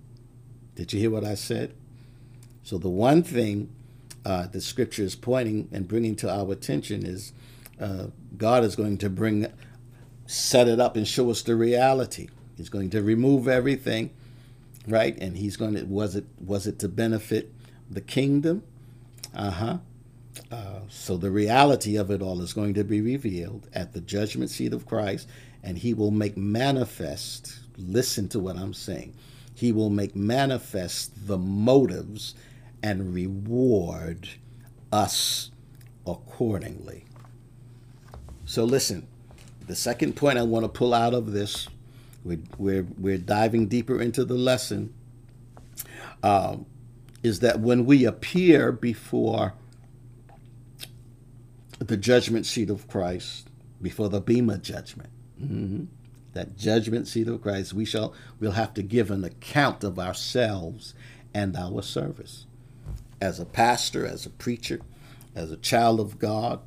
Did 0.76 0.93
you 0.93 0.99
hear 0.99 1.10
what 1.10 1.24
I 1.24 1.34
said? 1.34 1.74
So 2.64 2.78
the 2.78 2.89
one 2.89 3.24
thing 3.24 3.70
uh, 4.24 4.45
the 4.47 4.62
scripture 4.62 5.01
is 5.01 5.16
pointing 5.16 5.68
and 5.72 5.88
bringing 5.88 6.16
to 6.18 6.30
our 6.30 6.51
attention 6.51 7.03
is 7.03 7.34
uh, 7.82 8.07
God 8.38 8.64
is 8.64 8.76
going 8.76 8.99
to 8.99 9.10
bring, 9.10 9.47
set 10.28 10.68
it 10.68 10.80
up 10.80 10.95
and 10.95 11.07
show 11.07 11.32
us 11.32 11.41
the 11.41 11.55
reality. 11.55 12.28
He's 12.55 12.70
going 12.70 12.91
to 12.91 13.01
remove 13.01 13.47
everything, 13.47 14.12
right? 14.88 15.18
And 15.18 15.38
he's 15.38 15.57
going 15.57 15.74
to 15.74 15.86
was 15.86 16.16
it 16.16 16.26
was 16.39 16.68
it 16.68 16.78
to 16.80 16.88
benefit 16.88 17.51
the 17.89 18.01
kingdom? 18.01 18.62
Uh-huh. 19.34 19.80
Uh, 20.52 20.82
so 20.90 21.18
the 21.18 21.32
reality 21.32 21.96
of 21.96 22.10
it 22.10 22.22
all 22.22 22.42
is 22.42 22.54
going 22.54 22.74
to 22.74 22.84
be 22.84 23.02
revealed 23.02 23.68
at 23.74 23.94
the 23.94 24.02
judgment 24.02 24.50
seat 24.50 24.74
of 24.74 24.86
Christ, 24.86 25.28
and 25.64 25.78
he 25.78 25.94
will 25.94 26.12
make 26.12 26.38
manifest. 26.38 27.60
Listen 27.78 28.28
to 28.30 28.40
what 28.40 28.58
I'm 28.58 28.74
saying. 28.74 29.14
He 29.54 29.72
will 29.72 29.90
make 29.90 30.16
manifest 30.16 31.28
the 31.28 31.38
motives 31.38 32.34
and 32.82 33.14
reward 33.14 34.30
us 34.92 35.52
accordingly. 36.08 37.06
So, 38.46 38.64
listen, 38.64 39.06
the 39.68 39.76
second 39.76 40.16
point 40.16 40.40
I 40.40 40.44
want 40.44 40.64
to 40.64 40.70
pull 40.70 40.94
out 40.94 41.14
of 41.14 41.32
this, 41.32 41.68
we're, 42.24 42.40
we're, 42.58 42.88
we're 42.98 43.18
diving 43.18 43.68
deeper 43.68 44.02
into 44.02 44.26
the 44.26 44.34
lesson, 44.34 44.94
um, 46.24 46.66
is 47.22 47.42
that 47.42 47.60
when 47.60 47.86
we 47.86 48.06
appear 48.06 48.72
before 48.72 49.54
the 51.80 51.98
judgment 51.98 52.46
seat 52.46 52.70
of 52.70 52.88
Christ, 52.88 53.50
before 53.82 54.10
the 54.10 54.22
Bema 54.22 54.58
judgment, 54.58 55.10
mm-hmm, 55.42 55.86
that 56.34 56.58
judgment 56.58 57.08
seat 57.08 57.28
of 57.28 57.42
Christ, 57.42 57.74
we 57.74 57.86
shall 57.86 58.14
we'll 58.40 58.52
have 58.52 58.74
to 58.76 58.84
give 58.84 59.10
an 59.10 59.24
account 59.24 59.84
of 59.84 59.98
ourselves 59.98 60.94
and 61.34 61.56
our 61.56 61.82
service 61.82 62.46
as 63.22 63.40
a 63.40 63.46
pastor, 63.46 64.06
as 64.06 64.26
a 64.26 64.30
preacher, 64.30 64.82
as 65.36 65.52
a 65.52 65.58
child 65.58 66.00
of 66.00 66.20
God, 66.20 66.60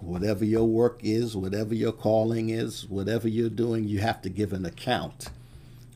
whatever 0.00 0.44
your 0.44 0.66
work 0.66 1.00
is, 1.02 1.36
whatever 1.36 1.74
your 1.74 1.92
calling 1.92 2.50
is, 2.50 2.88
whatever 2.88 3.28
you're 3.28 3.50
doing, 3.50 3.84
you 3.84 3.98
have 3.98 4.22
to 4.22 4.30
give 4.30 4.52
an 4.52 4.64
account. 4.64 5.28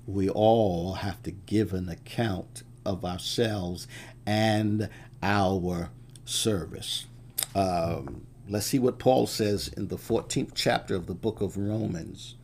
We 0.06 0.28
all 0.28 0.94
have 0.94 1.22
to 1.22 1.30
give 1.30 1.72
an 1.72 1.88
account 1.88 2.62
of 2.84 3.04
ourselves 3.04 3.88
and 4.26 4.90
our 5.22 5.90
service. 6.26 7.06
Um, 7.54 8.26
let's 8.48 8.66
see 8.66 8.78
what 8.78 8.98
Paul 8.98 9.26
says 9.26 9.68
in 9.68 9.88
the 9.88 9.96
14th 9.96 10.52
chapter 10.54 10.94
of 10.94 11.06
the 11.06 11.14
book 11.14 11.40
of 11.40 11.56
Romans. 11.56 12.34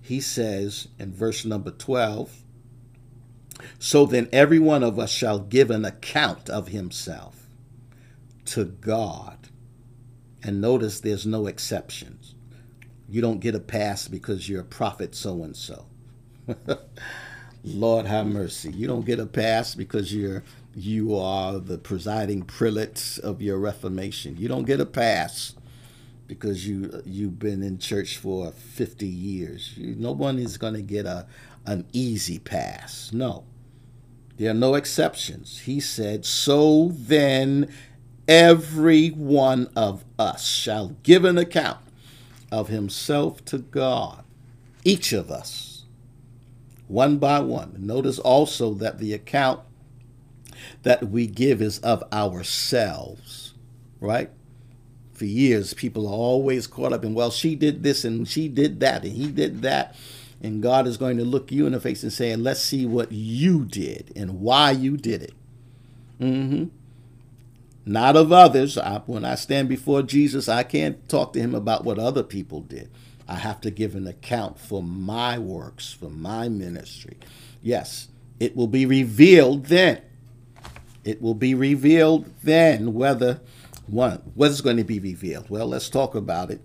He 0.00 0.20
says 0.20 0.88
in 0.98 1.12
verse 1.12 1.44
number 1.44 1.70
12, 1.70 2.42
so 3.78 4.06
then 4.06 4.28
every 4.32 4.58
one 4.58 4.82
of 4.82 4.98
us 4.98 5.10
shall 5.10 5.38
give 5.38 5.70
an 5.70 5.84
account 5.84 6.50
of 6.50 6.68
himself 6.68 7.46
to 8.46 8.64
God. 8.64 9.48
And 10.42 10.60
notice 10.60 11.00
there's 11.00 11.26
no 11.26 11.46
exceptions. 11.46 12.34
You 13.08 13.20
don't 13.20 13.40
get 13.40 13.54
a 13.54 13.60
pass 13.60 14.08
because 14.08 14.48
you're 14.48 14.62
a 14.62 14.64
prophet 14.64 15.14
so 15.14 15.44
and 15.44 15.56
so. 15.56 15.86
Lord 17.64 18.06
have 18.06 18.26
mercy. 18.26 18.72
You 18.72 18.88
don't 18.88 19.06
get 19.06 19.20
a 19.20 19.26
pass 19.26 19.74
because 19.74 20.12
you're 20.12 20.42
you 20.74 21.16
are 21.16 21.58
the 21.58 21.78
presiding 21.78 22.42
prelate 22.42 23.18
of 23.22 23.42
your 23.42 23.58
reformation. 23.58 24.36
You 24.36 24.48
don't 24.48 24.64
get 24.64 24.80
a 24.80 24.86
pass 24.86 25.54
because 26.26 26.66
you 26.66 27.02
you've 27.04 27.38
been 27.38 27.62
in 27.62 27.78
church 27.78 28.16
for 28.16 28.50
50 28.52 29.06
years. 29.06 29.76
You, 29.76 29.94
no 29.96 30.12
one 30.12 30.38
is 30.38 30.56
going 30.56 30.74
to 30.74 30.82
get 30.82 31.06
a 31.06 31.26
an 31.66 31.86
easy 31.92 32.38
pass. 32.38 33.12
No. 33.12 33.44
There 34.38 34.50
are 34.50 34.54
no 34.54 34.74
exceptions. 34.74 35.60
He 35.60 35.78
said, 35.78 36.24
"So 36.24 36.92
then 36.94 37.68
every 38.26 39.08
one 39.10 39.68
of 39.76 40.04
us 40.18 40.46
shall 40.46 40.96
give 41.02 41.24
an 41.24 41.36
account 41.36 41.80
of 42.50 42.68
himself 42.68 43.44
to 43.46 43.58
God, 43.58 44.24
each 44.84 45.12
of 45.12 45.30
us, 45.30 45.84
one 46.88 47.18
by 47.18 47.40
one." 47.40 47.76
Notice 47.78 48.18
also 48.18 48.72
that 48.74 48.98
the 48.98 49.12
account 49.12 49.60
that 50.82 51.08
we 51.08 51.26
give 51.26 51.62
is 51.62 51.78
of 51.80 52.02
ourselves, 52.12 53.54
right? 54.00 54.30
For 55.12 55.24
years, 55.24 55.74
people 55.74 56.06
are 56.06 56.12
always 56.12 56.66
caught 56.66 56.92
up 56.92 57.04
in, 57.04 57.14
well, 57.14 57.30
she 57.30 57.54
did 57.54 57.82
this 57.82 58.04
and 58.04 58.26
she 58.26 58.48
did 58.48 58.80
that 58.80 59.04
and 59.04 59.12
he 59.12 59.30
did 59.30 59.62
that. 59.62 59.94
And 60.42 60.60
God 60.60 60.88
is 60.88 60.96
going 60.96 61.18
to 61.18 61.24
look 61.24 61.52
you 61.52 61.66
in 61.66 61.72
the 61.72 61.80
face 61.80 62.02
and 62.02 62.12
say, 62.12 62.34
let's 62.34 62.60
see 62.60 62.84
what 62.84 63.12
you 63.12 63.64
did 63.64 64.12
and 64.16 64.40
why 64.40 64.72
you 64.72 64.96
did 64.96 65.22
it. 65.22 65.34
Mm-hmm. 66.20 66.64
Not 67.84 68.16
of 68.16 68.32
others. 68.32 68.76
I, 68.76 68.98
when 69.06 69.24
I 69.24 69.36
stand 69.36 69.68
before 69.68 70.02
Jesus, 70.02 70.48
I 70.48 70.64
can't 70.64 71.08
talk 71.08 71.32
to 71.34 71.40
him 71.40 71.54
about 71.54 71.84
what 71.84 71.98
other 72.00 72.24
people 72.24 72.60
did. 72.60 72.90
I 73.28 73.36
have 73.36 73.60
to 73.60 73.70
give 73.70 73.94
an 73.94 74.08
account 74.08 74.58
for 74.58 74.82
my 74.82 75.38
works, 75.38 75.92
for 75.92 76.10
my 76.10 76.48
ministry. 76.48 77.18
Yes, 77.62 78.08
it 78.40 78.56
will 78.56 78.66
be 78.66 78.84
revealed 78.84 79.66
then 79.66 80.02
it 81.04 81.20
will 81.20 81.34
be 81.34 81.54
revealed 81.54 82.30
then 82.42 82.94
whether 82.94 83.40
one 83.86 84.22
what's 84.34 84.60
going 84.60 84.76
to 84.76 84.84
be 84.84 84.98
revealed. 85.00 85.50
Well, 85.50 85.66
let's 85.66 85.88
talk 85.88 86.14
about 86.14 86.50
it 86.50 86.60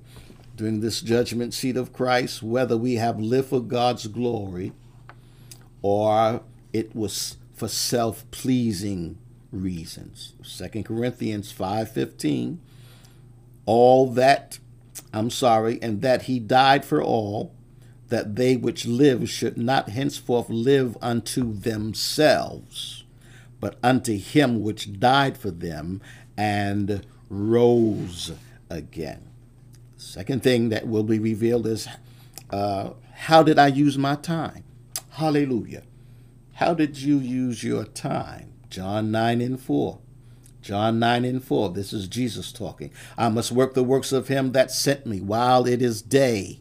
during 0.56 0.80
this 0.80 1.02
judgment 1.02 1.54
seat 1.54 1.78
of 1.78 1.94
Christ, 1.94 2.42
whether 2.42 2.78
we 2.78 2.96
have 2.96 3.20
lived 3.20 3.50
for 3.50 3.62
God's 3.62 4.08
glory 4.08 4.74
or 5.82 6.42
it 6.74 6.96
was 6.96 7.38
for 7.54 7.68
self-pleasing 7.68 9.18
reasons. 9.52 10.34
Second 10.44 10.84
Corinthians 10.84 11.52
5:15 11.52 12.60
all 13.66 14.08
that 14.12 14.60
I'm 15.14 15.30
sorry, 15.30 15.80
and 15.82 16.02
that 16.02 16.24
he 16.24 16.40
died 16.40 16.84
for 16.84 17.02
all 17.04 17.54
that 18.10 18.36
they 18.36 18.56
which 18.56 18.86
live 18.86 19.30
should 19.30 19.58
not 19.58 19.90
henceforth 19.90 20.50
live 20.50 20.98
unto 21.02 21.54
themselves 21.54 22.97
but 23.60 23.78
unto 23.84 24.18
him 24.18 24.62
which 24.62 25.00
died 25.00 25.38
for 25.38 25.52
them 25.52 26.02
and 26.38 27.06
rose 27.30 28.32
again. 28.70 29.30
Second 29.98 30.44
thing 30.44 30.70
that 30.70 30.88
will 30.88 31.04
be 31.04 31.20
revealed 31.20 31.66
is 31.66 31.88
uh, 32.50 32.92
how 33.14 33.44
did 33.44 33.58
I 33.58 33.68
use 33.68 33.98
my 33.98 34.16
time? 34.16 34.64
Hallelujah. 35.12 35.84
How 36.54 36.74
did 36.74 36.98
you 36.98 37.18
use 37.18 37.64
your 37.64 37.86
time? 37.86 38.54
John 38.70 39.12
9 39.12 39.42
and 39.42 39.60
4. 39.60 40.00
John 40.62 41.00
9 41.00 41.26
and 41.26 41.44
4. 41.44 41.70
This 41.70 41.94
is 41.94 42.08
Jesus 42.08 42.52
talking. 42.52 42.92
I 43.18 43.30
must 43.30 43.52
work 43.52 43.74
the 43.74 43.84
works 43.84 44.12
of 44.12 44.28
him 44.28 44.52
that 44.52 44.72
sent 44.72 45.06
me 45.06 45.22
while 45.22 45.66
it 45.66 45.82
is 45.82 46.02
day. 46.02 46.60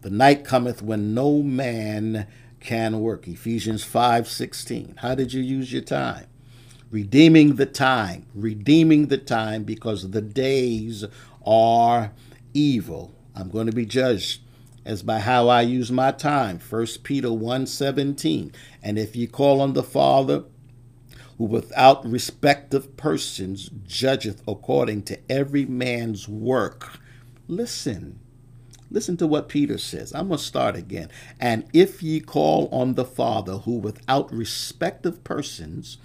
The 0.00 0.10
night 0.10 0.44
cometh 0.44 0.82
when 0.82 1.14
no 1.14 1.42
man 1.42 2.26
can 2.62 3.00
work. 3.00 3.28
Ephesians 3.28 3.84
5:16. 3.84 4.94
How 4.98 5.14
did 5.14 5.32
you 5.32 5.42
use 5.42 5.72
your 5.72 5.82
time? 5.82 6.26
Redeeming 6.90 7.56
the 7.56 7.66
time, 7.66 8.26
redeeming 8.34 9.06
the 9.06 9.18
time 9.18 9.64
because 9.64 10.10
the 10.10 10.22
days 10.22 11.04
are 11.44 12.12
evil. 12.54 13.14
I'm 13.34 13.48
going 13.48 13.66
to 13.66 13.72
be 13.72 13.86
judged 13.86 14.40
as 14.84 15.02
by 15.02 15.20
how 15.20 15.48
I 15.48 15.62
use 15.62 15.90
my 15.90 16.12
time. 16.12 16.58
1 16.58 17.02
Peter 17.02 17.28
1:17. 17.28 18.52
And 18.82 18.98
if 18.98 19.16
ye 19.16 19.26
call 19.26 19.60
on 19.60 19.72
the 19.72 19.82
Father 19.82 20.44
who 21.38 21.44
without 21.44 22.06
respect 22.08 22.74
of 22.74 22.96
persons 22.96 23.70
judgeth 23.86 24.42
according 24.46 25.02
to 25.02 25.18
every 25.28 25.64
man's 25.66 26.28
work. 26.28 27.00
Listen, 27.48 28.20
Listen 28.92 29.16
to 29.16 29.26
what 29.26 29.48
Peter 29.48 29.78
says. 29.78 30.12
I'm 30.14 30.28
going 30.28 30.38
to 30.38 30.44
start 30.44 30.76
again. 30.76 31.08
And 31.40 31.64
if 31.72 32.02
ye 32.02 32.20
call 32.20 32.68
on 32.70 32.94
the 32.94 33.06
Father, 33.06 33.54
who 33.58 33.78
without 33.78 34.30
respect 34.30 35.06
of 35.06 35.24
persons 35.24 35.96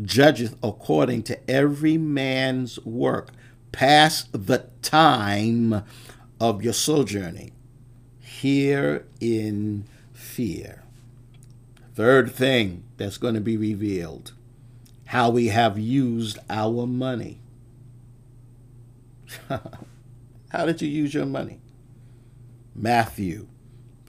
judgeth 0.00 0.56
according 0.62 1.24
to 1.24 1.50
every 1.50 1.98
man's 1.98 2.78
work, 2.86 3.32
pass 3.70 4.24
the 4.32 4.66
time 4.80 5.84
of 6.40 6.64
your 6.64 6.72
sojourning 6.72 7.52
here 8.18 9.06
in 9.20 9.84
fear. 10.14 10.82
Third 11.94 12.32
thing 12.32 12.84
that's 12.96 13.18
going 13.18 13.34
to 13.34 13.40
be 13.40 13.58
revealed 13.58 14.32
how 15.06 15.28
we 15.28 15.48
have 15.48 15.78
used 15.78 16.38
our 16.48 16.86
money. 16.86 17.38
how 19.48 20.64
did 20.64 20.80
you 20.80 20.88
use 20.88 21.12
your 21.12 21.26
money? 21.26 21.61
Matthew 22.74 23.48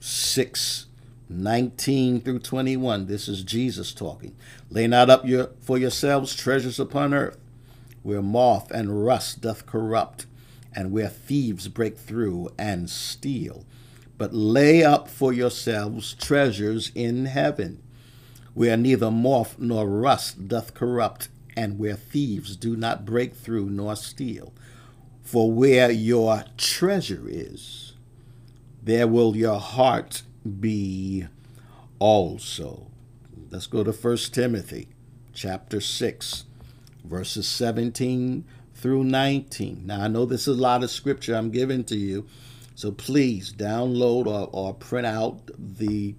6 0.00 0.86
19 1.28 2.20
through 2.20 2.38
21. 2.38 3.06
This 3.06 3.28
is 3.28 3.42
Jesus 3.42 3.92
talking. 3.92 4.34
Lay 4.70 4.86
not 4.86 5.10
up 5.10 5.26
your, 5.26 5.50
for 5.60 5.76
yourselves 5.76 6.34
treasures 6.34 6.78
upon 6.78 7.12
earth, 7.12 7.38
where 8.02 8.22
moth 8.22 8.70
and 8.70 9.04
rust 9.04 9.40
doth 9.40 9.66
corrupt, 9.66 10.26
and 10.74 10.92
where 10.92 11.08
thieves 11.08 11.68
break 11.68 11.98
through 11.98 12.50
and 12.58 12.88
steal. 12.88 13.64
But 14.16 14.34
lay 14.34 14.82
up 14.82 15.08
for 15.08 15.32
yourselves 15.32 16.14
treasures 16.14 16.92
in 16.94 17.26
heaven, 17.26 17.82
where 18.54 18.76
neither 18.76 19.10
moth 19.10 19.58
nor 19.58 19.86
rust 19.86 20.48
doth 20.48 20.74
corrupt, 20.74 21.28
and 21.56 21.78
where 21.78 21.96
thieves 21.96 22.56
do 22.56 22.76
not 22.76 23.04
break 23.04 23.34
through 23.34 23.70
nor 23.70 23.96
steal. 23.96 24.52
For 25.22 25.50
where 25.50 25.90
your 25.90 26.44
treasure 26.56 27.24
is, 27.26 27.93
there 28.84 29.08
will 29.08 29.34
your 29.34 29.58
heart 29.58 30.22
be 30.60 31.26
also. 31.98 32.88
Let's 33.50 33.66
go 33.66 33.82
to 33.82 33.92
1 33.92 34.16
Timothy 34.30 34.88
chapter 35.32 35.80
6, 35.80 36.44
verses 37.02 37.48
17 37.48 38.44
through 38.74 39.04
19. 39.04 39.86
Now, 39.86 40.02
I 40.02 40.08
know 40.08 40.26
this 40.26 40.46
is 40.46 40.58
a 40.58 40.60
lot 40.60 40.84
of 40.84 40.90
scripture 40.90 41.34
I'm 41.34 41.50
giving 41.50 41.84
to 41.84 41.96
you, 41.96 42.26
so 42.74 42.92
please 42.92 43.52
download 43.52 44.26
or, 44.26 44.50
or 44.52 44.74
print 44.74 45.06
out 45.06 45.50
the, 45.56 46.14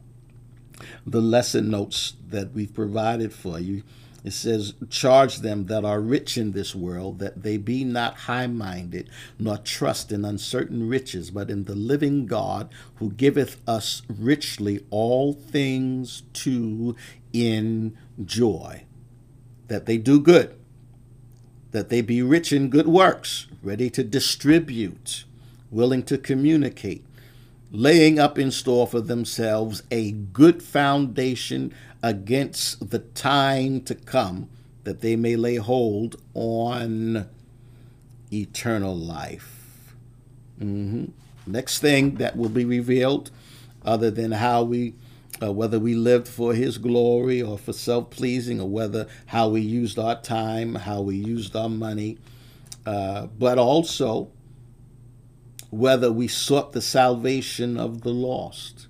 the 1.05 1.21
lesson 1.21 1.69
notes 1.69 2.13
that 2.29 2.53
we've 2.53 2.73
provided 2.73 3.31
for 3.31 3.59
you 3.59 3.83
it 4.25 4.33
says, 4.33 4.73
Charge 4.89 5.37
them 5.37 5.67
that 5.67 5.85
are 5.85 6.01
rich 6.01 6.35
in 6.35 6.53
this 6.53 6.73
world, 6.73 7.19
that 7.19 7.43
they 7.43 7.57
be 7.57 7.83
not 7.83 8.15
high 8.21 8.47
minded, 8.47 9.07
nor 9.37 9.59
trust 9.59 10.11
in 10.11 10.25
uncertain 10.25 10.89
riches, 10.89 11.29
but 11.29 11.51
in 11.51 11.65
the 11.65 11.75
living 11.75 12.25
God, 12.25 12.73
who 12.95 13.11
giveth 13.11 13.61
us 13.67 14.01
richly 14.09 14.83
all 14.89 15.33
things 15.33 16.23
to 16.33 16.95
enjoy. 17.33 18.85
That 19.67 19.85
they 19.85 19.99
do 19.99 20.19
good, 20.19 20.55
that 21.69 21.89
they 21.89 22.01
be 22.01 22.23
rich 22.23 22.51
in 22.51 22.71
good 22.71 22.87
works, 22.87 23.45
ready 23.61 23.91
to 23.91 24.03
distribute, 24.03 25.25
willing 25.69 26.01
to 26.01 26.17
communicate, 26.17 27.04
laying 27.75 28.17
up 28.17 28.39
in 28.39 28.51
store 28.51 28.87
for 28.87 29.01
themselves 29.01 29.83
a 29.91 30.11
good 30.11 30.63
foundation 30.63 31.73
against 32.01 32.89
the 32.89 32.99
time 32.99 33.81
to 33.81 33.93
come, 33.93 34.49
that 34.85 35.01
they 35.01 35.15
may 35.15 35.35
lay 35.35 35.55
hold 35.55 36.15
on 36.33 37.27
eternal 38.31 38.95
life. 38.95 39.93
Mm-hmm. 40.59 41.05
Next 41.47 41.79
thing 41.79 42.15
that 42.15 42.37
will 42.37 42.49
be 42.49 42.65
revealed, 42.65 43.29
other 43.83 44.09
than 44.09 44.31
how 44.31 44.63
we, 44.63 44.95
uh, 45.43 45.51
whether 45.51 45.79
we 45.79 45.95
lived 45.95 46.27
for 46.27 46.53
His 46.53 46.77
glory 46.77 47.41
or 47.41 47.57
for 47.57 47.73
self-pleasing, 47.73 48.61
or 48.61 48.69
whether 48.69 49.07
how 49.27 49.49
we 49.49 49.61
used 49.61 49.99
our 49.99 50.19
time, 50.21 50.75
how 50.75 51.01
we 51.01 51.17
used 51.17 51.55
our 51.55 51.69
money, 51.69 52.17
uh, 52.85 53.27
but 53.37 53.57
also 53.57 54.31
whether 55.77 56.11
we 56.11 56.27
sought 56.27 56.73
the 56.73 56.81
salvation 56.81 57.77
of 57.77 58.01
the 58.01 58.13
lost 58.13 58.87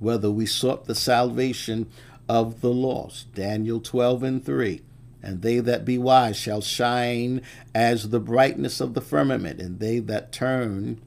whether 0.00 0.30
we 0.30 0.46
sought 0.46 0.86
the 0.86 0.94
salvation 0.94 1.88
of 2.28 2.62
the 2.62 2.72
lost. 2.72 3.32
Daniel 3.34 3.80
12 3.80 4.22
and 4.24 4.44
3. 4.44 4.82
And 5.22 5.42
they 5.42 5.60
that 5.60 5.84
be 5.84 5.98
wise 5.98 6.36
shall 6.36 6.62
shine 6.62 7.42
as 7.74 8.08
the 8.08 8.18
brightness 8.18 8.80
of 8.80 8.94
the 8.94 9.02
firmament, 9.02 9.60
and 9.60 9.78
they 9.78 9.98
that 9.98 10.32
turn 10.32 11.00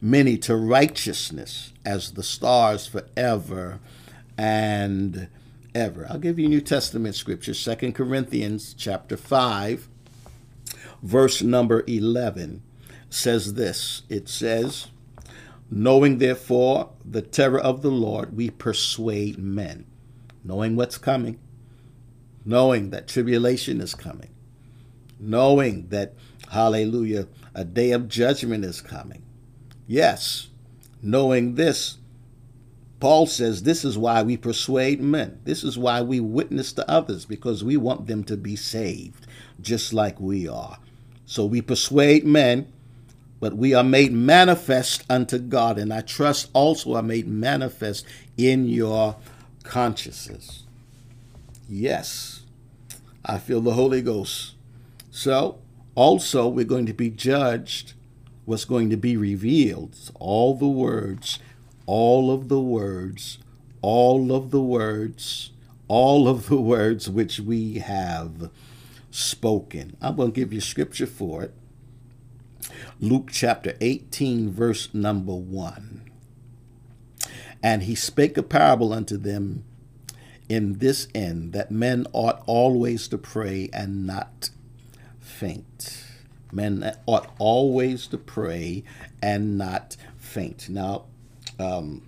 many 0.00 0.36
to 0.36 0.54
righteousness 0.54 1.72
as 1.86 2.12
the 2.12 2.22
stars 2.22 2.86
forever 2.86 3.80
and 4.36 5.28
ever. 5.74 6.06
I'll 6.10 6.18
give 6.18 6.38
you 6.38 6.48
New 6.48 6.60
Testament 6.60 7.14
scripture, 7.14 7.54
2 7.54 7.92
Corinthians 7.92 8.74
chapter 8.74 9.16
5, 9.16 9.88
verse 11.02 11.40
number 11.40 11.82
11 11.86 12.62
says 13.10 13.54
this 13.54 14.02
it 14.08 14.28
says, 14.28 14.88
Knowing 15.70 16.18
therefore 16.18 16.90
the 17.04 17.22
terror 17.22 17.60
of 17.60 17.82
the 17.82 17.90
Lord, 17.90 18.36
we 18.36 18.50
persuade 18.50 19.38
men. 19.38 19.86
Knowing 20.44 20.76
what's 20.76 20.96
coming, 20.96 21.38
knowing 22.44 22.90
that 22.90 23.08
tribulation 23.08 23.80
is 23.80 23.94
coming, 23.94 24.30
knowing 25.20 25.88
that, 25.88 26.14
hallelujah, 26.50 27.28
a 27.54 27.64
day 27.64 27.90
of 27.90 28.08
judgment 28.08 28.64
is 28.64 28.80
coming. 28.80 29.22
Yes, 29.86 30.48
knowing 31.02 31.56
this, 31.56 31.98
Paul 33.00 33.26
says 33.26 33.62
this 33.62 33.84
is 33.84 33.98
why 33.98 34.22
we 34.22 34.36
persuade 34.36 35.00
men. 35.00 35.40
This 35.44 35.62
is 35.62 35.78
why 35.78 36.00
we 36.02 36.18
witness 36.20 36.72
to 36.74 36.90
others, 36.90 37.24
because 37.26 37.62
we 37.62 37.76
want 37.76 38.06
them 38.06 38.24
to 38.24 38.36
be 38.36 38.56
saved, 38.56 39.26
just 39.60 39.92
like 39.92 40.18
we 40.18 40.48
are. 40.48 40.78
So 41.26 41.44
we 41.44 41.60
persuade 41.60 42.24
men, 42.24 42.72
but 43.40 43.56
we 43.56 43.74
are 43.74 43.84
made 43.84 44.12
manifest 44.12 45.04
unto 45.08 45.38
God, 45.38 45.78
and 45.78 45.92
I 45.92 46.00
trust 46.00 46.50
also 46.52 46.94
are 46.94 47.02
made 47.02 47.28
manifest 47.28 48.06
in 48.36 48.68
your 48.68 49.16
consciousness. 49.62 50.64
Yes, 51.68 52.42
I 53.24 53.38
feel 53.38 53.60
the 53.60 53.74
Holy 53.74 54.02
Ghost. 54.02 54.54
So, 55.10 55.58
also, 55.94 56.48
we're 56.48 56.64
going 56.64 56.86
to 56.86 56.92
be 56.92 57.10
judged, 57.10 57.94
what's 58.44 58.64
going 58.64 58.90
to 58.90 58.96
be 58.96 59.16
revealed. 59.16 59.96
All 60.18 60.54
the 60.54 60.68
words 60.68 61.38
all 61.88 62.30
of 62.30 62.48
the 62.48 62.60
words, 62.60 63.38
all 63.80 64.30
of 64.30 64.50
the 64.50 64.60
words, 64.60 65.50
all 65.88 66.28
of 66.28 66.48
the 66.48 66.60
words 66.60 67.08
which 67.08 67.40
we 67.40 67.78
have 67.78 68.50
spoken. 69.10 69.96
I'm 70.02 70.16
going 70.16 70.32
to 70.32 70.38
give 70.38 70.52
you 70.52 70.60
scripture 70.60 71.06
for 71.06 71.44
it. 71.44 71.54
Luke 73.00 73.30
chapter 73.30 73.76
18, 73.80 74.50
verse 74.50 74.92
number 74.92 75.34
1. 75.34 76.10
And 77.62 77.82
he 77.82 77.94
spake 77.94 78.36
a 78.36 78.42
parable 78.42 78.92
unto 78.92 79.16
them 79.16 79.64
in 80.48 80.78
this 80.78 81.08
end 81.14 81.52
that 81.52 81.70
men 81.70 82.06
ought 82.12 82.42
always 82.46 83.08
to 83.08 83.18
pray 83.18 83.68
and 83.72 84.06
not 84.06 84.50
faint. 85.20 86.04
Men 86.50 86.96
ought 87.06 87.34
always 87.38 88.06
to 88.08 88.18
pray 88.18 88.84
and 89.20 89.58
not 89.58 89.96
faint. 90.16 90.68
Now, 90.68 91.04
um, 91.58 92.02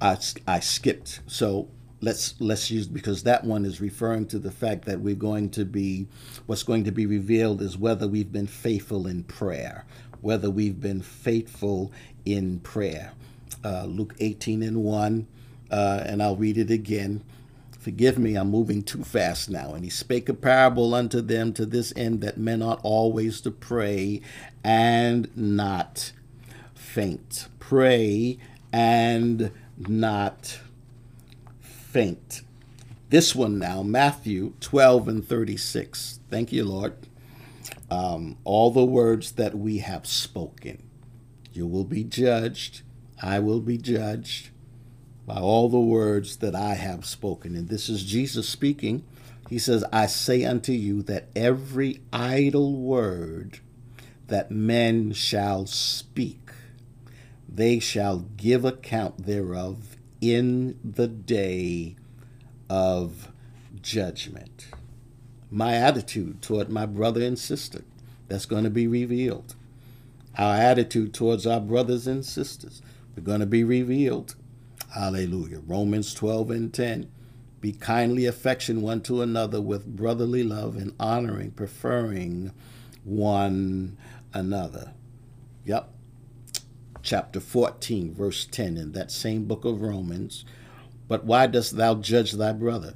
I, 0.00 0.16
I 0.46 0.60
skipped. 0.60 1.20
So 1.26 1.68
let's 2.04 2.34
let's 2.38 2.70
use 2.70 2.86
because 2.86 3.22
that 3.22 3.44
one 3.44 3.64
is 3.64 3.80
referring 3.80 4.26
to 4.26 4.38
the 4.38 4.50
fact 4.50 4.84
that 4.84 5.00
we're 5.00 5.14
going 5.14 5.48
to 5.50 5.64
be 5.64 6.06
what's 6.46 6.62
going 6.62 6.84
to 6.84 6.92
be 6.92 7.06
revealed 7.06 7.62
is 7.62 7.78
whether 7.78 8.06
we've 8.06 8.30
been 8.30 8.46
faithful 8.46 9.06
in 9.06 9.24
prayer, 9.24 9.86
whether 10.20 10.50
we've 10.50 10.80
been 10.80 11.00
faithful 11.00 11.90
in 12.24 12.60
prayer. 12.60 13.12
Uh, 13.64 13.86
Luke 13.86 14.14
18 14.20 14.62
and 14.62 14.84
1, 14.84 15.26
uh, 15.70 16.02
and 16.04 16.22
I'll 16.22 16.36
read 16.36 16.58
it 16.58 16.70
again. 16.70 17.24
Forgive 17.78 18.18
me, 18.18 18.34
I'm 18.34 18.50
moving 18.50 18.82
too 18.82 19.04
fast 19.04 19.48
now. 19.48 19.72
And 19.72 19.84
he 19.84 19.90
spake 19.90 20.28
a 20.28 20.34
parable 20.34 20.94
unto 20.94 21.22
them 21.22 21.54
to 21.54 21.64
this 21.64 21.92
end 21.96 22.20
that 22.20 22.36
men 22.36 22.60
ought 22.60 22.80
always 22.82 23.40
to 23.42 23.50
pray 23.50 24.20
and 24.62 25.34
not 25.34 26.12
faint. 26.74 27.48
Pray 27.58 28.38
and 28.72 29.50
not 29.78 30.58
faint. 31.94 32.42
This 33.10 33.36
one 33.36 33.56
now, 33.56 33.84
Matthew 33.84 34.54
12 34.58 35.06
and 35.06 35.24
36. 35.24 36.18
Thank 36.28 36.52
you, 36.52 36.64
Lord. 36.64 36.96
Um, 37.88 38.36
all 38.42 38.72
the 38.72 38.84
words 38.84 39.30
that 39.32 39.56
we 39.56 39.78
have 39.78 40.04
spoken. 40.04 40.82
You 41.52 41.68
will 41.68 41.84
be 41.84 42.02
judged. 42.02 42.82
I 43.22 43.38
will 43.38 43.60
be 43.60 43.78
judged 43.78 44.50
by 45.24 45.36
all 45.36 45.68
the 45.68 45.78
words 45.78 46.38
that 46.38 46.56
I 46.56 46.74
have 46.74 47.06
spoken. 47.06 47.54
And 47.54 47.68
this 47.68 47.88
is 47.88 48.02
Jesus 48.02 48.48
speaking. 48.48 49.04
He 49.48 49.60
says, 49.60 49.84
I 49.92 50.06
say 50.06 50.44
unto 50.44 50.72
you 50.72 51.00
that 51.04 51.28
every 51.36 52.00
idle 52.12 52.74
word 52.74 53.60
that 54.26 54.50
men 54.50 55.12
shall 55.12 55.66
speak, 55.66 56.50
they 57.48 57.78
shall 57.78 58.26
give 58.36 58.64
account 58.64 59.26
thereof 59.26 59.93
in 60.32 60.78
the 60.84 61.08
day 61.08 61.96
of 62.70 63.30
judgment. 63.82 64.68
My 65.50 65.74
attitude 65.74 66.42
toward 66.42 66.68
my 66.68 66.86
brother 66.86 67.22
and 67.22 67.38
sister, 67.38 67.82
that's 68.28 68.46
going 68.46 68.64
to 68.64 68.70
be 68.70 68.86
revealed. 68.86 69.54
Our 70.36 70.56
attitude 70.56 71.14
towards 71.14 71.46
our 71.46 71.60
brothers 71.60 72.06
and 72.06 72.24
sisters—we're 72.24 73.22
going 73.22 73.40
to 73.40 73.46
be 73.46 73.62
revealed. 73.62 74.34
Hallelujah. 74.94 75.60
Romans 75.66 76.14
12 76.14 76.50
and 76.50 76.72
10. 76.74 77.10
Be 77.60 77.72
kindly 77.72 78.26
affection 78.26 78.82
one 78.82 79.00
to 79.02 79.22
another 79.22 79.60
with 79.60 79.86
brotherly 79.86 80.42
love 80.42 80.76
and 80.76 80.94
honoring, 80.98 81.52
preferring 81.52 82.52
one 83.04 83.96
another. 84.32 84.92
Yep 85.64 85.93
chapter 87.04 87.38
14, 87.38 88.14
verse 88.14 88.46
10, 88.46 88.76
in 88.76 88.92
that 88.92 89.12
same 89.12 89.44
book 89.44 89.64
of 89.64 89.82
Romans. 89.82 90.44
But 91.06 91.24
why 91.24 91.46
dost 91.46 91.76
thou 91.76 91.94
judge 91.96 92.32
thy 92.32 92.52
brother? 92.52 92.94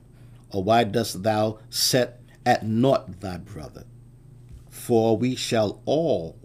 Or 0.51 0.65
why 0.65 0.85
dost 0.85 1.23
thou 1.23 1.59
set 1.69 2.21
at 2.45 2.67
naught 2.67 3.21
thy 3.21 3.37
brother? 3.37 3.85
For 4.71 5.17
we 5.17 5.37
shall 5.37 5.83
all 5.85 6.39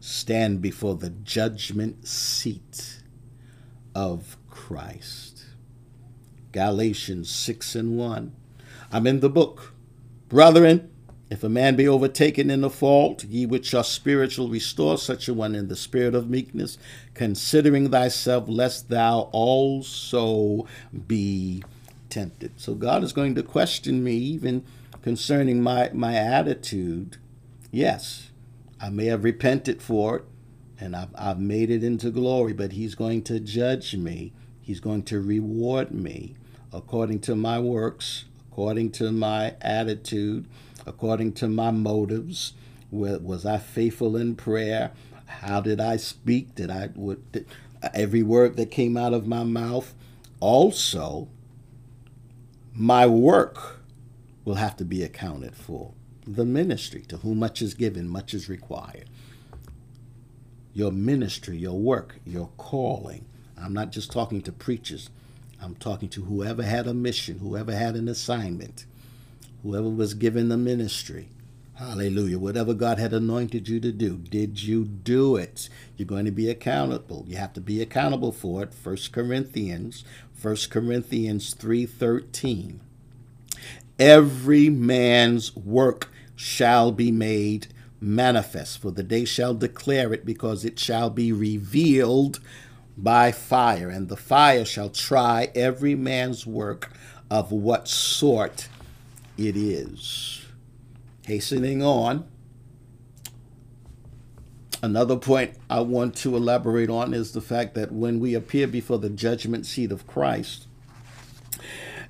stand 0.00 0.60
before 0.60 0.96
the 0.96 1.10
judgment 1.10 2.06
seat 2.08 3.02
of 3.94 4.36
Christ. 4.50 5.44
Galatians 6.50 7.30
6 7.30 7.76
and 7.76 7.96
1. 7.96 8.32
I'm 8.90 9.06
in 9.06 9.20
the 9.20 9.30
book. 9.30 9.74
Brethren, 10.28 10.90
if 11.30 11.44
a 11.44 11.48
man 11.48 11.76
be 11.76 11.86
overtaken 11.86 12.50
in 12.50 12.64
a 12.64 12.70
fault, 12.70 13.22
ye 13.22 13.46
which 13.46 13.72
are 13.72 13.84
spiritual, 13.84 14.48
restore 14.48 14.98
such 14.98 15.28
a 15.28 15.34
one 15.34 15.54
in 15.54 15.68
the 15.68 15.76
spirit 15.76 16.12
of 16.12 16.28
meekness, 16.28 16.76
considering 17.14 17.88
thyself, 17.88 18.44
lest 18.48 18.88
thou 18.88 19.30
also 19.32 20.66
be 21.06 21.62
tempted. 22.08 22.60
So 22.60 22.74
God 22.74 23.04
is 23.04 23.12
going 23.12 23.36
to 23.36 23.44
question 23.44 24.02
me 24.02 24.14
even 24.14 24.64
concerning 25.02 25.62
my, 25.62 25.90
my 25.94 26.16
attitude. 26.16 27.18
Yes, 27.70 28.30
I 28.80 28.90
may 28.90 29.06
have 29.06 29.22
repented 29.22 29.80
for 29.80 30.16
it 30.16 30.24
and 30.80 30.96
I've, 30.96 31.10
I've 31.14 31.38
made 31.38 31.70
it 31.70 31.84
into 31.84 32.10
glory, 32.10 32.54
but 32.54 32.72
He's 32.72 32.96
going 32.96 33.22
to 33.24 33.38
judge 33.38 33.94
me. 33.94 34.32
He's 34.60 34.80
going 34.80 35.04
to 35.04 35.20
reward 35.20 35.92
me 35.92 36.34
according 36.72 37.20
to 37.20 37.36
my 37.36 37.60
works, 37.60 38.24
according 38.50 38.90
to 38.92 39.12
my 39.12 39.54
attitude 39.60 40.46
according 40.90 41.32
to 41.32 41.48
my 41.48 41.70
motives. 41.70 42.52
Was 42.90 43.46
I 43.46 43.58
faithful 43.58 44.16
in 44.16 44.34
prayer? 44.34 44.90
How 45.26 45.60
did 45.60 45.80
I 45.80 45.96
speak? 45.96 46.56
Did 46.56 46.70
I 46.70 46.88
did, 47.32 47.46
every 47.94 48.24
word 48.24 48.56
that 48.56 48.72
came 48.72 48.96
out 48.96 49.14
of 49.14 49.28
my 49.28 49.44
mouth? 49.44 49.94
Also, 50.40 51.28
my 52.74 53.06
work 53.06 53.80
will 54.44 54.56
have 54.56 54.76
to 54.78 54.84
be 54.84 55.04
accounted 55.04 55.54
for. 55.54 55.92
The 56.26 56.44
ministry, 56.44 57.02
to 57.02 57.18
whom 57.18 57.38
much 57.38 57.62
is 57.62 57.74
given, 57.74 58.08
much 58.08 58.34
is 58.34 58.48
required. 58.48 59.08
Your 60.74 60.90
ministry, 60.90 61.56
your 61.56 61.78
work, 61.78 62.16
your 62.26 62.50
calling. 62.56 63.26
I'm 63.56 63.72
not 63.72 63.92
just 63.92 64.10
talking 64.10 64.42
to 64.42 64.52
preachers. 64.52 65.10
I'm 65.62 65.76
talking 65.76 66.08
to 66.10 66.24
whoever 66.24 66.64
had 66.64 66.88
a 66.88 66.94
mission, 66.94 67.38
whoever 67.38 67.72
had 67.72 67.94
an 67.94 68.08
assignment 68.08 68.86
whoever 69.62 69.88
was 69.88 70.14
given 70.14 70.48
the 70.48 70.56
ministry. 70.56 71.28
Hallelujah. 71.74 72.38
Whatever 72.38 72.74
God 72.74 72.98
had 72.98 73.14
anointed 73.14 73.66
you 73.68 73.80
to 73.80 73.90
do, 73.90 74.18
did 74.18 74.62
you 74.62 74.84
do 74.84 75.36
it? 75.36 75.70
You're 75.96 76.06
going 76.06 76.26
to 76.26 76.30
be 76.30 76.50
accountable. 76.50 77.24
You 77.26 77.38
have 77.38 77.54
to 77.54 77.60
be 77.60 77.80
accountable 77.80 78.32
for 78.32 78.62
it. 78.64 78.74
1 78.82 78.96
Corinthians, 79.12 80.04
1 80.40 80.56
Corinthians 80.68 81.54
3:13. 81.54 82.80
Every 83.98 84.68
man's 84.68 85.56
work 85.56 86.10
shall 86.36 86.92
be 86.92 87.10
made 87.10 87.68
manifest, 87.98 88.78
for 88.78 88.90
the 88.90 89.02
day 89.02 89.24
shall 89.24 89.54
declare 89.54 90.12
it, 90.12 90.26
because 90.26 90.64
it 90.64 90.78
shall 90.78 91.08
be 91.08 91.32
revealed 91.32 92.40
by 92.96 93.32
fire, 93.32 93.88
and 93.88 94.08
the 94.08 94.16
fire 94.16 94.64
shall 94.64 94.90
try 94.90 95.50
every 95.54 95.94
man's 95.94 96.46
work 96.46 96.92
of 97.30 97.52
what 97.52 97.88
sort 97.88 98.68
it 99.40 99.56
is. 99.56 100.44
Hastening 101.26 101.82
on, 101.82 102.26
another 104.82 105.16
point 105.16 105.54
I 105.68 105.80
want 105.80 106.14
to 106.16 106.36
elaborate 106.36 106.90
on 106.90 107.14
is 107.14 107.32
the 107.32 107.40
fact 107.40 107.74
that 107.74 107.90
when 107.90 108.20
we 108.20 108.34
appear 108.34 108.66
before 108.66 108.98
the 108.98 109.10
judgment 109.10 109.64
seat 109.66 109.92
of 109.92 110.06
Christ, 110.06 110.66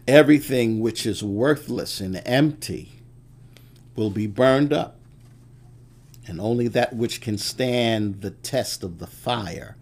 everything 0.09 0.81
which 0.81 1.07
is 1.07 1.23
worthless 1.23 2.01
and 2.01 2.21
empty 2.27 2.93
will 3.95 4.11
be 4.11 4.27
burned 4.27 4.73
up, 4.73 4.97
and 6.27 6.41
only 6.41 6.69
that 6.69 6.95
which 6.95 7.21
can 7.21 7.39
stand 7.39 8.23
the 8.23 8.31
test 8.31 8.83
of 8.83 8.99
the 8.99 9.07
fire 9.07 9.77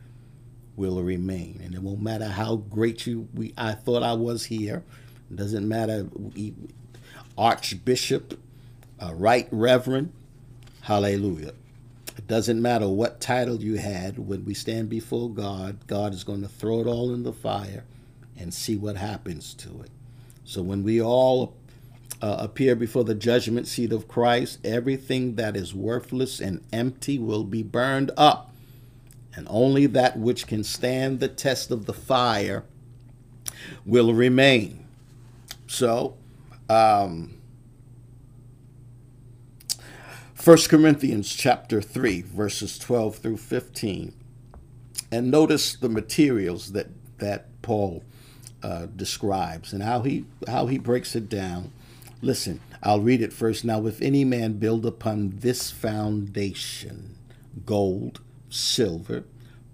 will 0.77 1.03
remain. 1.03 1.61
And 1.63 1.75
it 1.75 1.83
won't 1.83 2.03
matter 2.03 2.29
how 2.29 2.57
great 2.57 3.07
you 3.07 3.29
we 3.35 3.55
I 3.57 3.73
thought 3.73 4.03
I 4.03 4.13
was 4.13 4.45
here. 4.45 4.85
It 5.31 5.37
doesn't 5.37 5.67
matter 5.67 6.09
Archbishop, 7.39 8.39
uh, 9.01 9.15
Right 9.15 9.49
Reverend, 9.51 10.13
Hallelujah. 10.89 11.53
It 12.17 12.27
doesn't 12.27 12.63
matter 12.63 12.89
what 12.89 13.21
title 13.21 13.63
you 13.63 13.77
had. 13.77 14.19
When 14.19 14.47
we 14.47 14.55
stand 14.55 14.89
before 14.89 15.29
God, 15.29 15.87
God 15.87 16.15
is 16.15 16.25
going 16.25 16.41
to 16.41 16.49
throw 16.49 16.81
it 16.81 16.87
all 16.87 17.13
in 17.13 17.25
the 17.25 17.33
fire 17.33 17.85
and 18.39 18.55
see 18.55 18.75
what 18.75 18.97
happens 18.97 19.53
to 19.55 19.83
it. 19.83 19.91
So 20.45 20.63
when 20.63 20.83
we 20.83 21.03
all 21.03 21.55
uh, 22.23 22.37
appear 22.39 22.75
before 22.75 23.05
the 23.05 23.15
judgment 23.15 23.69
seat 23.69 23.93
of 23.93 24.09
Christ, 24.09 24.61
everything 24.65 25.35
that 25.35 25.57
is 25.57 25.75
worthless 25.75 26.41
and 26.41 26.65
empty 26.73 27.19
will 27.19 27.45
be 27.45 27.63
burned 27.63 28.11
up, 28.17 28.51
and 29.37 29.47
only 29.51 29.85
that 29.85 30.19
which 30.19 30.47
can 30.47 30.65
stand 30.65 31.21
the 31.21 31.29
test 31.29 31.71
of 31.71 31.85
the 31.85 31.93
fire 31.93 32.65
will 33.85 34.15
remain. 34.15 34.87
So, 35.67 36.17
um, 36.69 37.39
1 40.43 40.57
Corinthians 40.69 41.35
chapter 41.35 41.83
3, 41.83 42.23
verses 42.23 42.79
12 42.79 43.17
through 43.17 43.37
15. 43.37 44.15
And 45.11 45.31
notice 45.31 45.75
the 45.75 45.89
materials 45.89 46.73
that, 46.73 46.89
that 47.19 47.63
Paul 47.63 48.03
uh, 48.63 48.87
describes 48.87 49.73
and 49.73 49.83
how 49.83 50.03
he 50.03 50.25
how 50.49 50.67
he 50.67 50.79
breaks 50.79 51.15
it 51.15 51.29
down. 51.29 51.73
Listen, 52.21 52.61
I'll 52.83 53.01
read 53.01 53.23
it 53.23 53.33
first. 53.33 53.65
Now, 53.65 53.87
if 53.87 54.03
any 54.03 54.25
man 54.25 54.55
build 54.55 54.85
upon 54.85 55.39
this 55.39 55.71
foundation 55.71 57.17
gold, 57.65 58.21
silver, 58.51 59.25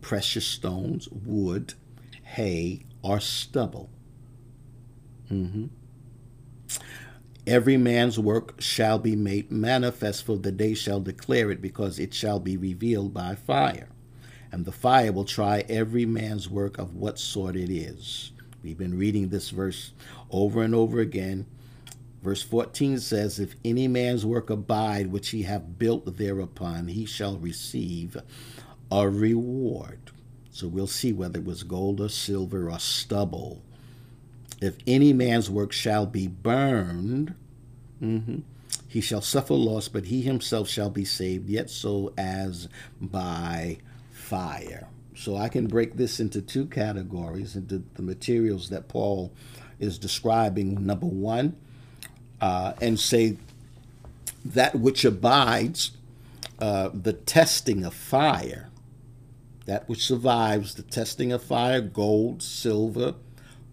precious 0.01 0.47
stones, 0.47 1.09
wood, 1.09 1.75
hay, 2.23 2.85
or 3.03 3.21
stubble. 3.21 3.89
Mm-hmm. 5.31 5.67
Every 7.47 7.77
man's 7.77 8.19
work 8.19 8.61
shall 8.61 8.99
be 8.99 9.15
made 9.15 9.51
manifest, 9.51 10.25
for 10.25 10.39
the 10.39 10.51
day 10.51 10.73
shall 10.73 11.01
declare 11.01 11.51
it, 11.51 11.61
because 11.61 11.99
it 11.99 12.15
shall 12.15 12.41
be 12.41 12.57
revealed 12.57 13.13
by 13.13 13.35
fire. 13.35 13.89
And 14.51 14.65
the 14.65 14.73
fire 14.73 15.13
will 15.13 15.25
try 15.25 15.65
every 15.69 16.07
man's 16.07 16.49
work 16.49 16.79
of 16.79 16.95
what 16.95 17.19
sort 17.19 17.57
it 17.57 17.71
is. 17.71 18.33
We've 18.63 18.79
been 18.79 18.97
reading 18.97 19.29
this 19.29 19.51
verse 19.51 19.93
over 20.31 20.63
and 20.63 20.75
over 20.75 21.01
again. 21.01 21.45
Verse 22.23 22.41
14 22.41 22.99
says, 23.01 23.39
If 23.39 23.57
any 23.63 23.89
man's 23.89 24.25
work 24.25 24.49
abide 24.49 25.09
which 25.09 25.29
he 25.31 25.43
have 25.43 25.79
built 25.79 26.17
thereupon, 26.17 26.89
he 26.89 27.05
shall 27.05 27.37
receive 27.37 28.17
a 28.91 29.07
reward. 29.07 30.13
So 30.51 30.69
we'll 30.69 30.87
see 30.87 31.13
whether 31.13 31.41
it 31.41 31.45
was 31.45 31.63
gold 31.63 32.01
or 32.01 32.09
silver 32.09 32.71
or 32.71 32.79
stubble. 32.79 33.64
If 34.61 34.77
any 34.87 35.13
man's 35.13 35.51
work 35.51 35.73
shall 35.73 36.07
be 36.07 36.27
burned, 36.29 37.35
mm-hmm, 38.03 38.39
he 38.89 39.01
shall 39.01 39.21
suffer 39.21 39.55
loss, 39.55 39.89
but 39.89 40.07
he 40.07 40.23
himself 40.23 40.69
shall 40.69 40.91
be 40.91 41.05
saved, 41.05 41.49
yet 41.49 41.71
so 41.71 42.13
as 42.17 42.69
by 43.01 43.79
fire. 44.13 44.89
So 45.17 45.37
I 45.37 45.49
can 45.49 45.67
break 45.67 45.97
this 45.97 46.21
into 46.21 46.41
two 46.43 46.67
categories 46.67 47.57
into 47.57 47.85
the 47.95 48.03
materials 48.03 48.71
that 48.71 48.89
Paul 48.89 49.33
is 49.79 49.99
describing. 49.99 50.85
Number 50.87 51.07
one, 51.07 51.57
uh, 52.41 52.75
and 52.81 52.99
say 52.99 53.37
that 54.45 54.75
which 54.75 55.05
abides 55.05 55.93
uh, 56.59 56.91
the 56.93 57.13
testing 57.13 57.85
of 57.85 57.95
fire, 57.95 58.71
that 59.67 59.89
which 59.89 60.05
survives 60.05 60.75
the 60.75 60.83
testing 60.83 61.33
of 61.33 61.43
fire, 61.43 61.81
gold, 61.81 62.43
silver, 62.43 63.15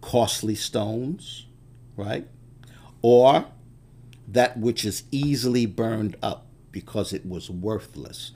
costly 0.01 0.55
stones, 0.55 1.45
right? 1.95 2.27
Or 3.01 3.45
that 4.27 4.57
which 4.57 4.85
is 4.85 5.03
easily 5.11 5.65
burned 5.65 6.15
up 6.21 6.45
because 6.71 7.13
it 7.13 7.25
was 7.25 7.49
worthless. 7.49 8.31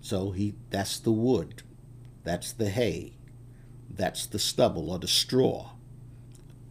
So 0.00 0.30
he 0.30 0.54
that's 0.70 0.98
the 0.98 1.12
wood. 1.12 1.62
That's 2.24 2.52
the 2.52 2.70
hay. 2.70 3.14
That's 3.88 4.26
the 4.26 4.38
stubble 4.38 4.90
or 4.90 4.98
the 4.98 5.08
straw. 5.08 5.70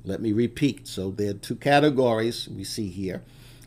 Let 0.03 0.21
me 0.21 0.31
repeat. 0.31 0.88
So 0.88 1.11
there 1.11 1.31
are 1.31 1.33
two 1.33 1.55
categories 1.55 2.47
we 2.47 2.63
see 2.63 2.89
here. 2.89 3.23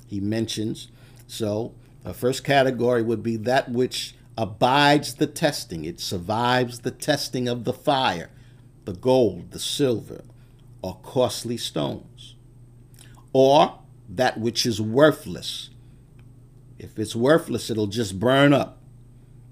He 0.07 0.21
mentions. 0.21 0.89
So 1.27 1.75
the 2.05 2.15
first 2.15 2.45
category 2.45 3.03
would 3.03 3.23
be 3.23 3.37
that 3.37 3.71
which 3.71 4.15
abides 4.37 5.15
the 5.15 5.27
testing. 5.27 5.85
It 5.85 6.01
survives 6.01 6.81
the 6.81 6.93
testing 6.93 7.49
of 7.49 7.65
the 7.65 7.73
fire, 7.73 8.31
the 8.85 8.93
gold, 8.93 9.51
the 9.51 9.59
silver, 9.59 10.23
or 10.83 10.99
costly 11.03 11.57
stones. 11.57 12.37
Or 13.33 13.79
that 14.09 14.39
which 14.39 14.65
is 14.65 14.81
worthless. 14.81 15.71
If 16.79 16.99
it's 16.99 17.17
worthless, 17.17 17.71
it'll 17.71 17.89
just 17.89 18.19
burn 18.19 18.53
up. 18.53 18.79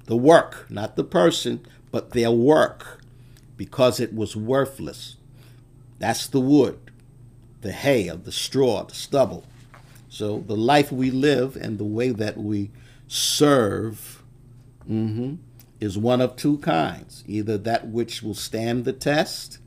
The 0.04 0.16
work, 0.16 0.66
not 0.70 0.96
the 0.96 1.04
person, 1.04 1.66
but 1.90 2.10
their 2.10 2.30
work 2.30 3.02
because 3.56 4.00
it 4.00 4.14
was 4.14 4.36
worthless. 4.36 5.16
That's 5.98 6.26
the 6.26 6.40
wood, 6.40 6.78
the 7.62 7.72
hay, 7.72 8.08
of 8.08 8.24
the 8.24 8.32
straw, 8.32 8.84
the 8.84 8.94
stubble. 8.94 9.44
So 10.08 10.38
the 10.46 10.56
life 10.56 10.92
we 10.92 11.10
live 11.10 11.56
and 11.56 11.78
the 11.78 11.84
way 11.84 12.10
that 12.10 12.36
we 12.36 12.70
serve 13.08 14.22
mm-hmm, 14.88 15.36
is 15.80 15.98
one 15.98 16.20
of 16.20 16.36
two 16.36 16.58
kinds 16.58 17.24
either 17.26 17.58
that 17.58 17.88
which 17.88 18.22
will 18.22 18.34
stand 18.34 18.84
the 18.84 18.92
test 18.92 19.58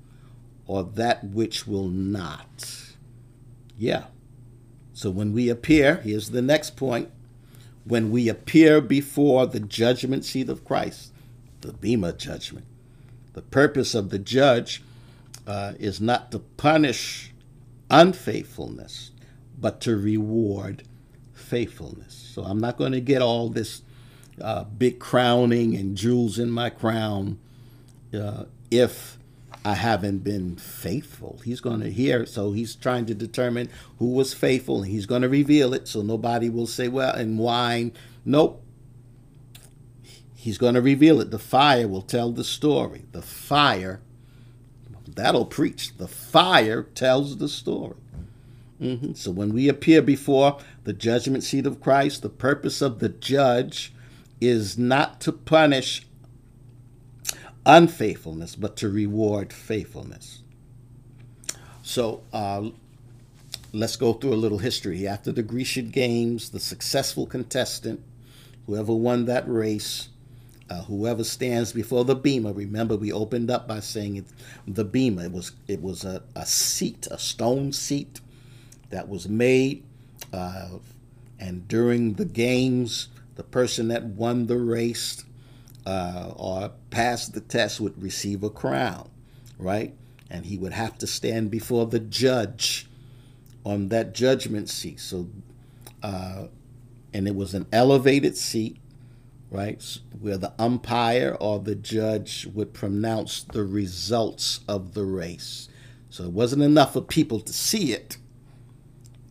or 0.70 0.84
that 0.84 1.24
which 1.24 1.66
will 1.66 1.88
not. 1.88 2.84
Yeah. 3.76 4.06
So 4.94 5.10
when 5.10 5.34
we 5.34 5.50
appear, 5.50 5.96
here's 5.96 6.30
the 6.30 6.44
next 6.44 6.78
point 6.78 7.10
when 7.86 8.12
we 8.12 8.30
appear 8.30 8.80
before 8.80 9.48
the 9.48 9.60
judgment 9.60 10.26
seat 10.26 10.48
of 10.48 10.64
Christ, 10.64 11.12
the 11.62 11.74
Bema 11.74 12.14
judgment. 12.14 12.68
The 13.34 13.42
purpose 13.42 13.96
of 13.96 14.12
the 14.12 14.20
judge 14.20 14.84
uh, 15.48 15.74
is 15.80 16.00
not 16.00 16.32
to 16.34 16.40
punish 16.40 17.34
unfaithfulness, 17.90 19.10
but 19.60 19.82
to 19.82 19.98
reward 19.98 20.84
faithfulness. 21.34 22.14
So 22.14 22.44
I'm 22.44 22.60
not 22.60 22.78
going 22.78 22.92
to 22.92 23.02
get 23.02 23.24
all 23.24 23.50
this 23.50 23.82
uh, 24.40 24.66
big 24.66 25.00
crowning 25.00 25.76
and 25.76 25.98
jewels 25.98 26.38
in 26.38 26.52
my 26.52 26.70
crown 26.70 27.40
uh, 28.14 28.44
if 28.70 29.19
I 29.66 29.74
haven't 29.74 30.20
been 30.20 30.56
faithful. 30.56 31.42
He's 31.44 31.60
going 31.60 31.82
to 31.82 31.92
hear, 31.92 32.26
so 32.26 32.54
he's 32.54 32.76
trying 32.76 33.06
to 33.08 33.14
determine 33.14 33.70
who 33.98 34.12
was 34.12 34.34
faithful, 34.34 34.84
and 34.84 34.92
he's 34.92 35.06
going 35.06 35.22
to 35.22 35.30
reveal 35.30 35.74
it 35.74 35.88
so 35.88 36.02
nobody 36.02 36.50
will 36.50 36.68
say, 36.68 36.88
well, 36.88 37.14
and 37.14 37.38
wine. 37.38 37.92
Nope. 38.24 38.64
He's 40.34 40.58
going 40.58 40.76
to 40.76 40.82
reveal 40.82 41.20
it. 41.20 41.32
The 41.32 41.40
fire 41.40 41.88
will 41.88 42.02
tell 42.02 42.32
the 42.32 42.46
story. 42.46 43.04
The 43.12 43.22
fire, 43.22 44.00
that'll 45.06 45.46
preach. 45.46 45.98
The 45.98 46.08
fire 46.08 46.84
tells 46.84 47.38
the 47.38 47.50
story. 47.50 47.98
Mm-hmm. 48.82 49.14
So 49.14 49.32
when 49.32 49.54
we 49.54 49.68
appear 49.68 50.02
before 50.02 50.58
the 50.86 50.94
judgment 50.94 51.44
seat 51.44 51.66
of 51.66 51.82
Christ, 51.82 52.22
the 52.22 52.30
purpose 52.30 52.82
of 52.82 53.00
the 53.00 53.10
judge 53.10 53.92
is 54.40 54.78
not 54.78 55.20
to 55.22 55.34
punish 55.34 56.08
unfaithfulness, 57.70 58.56
but 58.56 58.76
to 58.78 58.90
reward 58.90 59.54
faithfulness. 59.54 60.42
So 61.84 62.24
uh, 62.34 62.70
let's 63.72 63.96
go 63.96 64.14
through 64.14 64.34
a 64.34 64.36
little 64.36 64.58
history. 64.58 65.08
After 65.08 65.32
the 65.32 65.44
Grecian 65.44 65.90
Games, 65.90 66.50
the 66.50 66.60
successful 66.60 67.28
contestant, 67.28 68.02
whoever 68.66 68.94
won 68.94 69.26
that 69.26 69.48
race, 69.48 70.10
uh, 70.70 70.84
whoever 70.84 71.24
stands 71.24 71.72
before 71.72 72.06
the 72.06 72.16
bema. 72.16 72.54
Remember, 72.54 72.96
we 72.96 73.12
opened 73.12 73.52
up 73.52 73.68
by 73.68 73.80
saying 73.80 74.18
it, 74.18 74.26
the 74.68 74.84
bema. 74.86 75.26
It 75.26 75.32
was 75.32 75.52
it 75.68 75.82
was 75.82 76.04
a, 76.04 76.24
a 76.36 76.46
seat, 76.48 77.08
a 77.12 77.20
stone 77.20 77.72
seat 77.72 78.20
that 78.90 79.08
was 79.08 79.30
made, 79.30 79.84
uh, 80.34 80.70
and 81.40 81.68
during 81.68 82.14
the 82.16 82.26
games, 82.26 83.10
the 83.36 83.44
person 83.44 83.90
that 83.90 84.04
won 84.04 84.48
the 84.48 84.58
race 84.58 85.24
uh, 85.86 86.34
or 86.36 86.72
pass 86.92 87.28
the 87.28 87.42
test 87.42 87.80
would 87.80 88.02
receive 88.02 88.44
a 88.44 88.50
crown, 88.50 89.10
right? 89.58 89.96
And 90.30 90.46
he 90.46 90.58
would 90.58 90.74
have 90.74 90.98
to 91.00 91.08
stand 91.08 91.52
before 91.52 91.86
the 91.88 92.00
judge 92.00 92.88
on 93.66 93.90
that 93.90 94.14
judgment 94.14 94.70
seat. 94.70 95.00
So, 95.00 95.30
uh, 96.04 96.48
and 97.14 97.28
it 97.28 97.36
was 97.36 97.54
an 97.54 97.68
elevated 97.72 98.38
seat 98.38 98.78
right? 99.52 99.84
Where 100.20 100.38
the 100.38 100.54
umpire 100.60 101.36
or 101.40 101.60
the 101.60 101.76
judge 101.76 102.48
would 102.54 102.74
pronounce 102.74 103.44
the 103.44 103.64
results 103.64 104.60
of 104.68 104.94
the 104.94 105.06
race. 105.06 105.70
So 106.10 106.26
it 106.26 106.32
wasn't 106.32 106.64
enough 106.64 106.94
for 106.94 107.02
people 107.02 107.40
to 107.42 107.54
see 107.54 107.94
it. 107.94 108.18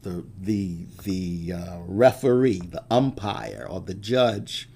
the 0.03 0.25
the 0.41 0.87
the 1.05 1.53
uh, 1.55 1.79
referee, 1.87 2.61
the 2.61 2.85
umpire, 2.91 3.67
or 3.69 3.81
the 3.81 3.95
judge, 3.95 4.69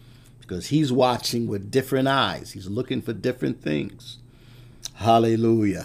because 0.53 0.67
he's 0.67 0.93
watching 0.93 1.47
with 1.47 1.71
different 1.71 2.07
eyes. 2.07 2.53
He's 2.53 2.67
looking 2.67 3.01
for 3.01 3.15
different 3.15 3.63
things. 3.63 4.19
Hallelujah. 4.97 5.81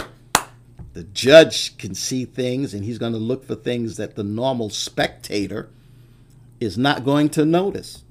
The 0.91 1.03
judge 1.03 1.77
can 1.77 1.95
see 1.95 2.25
things, 2.25 2.73
and 2.73 2.83
he's 2.83 2.97
going 2.97 3.13
to 3.13 3.17
look 3.17 3.45
for 3.45 3.55
things 3.55 3.95
that 3.95 4.17
the 4.17 4.25
normal 4.25 4.69
spectator 4.69 5.69
is 6.59 6.77
not 6.77 7.05
going 7.05 7.29
to 7.29 7.45
notice. 7.45 8.03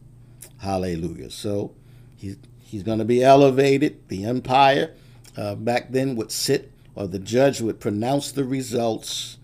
Hallelujah. 0.57 1.31
So 1.31 1.75
he's 2.17 2.39
he's 2.61 2.83
going 2.83 3.01
to 3.01 3.05
be 3.05 3.23
elevated. 3.23 4.09
The 4.09 4.25
umpire 4.25 4.95
uh, 5.37 5.57
back 5.57 5.91
then 5.91 6.17
would 6.17 6.33
sit, 6.33 6.73
or 6.95 7.07
the 7.07 7.19
judge 7.19 7.61
would 7.61 7.81
pronounce 7.81 8.33
the 8.33 8.45
results 8.45 9.37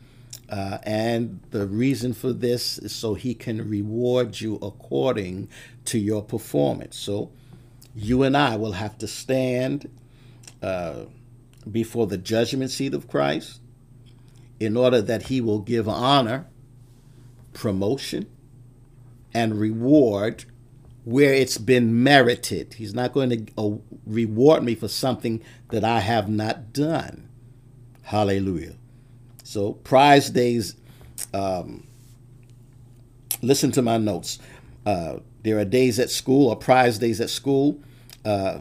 uh, 0.53 0.77
and 0.83 1.41
the 1.51 1.67
reason 1.67 2.13
for 2.13 2.31
this 2.31 2.77
is 2.77 2.95
so 2.95 3.15
he 3.15 3.35
can 3.35 3.71
reward 3.71 4.39
you 4.39 4.57
according 4.57 5.49
to 5.87 5.99
your 5.99 6.23
performance. 6.23 6.95
So 6.99 7.33
you 7.95 8.23
and 8.23 8.37
I 8.37 8.57
will 8.57 8.73
have 8.73 8.99
to 8.99 9.09
stand 9.09 9.89
uh, 10.63 11.07
before 11.71 12.07
the 12.07 12.19
judgment 12.19 12.71
seat 12.71 12.93
of 12.93 13.09
Christ 13.09 13.61
in 14.61 14.77
order 14.77 15.01
that 15.01 15.23
he 15.25 15.41
will 15.41 15.61
give 15.61 15.89
honor, 15.89 16.47
promotion, 17.55 18.27
and 19.33 19.59
reward 19.59 20.45
where 21.05 21.33
it's 21.33 21.57
been 21.57 22.03
merited. 22.03 22.75
He's 22.75 22.93
not 22.93 23.15
going 23.15 23.31
to 23.31 23.47
uh, 23.57 23.71
reward 24.07 24.65
me 24.65 24.75
for 24.75 24.89
something 24.89 25.43
that 25.71 25.83
I 25.83 26.01
have 26.01 26.29
not 26.29 26.75
done. 26.75 27.31
Hallelujah. 28.03 28.75
So 29.53 29.73
prize 29.73 30.31
days, 30.31 30.77
um, 31.35 31.87
listen 33.43 33.71
to 33.73 33.83
my 33.83 33.99
notes. 33.99 34.39
Uh, 34.87 35.19
there 35.43 35.59
are 35.59 35.67
days 35.67 35.99
at 35.99 36.09
school 36.09 36.49
or 36.49 36.57
prize 36.57 36.99
days 36.99 37.21
at 37.21 37.29
school. 37.29 37.79
Uh, 38.25 38.61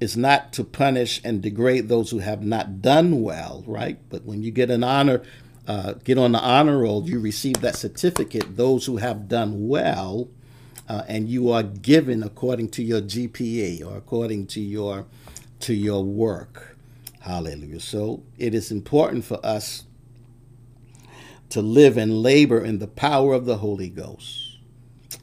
is 0.00 0.16
not 0.16 0.52
to 0.54 0.64
punish 0.64 1.20
and 1.22 1.40
degrade 1.40 1.88
those 1.88 2.10
who 2.10 2.18
have 2.18 2.42
not 2.42 2.82
done 2.82 3.22
well, 3.22 3.62
right? 3.64 3.98
But 4.08 4.24
when 4.24 4.42
you 4.42 4.50
get 4.50 4.70
an 4.70 4.82
honor, 4.82 5.22
uh, 5.68 5.92
get 6.02 6.18
on 6.18 6.32
the 6.32 6.40
honor 6.40 6.78
roll, 6.78 7.08
you 7.08 7.20
receive 7.20 7.60
that 7.60 7.76
certificate. 7.76 8.56
Those 8.56 8.86
who 8.86 8.96
have 8.96 9.28
done 9.28 9.68
well, 9.68 10.28
uh, 10.88 11.04
and 11.06 11.28
you 11.28 11.52
are 11.52 11.62
given 11.62 12.24
according 12.24 12.70
to 12.70 12.82
your 12.82 13.00
GPA 13.00 13.86
or 13.86 13.96
according 13.96 14.48
to 14.48 14.60
your 14.60 15.06
to 15.60 15.74
your 15.74 16.04
work. 16.04 16.76
Hallelujah. 17.20 17.78
So 17.78 18.24
it 18.36 18.52
is 18.52 18.72
important 18.72 19.24
for 19.24 19.44
us 19.46 19.84
to 21.50 21.62
live 21.62 21.96
and 21.96 22.22
labor 22.22 22.64
in 22.64 22.78
the 22.78 22.86
power 22.86 23.34
of 23.34 23.46
the 23.46 23.58
Holy 23.58 23.88
Ghost. 23.88 24.48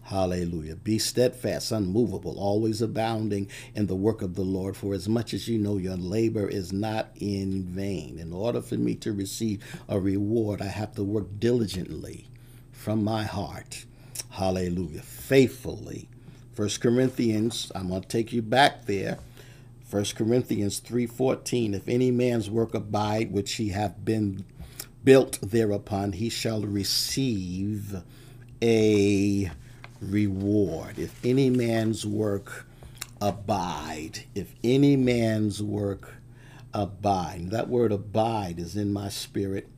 Hallelujah. 0.03 0.75
Be 0.75 0.99
steadfast, 0.99 1.71
unmovable, 1.71 2.37
always 2.37 2.81
abounding 2.81 3.49
in 3.73 3.87
the 3.87 3.95
work 3.95 4.21
of 4.21 4.35
the 4.35 4.43
Lord, 4.43 4.77
for 4.77 4.93
as 4.93 5.09
much 5.09 5.33
as 5.33 5.47
you 5.47 5.57
know 5.57 5.77
your 5.77 5.97
labor 5.97 6.47
is 6.47 6.71
not 6.71 7.09
in 7.15 7.63
vain. 7.63 8.19
In 8.19 8.31
order 8.31 8.61
for 8.61 8.75
me 8.75 8.95
to 8.97 9.11
receive 9.11 9.63
a 9.89 9.99
reward, 9.99 10.61
I 10.61 10.67
have 10.67 10.93
to 10.95 11.03
work 11.03 11.39
diligently 11.39 12.27
from 12.71 13.03
my 13.03 13.23
heart. 13.23 13.85
Hallelujah. 14.29 15.01
Faithfully. 15.01 16.07
First 16.53 16.81
Corinthians, 16.81 17.71
I'm 17.73 17.89
going 17.89 18.03
to 18.03 18.07
take 18.07 18.31
you 18.31 18.43
back 18.43 18.85
there. 18.85 19.17
First 19.87 20.15
Corinthians 20.15 20.81
3:14 20.81 21.73
If 21.73 21.87
any 21.87 22.11
man's 22.11 22.49
work 22.49 22.73
abide 22.73 23.31
which 23.31 23.53
he 23.53 23.69
hath 23.69 24.03
been 24.05 24.45
built 25.05 25.39
thereupon, 25.41 26.13
he 26.13 26.29
shall 26.29 26.61
receive 26.61 28.01
a 28.61 29.51
reward. 30.01 30.99
If 30.99 31.23
any 31.23 31.49
man's 31.49 32.05
work 32.05 32.65
abide, 33.21 34.23
if 34.33 34.53
any 34.63 34.95
man's 34.95 35.61
work 35.61 36.15
abide, 36.73 37.51
that 37.51 37.69
word 37.69 37.91
abide 37.91 38.59
is 38.59 38.75
in 38.75 38.91
my 38.91 39.09
spirit. 39.09 39.69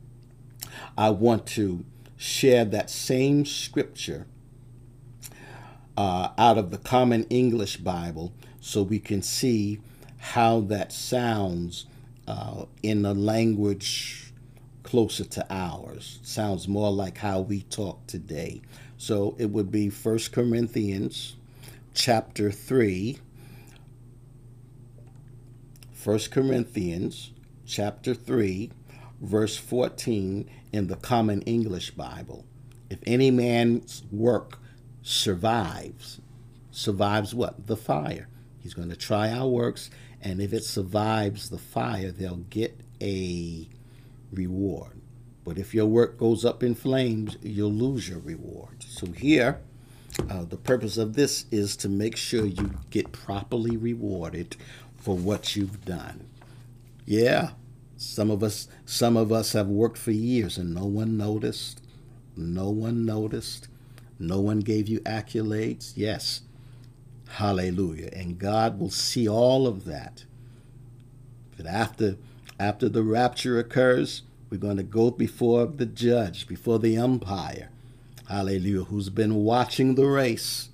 I 0.97 1.11
want 1.11 1.45
to 1.47 1.85
share 2.15 2.65
that 2.65 2.89
same 2.89 3.45
scripture 3.45 4.25
uh, 5.95 6.29
out 6.37 6.57
of 6.57 6.71
the 6.71 6.77
Common 6.77 7.25
English 7.25 7.77
Bible 7.77 8.33
so 8.59 8.81
we 8.81 8.99
can 8.99 9.21
see 9.21 9.79
how 10.17 10.61
that 10.61 10.91
sounds 10.91 11.85
uh, 12.27 12.65
in 12.81 13.03
the 13.03 13.13
language 13.13 14.26
closer 14.87 15.25
to 15.25 15.45
ours. 15.49 16.17
Sounds 16.23 16.65
more 16.65 16.89
like 16.89 17.17
how 17.17 17.41
we 17.41 17.63
talk 17.63 18.07
today. 18.07 18.61
So 18.97 19.35
it 19.37 19.47
would 19.47 19.69
be 19.69 19.89
1 19.89 20.19
Corinthians 20.31 21.35
chapter 21.93 22.51
3. 22.51 23.19
1 26.01 26.19
Corinthians 26.31 27.31
chapter 27.65 28.13
3, 28.13 28.71
verse 29.19 29.57
14 29.57 30.49
in 30.71 30.87
the 30.87 30.95
Common 30.95 31.41
English 31.41 31.91
Bible. 31.91 32.45
If 32.89 32.99
any 33.05 33.29
man's 33.29 34.03
work 34.09 34.57
survives, 35.01 36.21
survives 36.71 37.35
what? 37.35 37.67
The 37.67 37.75
fire. 37.75 38.29
He's 38.59 38.73
going 38.73 38.89
to 38.89 38.95
try 38.95 39.31
our 39.31 39.49
works, 39.49 39.89
and 40.21 40.41
if 40.41 40.53
it 40.53 40.63
survives 40.63 41.49
the 41.49 41.57
fire, 41.57 42.11
they'll 42.11 42.37
get 42.37 42.79
a 43.01 43.67
reward. 44.31 45.01
But 45.43 45.57
if 45.57 45.73
your 45.73 45.85
work 45.85 46.17
goes 46.17 46.43
up 46.43 46.61
in 46.61 46.75
flames, 46.75 47.37
you'll 47.41 47.71
lose 47.71 48.09
your 48.09 48.19
reward. 48.19 48.83
So 48.83 49.07
here, 49.07 49.61
uh, 50.29 50.43
the 50.43 50.57
purpose 50.57 50.97
of 50.97 51.13
this 51.13 51.45
is 51.51 51.77
to 51.77 51.89
make 51.89 52.17
sure 52.17 52.45
you 52.45 52.71
get 52.89 53.11
properly 53.11 53.77
rewarded 53.77 54.57
for 54.97 55.15
what 55.15 55.55
you've 55.55 55.85
done. 55.85 56.27
Yeah, 57.05 57.51
some 57.95 58.29
of 58.29 58.43
us 58.43 58.67
some 58.85 59.15
of 59.17 59.31
us 59.31 59.53
have 59.53 59.67
worked 59.67 59.97
for 59.97 60.11
years 60.11 60.57
and 60.57 60.73
no 60.73 60.85
one 60.85 61.17
noticed. 61.17 61.81
No 62.35 62.69
one 62.69 63.05
noticed. 63.05 63.67
No 64.19 64.39
one 64.39 64.59
gave 64.59 64.87
you 64.87 64.99
accolades. 65.01 65.93
Yes. 65.95 66.41
Hallelujah. 67.29 68.09
And 68.13 68.37
God 68.37 68.79
will 68.79 68.89
see 68.89 69.27
all 69.27 69.67
of 69.67 69.85
that. 69.85 70.25
But 71.55 71.65
after 71.65 72.17
after 72.59 72.89
the 72.89 73.03
rapture 73.03 73.59
occurs, 73.59 74.23
we're 74.49 74.57
going 74.57 74.77
to 74.77 74.83
go 74.83 75.11
before 75.11 75.65
the 75.65 75.85
judge, 75.85 76.47
before 76.47 76.79
the 76.79 76.97
umpire, 76.97 77.69
hallelujah, 78.29 78.85
who's 78.85 79.09
been 79.09 79.35
watching 79.35 79.95
the 79.95 80.05
race. 80.05 80.69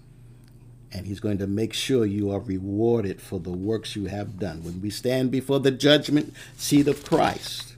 And 0.92 1.08
he's 1.08 1.20
going 1.20 1.40
to 1.40 1.48
make 1.48 1.74
sure 1.74 2.06
you 2.06 2.30
are 2.32 2.40
rewarded 2.40 3.20
for 3.20 3.40
the 3.40 3.52
works 3.52 3.96
you 3.96 4.06
have 4.06 4.38
done. 4.38 4.64
When 4.64 4.80
we 4.80 4.92
stand 4.92 5.32
before 5.32 5.60
the 5.60 5.72
judgment 5.72 6.34
seat 6.56 6.88
of 6.88 7.04
Christ, 7.04 7.74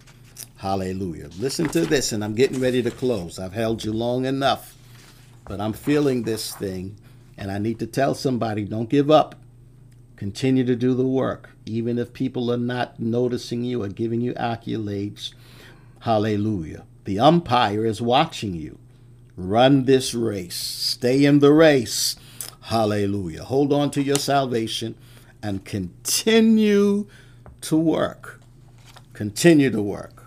hallelujah. 0.58 1.30
Listen 1.40 1.70
to 1.70 1.86
this, 1.86 2.12
and 2.12 2.26
I'm 2.26 2.36
getting 2.36 2.60
ready 2.60 2.84
to 2.84 2.92
close. 2.92 3.40
I've 3.40 3.54
held 3.54 3.86
you 3.86 3.94
long 3.94 4.26
enough, 4.26 4.76
but 5.48 5.62
I'm 5.62 5.72
feeling 5.72 6.24
this 6.24 6.54
thing, 6.54 6.98
and 7.38 7.50
I 7.50 7.58
need 7.58 7.80
to 7.80 7.88
tell 7.88 8.16
somebody 8.16 8.66
don't 8.66 8.90
give 8.90 9.10
up. 9.10 9.36
Continue 10.18 10.66
to 10.66 10.76
do 10.76 10.94
the 10.94 11.08
work, 11.08 11.52
even 11.66 11.98
if 11.98 12.14
people 12.14 12.52
are 12.52 12.58
not 12.58 13.00
noticing 13.00 13.64
you 13.64 13.84
or 13.84 13.88
giving 13.88 14.22
you 14.22 14.34
accolades. 14.34 15.34
Hallelujah. 16.00 16.86
The 17.06 17.20
umpire 17.20 17.86
is 17.86 18.02
watching 18.02 18.54
you. 18.54 18.78
Run 19.36 19.86
this 19.86 20.14
race. 20.14 20.56
Stay 20.56 21.26
in 21.26 21.40
the 21.40 21.52
race. 21.52 22.16
Hallelujah. 22.62 23.44
Hold 23.44 23.74
on 23.74 23.92
to 23.92 24.02
your 24.02 24.18
salvation 24.18 24.96
and 25.44 25.66
continue 25.66 27.08
to 27.62 27.78
work. 27.78 28.42
Continue 29.14 29.70
to 29.70 29.82
work. 29.82 30.26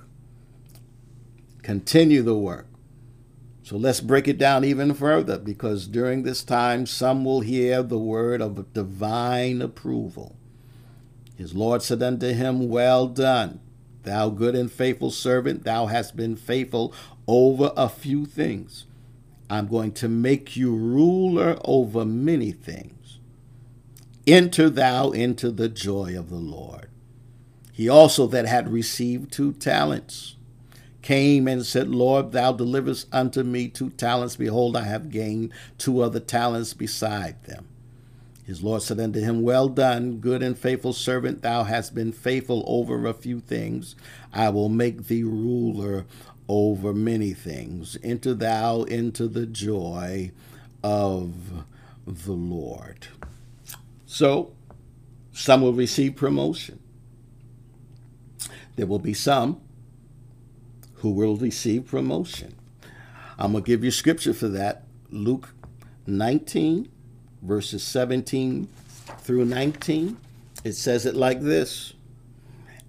Continue 1.63 2.23
the 2.23 2.37
work. 2.37 2.67
So 3.63 3.77
let's 3.77 4.01
break 4.01 4.27
it 4.27 4.39
down 4.39 4.65
even 4.65 4.95
further 4.95 5.39
because 5.39 5.87
during 5.87 6.23
this 6.23 6.43
time, 6.43 6.87
some 6.87 7.25
will 7.25 7.41
hear 7.41 7.83
the 7.83 7.99
word 7.99 8.41
of 8.41 8.73
divine 8.73 9.61
approval. 9.61 10.38
His 11.39 11.55
Lord 11.55 11.83
said 11.83 12.03
unto 12.03 12.33
him, 12.33 12.69
Well 12.69 13.07
done, 13.07 13.61
thou 14.03 14.29
good 14.29 14.57
and 14.57 14.71
faithful 14.71 15.13
servant. 15.13 15.63
Thou 15.63 15.87
hast 15.87 16.17
been 16.17 16.35
faithful 16.35 16.93
over 17.29 17.73
a 17.77 17.89
few 17.89 18.27
things. 18.27 18.87
I'm 19.49 19.69
going 19.69 19.93
to 19.93 20.09
make 20.09 20.57
you 20.57 20.75
ruler 20.75 21.57
over 21.65 22.05
many 22.05 22.51
things. 22.51 23.21
Enter 24.27 24.69
thou 24.69 25.11
into 25.13 25.53
the 25.53 25.69
joy 25.69 26.19
of 26.19 26.29
the 26.29 26.37
Lord. 26.37 26.89
He 27.73 27.89
also 27.89 28.27
that 28.27 28.47
had 28.47 28.69
received 28.69 29.33
two 29.33 29.53
talents 29.53 30.35
came 31.03 31.47
and 31.47 31.65
said, 31.65 31.89
Lord, 31.89 32.33
thou 32.33 32.53
deliverest 32.53 33.07
unto 33.13 33.45
me 33.45 33.69
two 33.69 33.91
talents. 33.91 34.35
Behold, 34.35 34.77
I 34.77 34.83
have 34.83 35.09
gained 35.09 35.53
two 35.79 36.01
other 36.01 36.21
talents 36.21 36.75
beside 36.75 37.45
them. 37.45 37.69
His 38.49 38.63
Lord 38.63 38.81
said 38.81 38.99
unto 38.99 39.21
him, 39.21 39.43
Well 39.43 39.69
done, 39.69 40.21
good 40.21 40.43
and 40.43 40.59
faithful 40.59 40.95
servant. 40.95 41.43
Thou 41.43 41.65
hast 41.65 41.95
been 41.95 42.13
faithful 42.13 42.65
over 42.67 43.05
a 43.05 43.13
few 43.13 43.41
things. 43.41 43.95
I 44.33 44.49
will 44.49 44.71
make 44.71 45.07
thee 45.07 45.23
ruler 45.23 46.07
over 46.49 46.95
many 46.95 47.35
things. 47.35 47.99
Enter 48.03 48.33
thou 48.33 48.85
into 48.85 49.29
the 49.29 49.45
joy 49.45 50.33
of 50.83 51.35
the 52.07 52.33
Lord. 52.33 53.09
So, 54.07 54.55
some 55.31 55.61
will 55.61 55.75
receive 55.75 56.17
promotion. 56.17 56.79
There 58.77 58.87
will 58.87 58.99
be 58.99 59.13
some 59.13 59.61
who 60.95 61.11
will 61.11 61.37
receive 61.37 61.87
promotion. 61.87 62.57
I'm 63.39 63.53
going 63.53 63.65
to 63.65 63.69
give 63.69 63.85
you 63.85 63.91
scripture 63.91 64.33
for 64.33 64.49
that. 64.49 64.85
Luke 65.11 65.51
19, 66.07 66.89
verses 67.43 67.83
17 67.83 68.69
through 69.21 69.45
19. 69.45 70.17
It 70.65 70.73
says 70.73 71.07
it 71.07 71.15
like 71.15 71.41
this 71.41 71.95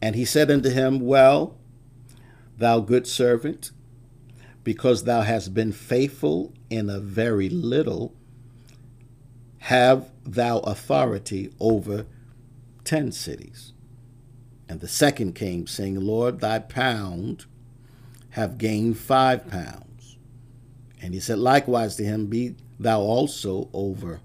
And 0.02 0.16
he 0.16 0.26
said 0.26 0.50
unto 0.52 0.70
him, 0.70 1.00
Well, 1.00 1.56
thou 2.58 2.80
good 2.80 3.08
servant, 3.08 3.72
because 4.64 5.04
thou 5.04 5.22
hast 5.22 5.54
been 5.54 5.72
faithful 5.72 6.54
in 6.70 6.90
a 6.90 7.00
very 7.00 7.50
little, 7.50 8.14
have 9.60 10.10
thou 10.24 10.60
authority 10.60 11.52
over 11.60 12.06
ten 12.84 13.12
cities. 13.12 13.74
And 14.68 14.80
the 14.82 14.88
second 14.88 15.34
came, 15.34 15.66
saying, 15.68 16.00
Lord, 16.00 16.40
thy 16.40 16.60
pound 16.60 17.46
have 18.32 18.58
gained 18.58 18.98
five 18.98 19.50
pounds. 19.50 20.18
And 21.02 21.14
he 21.14 21.20
said 21.20 21.40
likewise 21.40 21.96
to 21.96 22.04
him, 22.04 22.28
Be 22.28 22.56
thou 22.80 23.02
also 23.02 23.70
over 23.74 24.22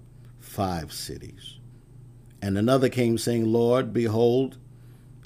five 0.55 0.93
cities. 0.93 1.57
And 2.41 2.57
another 2.57 2.87
came, 2.87 3.17
saying, 3.17 3.45
Lord, 3.51 3.91
behold, 3.91 4.57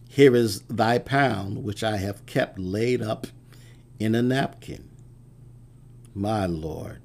here 0.08 0.36
is 0.36 0.62
thy 0.62 0.98
pound, 0.98 1.64
which 1.64 1.84
I 1.84 1.98
have 1.98 2.26
kept 2.26 2.58
laid 2.58 3.02
up 3.02 3.28
in 4.00 4.16
a 4.16 4.24
napkin. 4.24 4.90
My 6.16 6.48
Lord, 6.48 7.02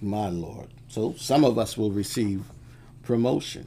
my 0.00 0.30
Lord. 0.30 0.68
So 0.88 1.12
some 1.18 1.44
of 1.44 1.58
us 1.58 1.76
will 1.76 1.90
receive 1.90 2.44
promotion. 3.02 3.66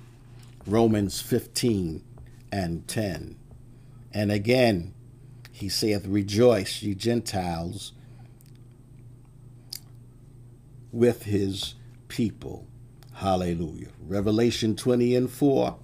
Romans 0.66 1.22
15 1.22 2.04
and 2.52 2.88
10. 2.88 3.36
And 4.14 4.32
again, 4.32 4.94
he 5.52 5.70
saith, 5.70 6.08
Rejoice, 6.08 6.82
ye 6.82 6.96
Gentiles, 6.96 7.94
with 10.92 11.24
his 11.24 11.76
people. 12.08 12.67
Hallelujah. 13.18 13.88
Revelation 14.00 14.76
20 14.76 15.16
and 15.16 15.32
4. 15.32 15.76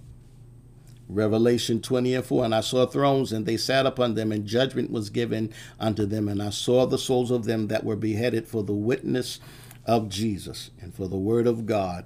Revelation 1.10 1.82
20 1.82 2.14
and 2.14 2.24
4. 2.24 2.46
And 2.46 2.54
I 2.54 2.62
saw 2.62 2.86
thrones, 2.86 3.32
and 3.32 3.48
they 3.48 3.58
sat 3.58 3.88
upon 3.88 4.14
them, 4.14 4.32
and 4.32 4.46
judgment 4.46 4.92
was 4.92 5.10
given 5.10 5.52
unto 5.80 6.06
them. 6.06 6.28
And 6.28 6.44
I 6.44 6.52
saw 6.52 6.86
the 6.86 7.00
souls 7.00 7.32
of 7.32 7.46
them 7.46 7.70
that 7.70 7.84
were 7.84 7.96
beheaded 7.96 8.48
for 8.48 8.62
the 8.62 8.74
witness 8.74 9.40
of 9.88 10.10
Jesus 10.10 10.70
and 10.80 10.94
for 10.94 11.08
the 11.08 11.18
word 11.18 11.48
of 11.48 11.66
God, 11.66 12.06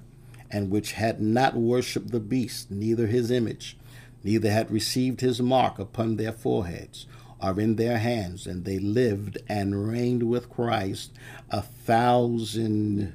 and 0.50 0.70
which 0.70 0.92
had 0.92 1.20
not 1.20 1.54
worshipped 1.54 2.10
the 2.10 2.20
beast, 2.20 2.70
neither 2.70 3.06
his 3.06 3.30
image, 3.30 3.76
neither 4.24 4.50
had 4.50 4.70
received 4.70 5.20
his 5.20 5.42
mark 5.42 5.78
upon 5.78 6.16
their 6.16 6.32
foreheads 6.32 7.06
or 7.38 7.60
in 7.60 7.76
their 7.76 7.98
hands. 7.98 8.46
And 8.46 8.64
they 8.64 8.78
lived 8.78 9.36
and 9.46 9.90
reigned 9.90 10.22
with 10.22 10.48
Christ 10.48 11.12
a 11.50 11.60
thousand 11.60 13.14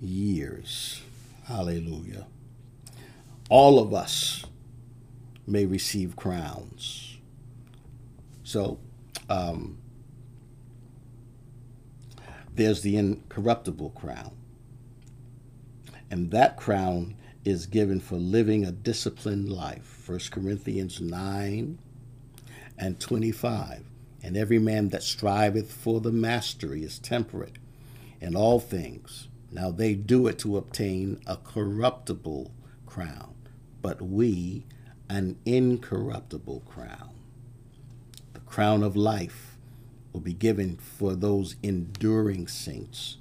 years. 0.00 1.02
Hallelujah. 1.50 2.28
All 3.48 3.80
of 3.80 3.92
us 3.92 4.44
may 5.48 5.66
receive 5.66 6.14
crowns. 6.14 7.18
So, 8.44 8.78
um, 9.28 9.78
there's 12.54 12.82
the 12.82 12.96
incorruptible 12.96 13.90
crown. 13.90 14.30
And 16.08 16.30
that 16.30 16.56
crown 16.56 17.16
is 17.44 17.66
given 17.66 17.98
for 17.98 18.14
living 18.14 18.64
a 18.64 18.70
disciplined 18.70 19.50
life. 19.50 20.04
1 20.06 20.20
Corinthians 20.30 21.00
9 21.00 21.78
and 22.78 23.00
25. 23.00 23.82
And 24.22 24.36
every 24.36 24.60
man 24.60 24.90
that 24.90 25.02
striveth 25.02 25.72
for 25.72 26.00
the 26.00 26.12
mastery 26.12 26.84
is 26.84 27.00
temperate 27.00 27.56
in 28.20 28.36
all 28.36 28.60
things. 28.60 29.26
Now 29.52 29.70
they 29.70 29.94
do 29.94 30.26
it 30.26 30.38
to 30.40 30.56
obtain 30.56 31.20
a 31.26 31.36
corruptible 31.36 32.52
crown, 32.86 33.34
but 33.82 34.00
we 34.00 34.64
an 35.08 35.36
incorruptible 35.44 36.60
crown. 36.66 37.10
The 38.32 38.40
crown 38.40 38.82
of 38.82 38.96
life 38.96 39.56
will 40.12 40.20
be 40.20 40.32
given 40.32 40.76
for 40.76 41.14
those 41.14 41.56
enduring 41.62 42.46
saints. 42.46 43.16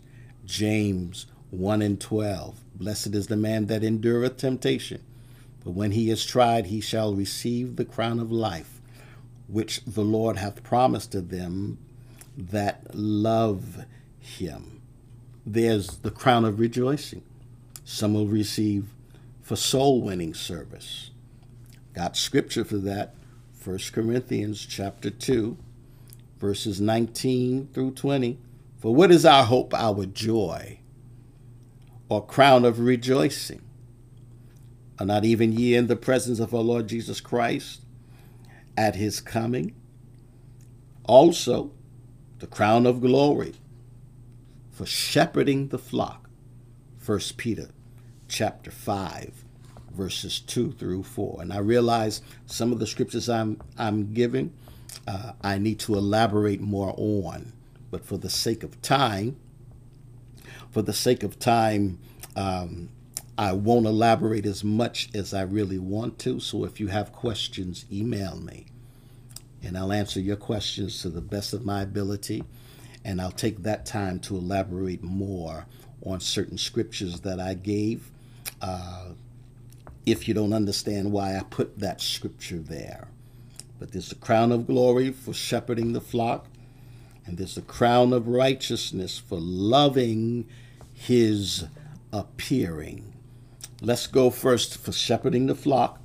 James 0.46 1.26
1 1.50 1.82
and 1.82 2.00
12. 2.00 2.60
Blessed 2.76 3.16
is 3.16 3.28
the 3.28 3.36
man 3.36 3.66
that 3.66 3.84
endureth 3.84 4.38
temptation, 4.38 5.02
for 5.64 5.72
when 5.72 5.92
he 5.92 6.10
is 6.10 6.26
tried, 6.26 6.68
he 6.68 6.80
shall 6.80 7.14
receive 7.16 7.76
the 7.76 7.86
crown 7.86 8.20
of 8.20 8.32
life, 8.32 8.82
which 9.48 9.82
the 9.86 10.04
Lord 10.04 10.38
hath 10.38 10.64
promised 10.64 11.12
to 11.14 11.22
them 11.22 11.80
that 12.38 12.96
love 12.96 13.86
him. 14.20 14.79
There's 15.52 15.98
the 15.98 16.12
crown 16.12 16.46
of 16.46 16.60
rejoicing. 16.60 17.24
Some 17.84 18.14
will 18.14 18.28
receive 18.28 18.94
for 19.42 19.56
soul 19.56 20.00
winning 20.00 20.36
service. 20.36 21.10
Got 21.96 22.16
scripture 22.16 22.64
for 22.64 22.78
that. 22.78 23.16
1 23.64 23.80
Corinthians 23.92 24.64
chapter 24.64 25.10
2, 25.10 25.58
verses 26.38 26.80
19 26.80 27.70
through 27.74 27.94
20. 27.94 28.38
For 28.78 28.94
what 28.94 29.10
is 29.10 29.26
our 29.26 29.44
hope, 29.44 29.74
our 29.74 30.06
joy, 30.06 30.82
or 32.10 32.24
crown 32.24 32.64
of 32.64 32.80
rejoicing? 32.80 33.64
Are 35.00 35.06
not 35.08 35.26
even 35.26 35.52
ye 35.52 35.74
in 35.74 35.88
the 35.88 35.96
presence 35.96 36.40
of 36.40 36.54
our 36.54 36.62
Lord 36.62 36.88
Jesus 36.88 37.20
Christ 37.20 37.82
at 38.78 38.94
his 38.94 39.20
coming? 39.20 39.74
Also, 41.06 41.72
the 42.38 42.46
crown 42.46 42.86
of 42.86 43.02
glory 43.02 43.56
for 44.80 44.86
shepherding 44.86 45.68
the 45.68 45.78
flock. 45.78 46.30
1 47.06 47.20
Peter 47.36 47.68
chapter 48.30 48.72
5 48.72 49.44
verses 49.92 50.40
2 50.40 50.72
through 50.72 51.04
4. 51.04 51.42
And 51.42 51.52
I 51.52 51.58
realize 51.58 52.22
some 52.46 52.72
of 52.72 52.80
the 52.80 52.88
scriptures 52.88 53.28
I'm, 53.28 53.60
I'm 53.78 54.14
giving, 54.14 54.54
uh, 55.06 55.34
I 55.42 55.58
need 55.58 55.80
to 55.80 55.96
elaborate 55.96 56.62
more 56.62 56.94
on. 56.96 57.52
But 57.92 58.06
for 58.06 58.16
the 58.16 58.30
sake 58.30 58.64
of 58.64 58.82
time, 58.82 59.36
for 60.72 60.82
the 60.82 60.94
sake 60.94 61.24
of 61.24 61.40
time, 61.40 62.00
um, 62.38 62.88
I 63.38 63.52
won't 63.52 63.86
elaborate 63.86 64.46
as 64.46 64.64
much 64.64 65.10
as 65.14 65.34
I 65.34 65.42
really 65.42 65.80
want 65.80 66.20
to. 66.20 66.40
So 66.40 66.64
if 66.64 66.80
you 66.80 66.88
have 66.88 67.12
questions, 67.12 67.84
email 67.92 68.38
me 68.38 68.68
and 69.62 69.78
I'll 69.78 69.92
answer 69.92 70.22
your 70.22 70.38
questions 70.38 71.02
to 71.02 71.10
the 71.10 71.20
best 71.20 71.52
of 71.52 71.66
my 71.66 71.82
ability. 71.82 72.46
And 73.10 73.20
I'll 73.20 73.32
take 73.32 73.64
that 73.64 73.88
time 73.88 74.20
to 74.20 74.38
elaborate 74.38 75.02
more 75.02 75.66
on 76.06 76.20
certain 76.20 76.60
scriptures 76.60 77.22
that 77.22 77.40
I 77.40 77.56
gave. 77.56 78.12
Uh, 78.62 79.14
if 80.06 80.28
you 80.28 80.36
don't 80.36 80.54
understand 80.54 81.12
why 81.12 81.36
I 81.36 81.42
put 81.42 81.80
that 81.80 82.02
scripture 82.02 82.60
there. 82.60 83.08
But 83.80 83.94
there's 83.94 84.12
a 84.12 84.16
crown 84.16 84.52
of 84.52 84.68
glory 84.68 85.12
for 85.12 85.34
shepherding 85.34 85.94
the 85.94 86.02
flock, 86.02 86.50
and 87.26 87.40
there's 87.40 87.58
a 87.58 87.64
crown 87.64 88.14
of 88.14 88.28
righteousness 88.28 89.18
for 89.18 89.40
loving 89.40 90.48
his 90.94 91.66
appearing. 92.14 93.16
Let's 93.82 94.06
go 94.06 94.30
first 94.30 94.78
for 94.78 94.92
shepherding 94.92 95.48
the 95.48 95.56
flock. 95.56 96.00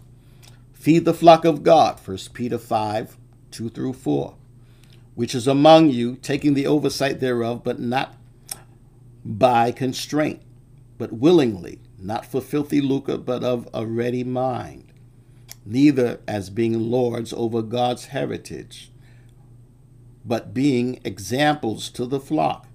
Feed 0.73 1.05
the 1.05 1.13
flock 1.13 1.45
of 1.45 1.63
God, 1.63 2.01
1 2.03 2.19
Peter 2.33 2.57
5 2.57 3.19
2 3.51 3.69
through 3.69 3.93
4, 3.93 4.35
which 5.15 5.35
is 5.35 5.47
among 5.47 5.91
you, 5.91 6.17
taking 6.17 6.55
the 6.55 6.67
oversight 6.67 7.21
thereof, 7.21 7.63
but 7.63 7.79
not 7.79 8.17
by 9.25 9.71
constraint, 9.73 10.43
but 10.99 11.13
willingly 11.13 11.81
not 12.05 12.27
for 12.27 12.41
filthy 12.41 12.81
lucre, 12.81 13.17
but 13.17 13.43
of 13.43 13.69
a 13.73 13.87
ready 13.87 14.23
mind, 14.23 14.93
neither 15.65 16.21
as 16.29 16.51
being 16.51 16.91
lords 16.91 17.33
over 17.33 17.63
God's 17.63 18.07
heritage, 18.07 18.93
but 20.25 20.53
being 20.53 21.01
examples 21.05 21.89
to 21.91 22.05
the 22.05 22.21
flock. 22.21 22.69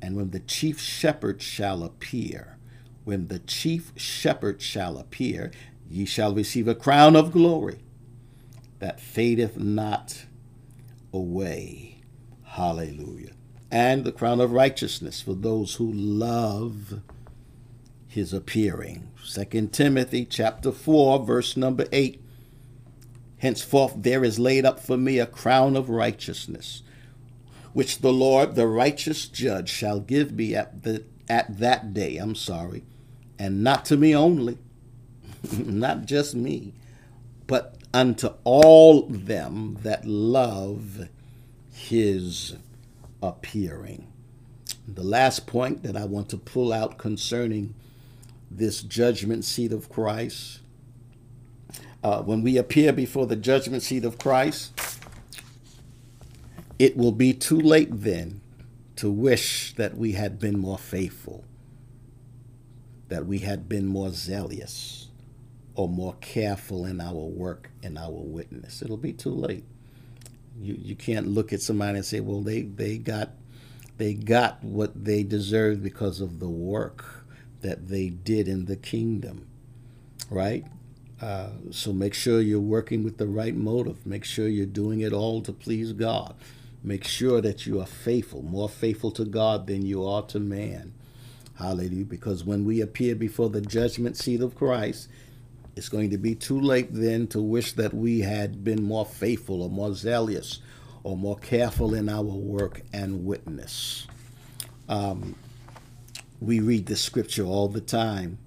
And 0.00 0.14
when 0.14 0.30
the 0.30 0.40
chief 0.40 0.80
shepherd 0.80 1.42
shall 1.42 1.82
appear, 1.82 2.56
when 3.04 3.26
the 3.26 3.40
chief 3.40 3.92
shepherd 3.96 4.62
shall 4.62 4.96
appear, 4.96 5.50
ye 5.90 6.04
shall 6.04 6.32
receive 6.32 6.68
a 6.68 6.74
crown 6.74 7.16
of 7.16 7.32
glory 7.32 7.80
that 8.78 9.00
fadeth 9.00 9.58
not 9.58 10.26
away. 11.12 12.00
Hallelujah. 12.44 13.32
And 13.70 14.04
the 14.04 14.12
crown 14.12 14.40
of 14.40 14.52
righteousness 14.52 15.20
for 15.20 15.34
those 15.34 15.74
who 15.74 15.92
love 15.92 17.00
his 18.06 18.32
appearing. 18.32 19.10
2 19.24 19.68
Timothy 19.68 20.24
chapter 20.24 20.72
4 20.72 21.24
verse 21.24 21.56
number 21.56 21.86
8. 21.92 22.22
Henceforth 23.38 23.94
there 23.96 24.24
is 24.24 24.38
laid 24.38 24.64
up 24.64 24.80
for 24.80 24.96
me 24.96 25.18
a 25.18 25.26
crown 25.26 25.76
of 25.76 25.88
righteousness, 25.88 26.82
which 27.72 27.98
the 27.98 28.12
Lord, 28.12 28.56
the 28.56 28.66
righteous 28.66 29.28
judge, 29.28 29.68
shall 29.68 30.00
give 30.00 30.32
me 30.32 30.56
at 30.56 30.82
the 30.82 31.04
at 31.28 31.58
that 31.58 31.94
day. 31.94 32.16
I'm 32.16 32.34
sorry, 32.34 32.84
and 33.38 33.62
not 33.62 33.84
to 33.86 33.96
me 33.96 34.16
only, 34.16 34.58
not 35.56 36.06
just 36.06 36.34
me, 36.34 36.74
but 37.46 37.77
unto 37.92 38.28
all 38.44 39.02
them 39.02 39.78
that 39.82 40.06
love 40.06 41.08
his 41.72 42.56
appearing. 43.22 44.12
The 44.86 45.02
last 45.02 45.46
point 45.46 45.82
that 45.82 45.96
I 45.96 46.04
want 46.04 46.28
to 46.30 46.36
pull 46.36 46.72
out 46.72 46.98
concerning 46.98 47.74
this 48.50 48.82
judgment 48.82 49.44
seat 49.44 49.72
of 49.72 49.88
Christ, 49.88 50.60
uh, 52.02 52.22
when 52.22 52.42
we 52.42 52.56
appear 52.56 52.92
before 52.92 53.26
the 53.26 53.36
judgment 53.36 53.82
seat 53.82 54.04
of 54.04 54.18
Christ, 54.18 54.78
it 56.78 56.96
will 56.96 57.12
be 57.12 57.32
too 57.32 57.60
late 57.60 57.88
then 57.90 58.40
to 58.96 59.10
wish 59.10 59.74
that 59.74 59.96
we 59.96 60.12
had 60.12 60.38
been 60.38 60.58
more 60.58 60.78
faithful, 60.78 61.44
that 63.08 63.26
we 63.26 63.38
had 63.38 63.68
been 63.68 63.86
more 63.86 64.10
zealous 64.10 65.07
or 65.78 65.88
more 65.88 66.16
careful 66.20 66.84
in 66.86 67.00
our 67.00 67.12
work 67.14 67.70
and 67.84 67.96
our 67.96 68.10
witness. 68.10 68.82
It'll 68.82 68.96
be 68.96 69.12
too 69.12 69.30
late. 69.30 69.62
You, 70.60 70.74
you 70.76 70.96
can't 70.96 71.28
look 71.28 71.52
at 71.52 71.62
somebody 71.62 71.98
and 71.98 72.04
say, 72.04 72.18
well, 72.18 72.40
they, 72.40 72.62
they 72.62 72.98
got 72.98 73.30
they 73.96 74.14
got 74.14 74.62
what 74.62 75.04
they 75.04 75.22
deserved 75.22 75.82
because 75.84 76.20
of 76.20 76.40
the 76.40 76.48
work 76.48 77.24
that 77.60 77.88
they 77.88 78.08
did 78.08 78.48
in 78.48 78.64
the 78.64 78.74
kingdom, 78.76 79.46
right? 80.30 80.64
Uh, 81.20 81.50
so 81.70 81.92
make 81.92 82.14
sure 82.14 82.40
you're 82.40 82.60
working 82.60 83.04
with 83.04 83.18
the 83.18 83.26
right 83.28 83.54
motive. 83.54 84.04
Make 84.04 84.24
sure 84.24 84.48
you're 84.48 84.66
doing 84.66 85.00
it 85.00 85.12
all 85.12 85.42
to 85.42 85.52
please 85.52 85.92
God. 85.92 86.34
Make 86.82 87.04
sure 87.04 87.40
that 87.40 87.66
you 87.66 87.80
are 87.80 87.86
faithful, 87.86 88.42
more 88.42 88.68
faithful 88.68 89.12
to 89.12 89.24
God 89.24 89.68
than 89.68 89.86
you 89.86 90.04
are 90.04 90.22
to 90.26 90.40
man. 90.40 90.92
Hallelujah. 91.56 92.04
Because 92.04 92.44
when 92.44 92.64
we 92.64 92.80
appear 92.80 93.14
before 93.14 93.50
the 93.50 93.60
judgment 93.60 94.16
seat 94.16 94.40
of 94.40 94.56
Christ, 94.56 95.08
it's 95.78 95.88
going 95.88 96.10
to 96.10 96.18
be 96.18 96.34
too 96.34 96.60
late 96.60 96.88
then 96.90 97.28
to 97.28 97.40
wish 97.40 97.74
that 97.74 97.94
we 97.94 98.20
had 98.20 98.64
been 98.64 98.82
more 98.82 99.06
faithful 99.06 99.62
or 99.62 99.70
more 99.70 99.94
zealous 99.94 100.58
or 101.04 101.16
more 101.16 101.38
careful 101.38 101.94
in 101.94 102.08
our 102.08 102.20
work 102.20 102.82
and 102.92 103.24
witness. 103.24 104.08
Um, 104.88 105.36
we 106.40 106.58
read 106.58 106.86
the 106.86 106.96
scripture 106.96 107.44
all 107.44 107.68
the 107.68 107.80
time, 107.80 108.38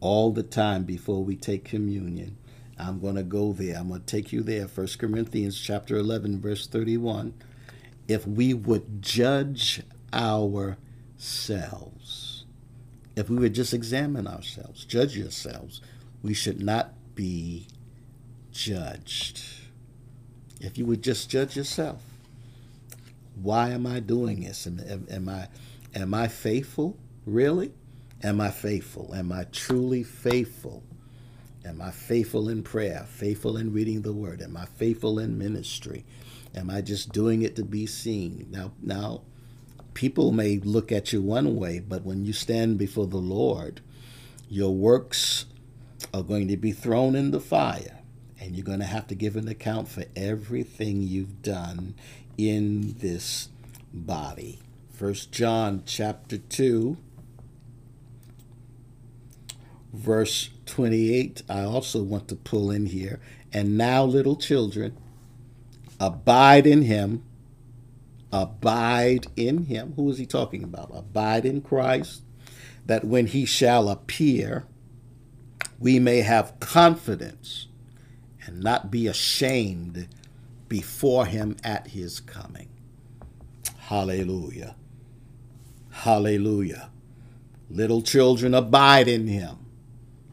all 0.00 0.32
the 0.32 0.42
time 0.42 0.84
before 0.84 1.24
we 1.24 1.34
take 1.34 1.64
communion. 1.64 2.36
I'm 2.78 3.00
going 3.00 3.14
to 3.14 3.22
go 3.22 3.54
there. 3.54 3.78
I'm 3.78 3.88
going 3.88 4.00
to 4.00 4.06
take 4.06 4.30
you 4.30 4.42
there. 4.42 4.66
1 4.66 4.86
Corinthians 4.98 5.58
chapter 5.58 5.96
11 5.96 6.42
verse 6.42 6.66
31. 6.66 7.32
If 8.06 8.26
we 8.26 8.52
would 8.52 9.00
judge 9.00 9.80
ourselves, 10.12 10.74
if 13.16 13.30
we 13.30 13.36
would 13.36 13.54
just 13.54 13.72
examine 13.72 14.26
ourselves, 14.26 14.84
judge 14.84 15.16
yourselves, 15.16 15.80
we 16.24 16.32
should 16.32 16.62
not 16.62 16.94
be 17.14 17.68
judged. 18.50 19.42
If 20.58 20.78
you 20.78 20.86
would 20.86 21.02
just 21.02 21.28
judge 21.28 21.54
yourself, 21.54 22.02
why 23.40 23.68
am 23.68 23.86
I 23.86 24.00
doing 24.00 24.40
this? 24.40 24.66
Am, 24.66 24.80
am, 24.88 25.06
am 25.10 25.28
I 25.28 25.48
am 25.94 26.14
I 26.14 26.28
faithful? 26.28 26.96
Really? 27.26 27.72
Am 28.22 28.40
I 28.40 28.50
faithful? 28.50 29.14
Am 29.14 29.30
I 29.32 29.44
truly 29.52 30.02
faithful? 30.02 30.82
Am 31.62 31.82
I 31.82 31.90
faithful 31.90 32.48
in 32.48 32.62
prayer? 32.62 33.04
Faithful 33.06 33.58
in 33.58 33.72
reading 33.74 34.00
the 34.00 34.12
word? 34.14 34.40
Am 34.40 34.56
I 34.56 34.64
faithful 34.64 35.18
in 35.18 35.36
ministry? 35.36 36.06
Am 36.54 36.70
I 36.70 36.80
just 36.80 37.12
doing 37.12 37.42
it 37.42 37.54
to 37.56 37.64
be 37.64 37.84
seen? 37.84 38.46
Now, 38.50 38.72
now, 38.80 39.22
people 39.92 40.32
may 40.32 40.58
look 40.58 40.90
at 40.90 41.12
you 41.12 41.20
one 41.20 41.56
way, 41.56 41.80
but 41.80 42.02
when 42.04 42.24
you 42.24 42.32
stand 42.32 42.78
before 42.78 43.06
the 43.06 43.18
Lord, 43.18 43.82
your 44.48 44.74
works 44.74 45.46
are 46.12 46.22
going 46.22 46.48
to 46.48 46.56
be 46.56 46.72
thrown 46.72 47.14
in 47.14 47.30
the 47.30 47.40
fire, 47.40 48.00
and 48.40 48.54
you're 48.54 48.64
going 48.64 48.80
to 48.80 48.84
have 48.84 49.06
to 49.08 49.14
give 49.14 49.36
an 49.36 49.48
account 49.48 49.88
for 49.88 50.04
everything 50.14 51.02
you've 51.02 51.42
done 51.42 51.94
in 52.36 52.96
this 52.98 53.48
body. 53.92 54.60
First 54.92 55.32
John 55.32 55.82
chapter 55.86 56.38
2 56.38 56.96
verse 59.94 60.50
28, 60.66 61.42
I 61.48 61.62
also 61.62 62.02
want 62.02 62.28
to 62.28 62.36
pull 62.36 62.70
in 62.70 62.86
here. 62.86 63.20
And 63.52 63.78
now, 63.78 64.04
little 64.04 64.36
children, 64.36 64.96
abide 66.00 66.66
in 66.66 66.82
him. 66.82 67.22
Abide 68.32 69.28
in 69.36 69.66
him. 69.66 69.92
Who 69.94 70.10
is 70.10 70.18
he 70.18 70.26
talking 70.26 70.64
about? 70.64 70.90
Abide 70.92 71.46
in 71.46 71.60
Christ, 71.60 72.22
that 72.84 73.04
when 73.04 73.28
he 73.28 73.44
shall 73.44 73.88
appear, 73.88 74.66
we 75.84 75.98
may 75.98 76.22
have 76.22 76.58
confidence 76.60 77.66
and 78.46 78.62
not 78.62 78.90
be 78.90 79.06
ashamed 79.06 80.08
before 80.66 81.26
him 81.26 81.54
at 81.62 81.88
his 81.88 82.20
coming. 82.20 82.70
Hallelujah. 83.76 84.76
Hallelujah. 85.90 86.88
Little 87.68 88.00
children, 88.00 88.54
abide 88.54 89.08
in 89.08 89.26
him 89.26 89.58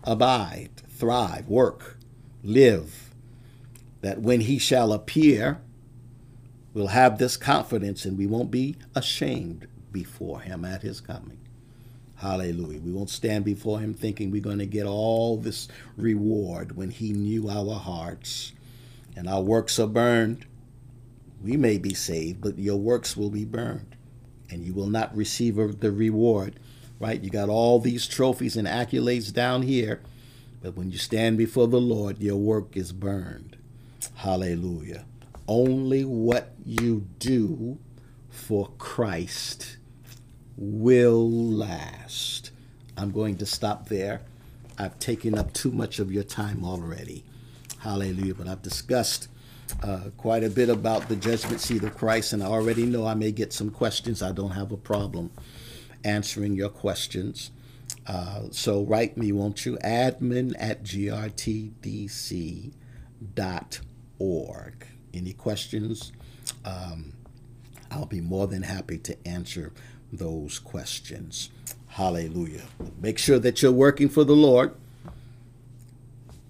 abide, 0.06 0.72
thrive, 0.90 1.50
work, 1.50 1.98
live, 2.44 3.14
that 4.00 4.22
when 4.22 4.40
he 4.40 4.58
shall 4.58 4.94
appear, 4.94 5.60
we'll 6.74 6.88
have 6.88 7.18
this 7.18 7.36
confidence 7.36 8.06
and 8.06 8.18
we 8.18 8.26
won't 8.26 8.52
be 8.52 8.78
ashamed 8.96 9.68
before 9.92 10.40
him 10.40 10.64
at 10.64 10.82
his 10.82 11.02
coming. 11.02 11.41
Hallelujah. 12.22 12.80
We 12.80 12.92
won't 12.92 13.10
stand 13.10 13.46
before 13.46 13.80
him 13.80 13.94
thinking 13.94 14.32
we're 14.32 14.42
going 14.42 14.60
to 14.60 14.66
get 14.66 14.86
all 14.86 15.38
this 15.38 15.68
reward 15.98 16.76
when 16.76 16.92
he 16.92 17.12
knew 17.12 17.50
our 17.50 17.76
hearts 17.76 18.54
and 19.16 19.28
our 19.28 19.42
works 19.42 19.80
are 19.80 19.88
burned. 19.88 20.46
We 21.44 21.58
may 21.58 21.78
be 21.78 21.94
saved, 21.94 22.42
but 22.42 22.60
your 22.60 22.78
works 22.78 23.18
will 23.18 23.32
be 23.32 23.46
burned 23.46 23.96
and 24.50 24.64
you 24.64 24.74
will 24.74 24.88
not 24.88 25.16
receive 25.16 25.56
the 25.80 25.92
reward 25.92 26.60
right? 27.02 27.22
You 27.22 27.32
got 27.32 27.50
all 27.50 27.80
these 27.80 28.08
trophies 28.08 28.56
and 28.56 28.68
accolades 28.68 29.34
down 29.34 29.64
here, 29.64 30.02
but 30.62 30.78
when 30.78 30.92
you 30.92 31.00
stand 31.00 31.38
before 31.38 31.68
the 31.68 31.82
Lord, 31.82 32.20
your 32.20 32.38
work 32.38 32.78
is 32.78 32.94
burned. 32.94 33.58
Hallelujah. 34.16 35.06
Only 35.48 36.06
what 36.06 36.54
you 36.64 37.08
do 37.18 37.80
for 38.30 38.70
Christ 38.78 39.78
will 40.62 41.28
last. 41.30 42.52
I'm 42.96 43.12
going 43.12 43.36
to 43.38 43.48
stop 43.48 43.90
there. 43.90 44.22
I've 44.78 45.00
taken 45.00 45.36
up 45.36 45.54
too 45.54 45.72
much 45.72 45.98
of 45.98 46.12
your 46.12 46.24
time 46.24 46.64
already. 46.64 47.24
Hallelujah. 47.80 48.36
But 48.36 48.48
I've 48.48 48.62
discussed 48.62 49.28
uh, 49.82 50.12
quite 50.18 50.44
a 50.44 50.52
bit 50.52 50.70
about 50.70 51.10
the 51.10 51.16
judgment 51.16 51.62
seat 51.62 51.84
of 51.84 51.98
Christ, 51.98 52.34
and 52.34 52.44
I 52.44 52.46
already 52.46 52.86
know 52.86 53.08
I 53.08 53.16
may 53.16 53.32
get 53.32 53.54
some 53.54 53.72
questions. 53.72 54.22
I 54.22 54.32
don't 54.32 54.52
have 54.52 54.72
a 54.72 54.78
problem 54.78 55.32
answering 56.04 56.54
your 56.54 56.70
questions. 56.70 57.50
Uh, 58.06 58.44
so 58.52 58.84
write 58.84 59.18
me, 59.18 59.32
won't 59.32 59.66
you? 59.66 59.80
Admin 59.84 60.54
at 60.60 60.84
grtdc.org. 60.84 61.72
Any 65.14 65.34
questions? 65.34 66.12
Um, 66.64 67.14
I'll 67.90 68.06
be 68.06 68.22
more 68.22 68.48
than 68.48 68.62
happy 68.64 68.98
to 69.00 69.28
answer 69.28 69.74
those 70.12 70.60
questions. 70.60 71.50
Hallelujah. 71.88 72.64
Make 73.02 73.18
sure 73.18 73.40
that 73.40 73.62
you're 73.62 73.72
working 73.72 74.10
for 74.10 74.24
the 74.24 74.36
Lord 74.36 74.74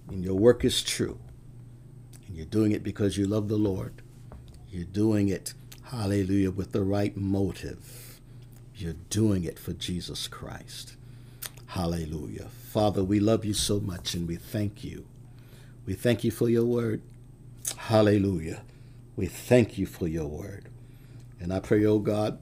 and 0.08 0.24
your 0.24 0.34
work 0.34 0.64
is 0.64 0.82
true. 0.82 1.18
And 2.26 2.36
you're 2.36 2.46
doing 2.46 2.72
it 2.72 2.82
because 2.82 3.16
you 3.16 3.26
love 3.26 3.48
the 3.48 3.56
Lord. 3.56 4.02
You're 4.70 4.84
doing 4.84 5.28
it, 5.28 5.54
hallelujah, 5.84 6.50
with 6.50 6.72
the 6.72 6.82
right 6.82 7.16
motive. 7.16 8.20
You're 8.74 8.96
doing 9.10 9.44
it 9.44 9.58
for 9.58 9.72
Jesus 9.72 10.28
Christ. 10.28 10.96
Hallelujah. 11.66 12.48
Father, 12.48 13.02
we 13.02 13.20
love 13.20 13.44
you 13.44 13.54
so 13.54 13.80
much 13.80 14.14
and 14.14 14.28
we 14.28 14.36
thank 14.36 14.84
you. 14.84 15.06
We 15.86 15.94
thank 15.94 16.24
you 16.24 16.30
for 16.30 16.48
your 16.48 16.64
word. 16.64 17.02
Hallelujah. 17.76 18.62
We 19.16 19.26
thank 19.26 19.78
you 19.78 19.86
for 19.86 20.06
your 20.06 20.26
word. 20.26 20.68
And 21.40 21.52
I 21.52 21.60
pray, 21.60 21.84
oh 21.84 21.98
God, 21.98 22.38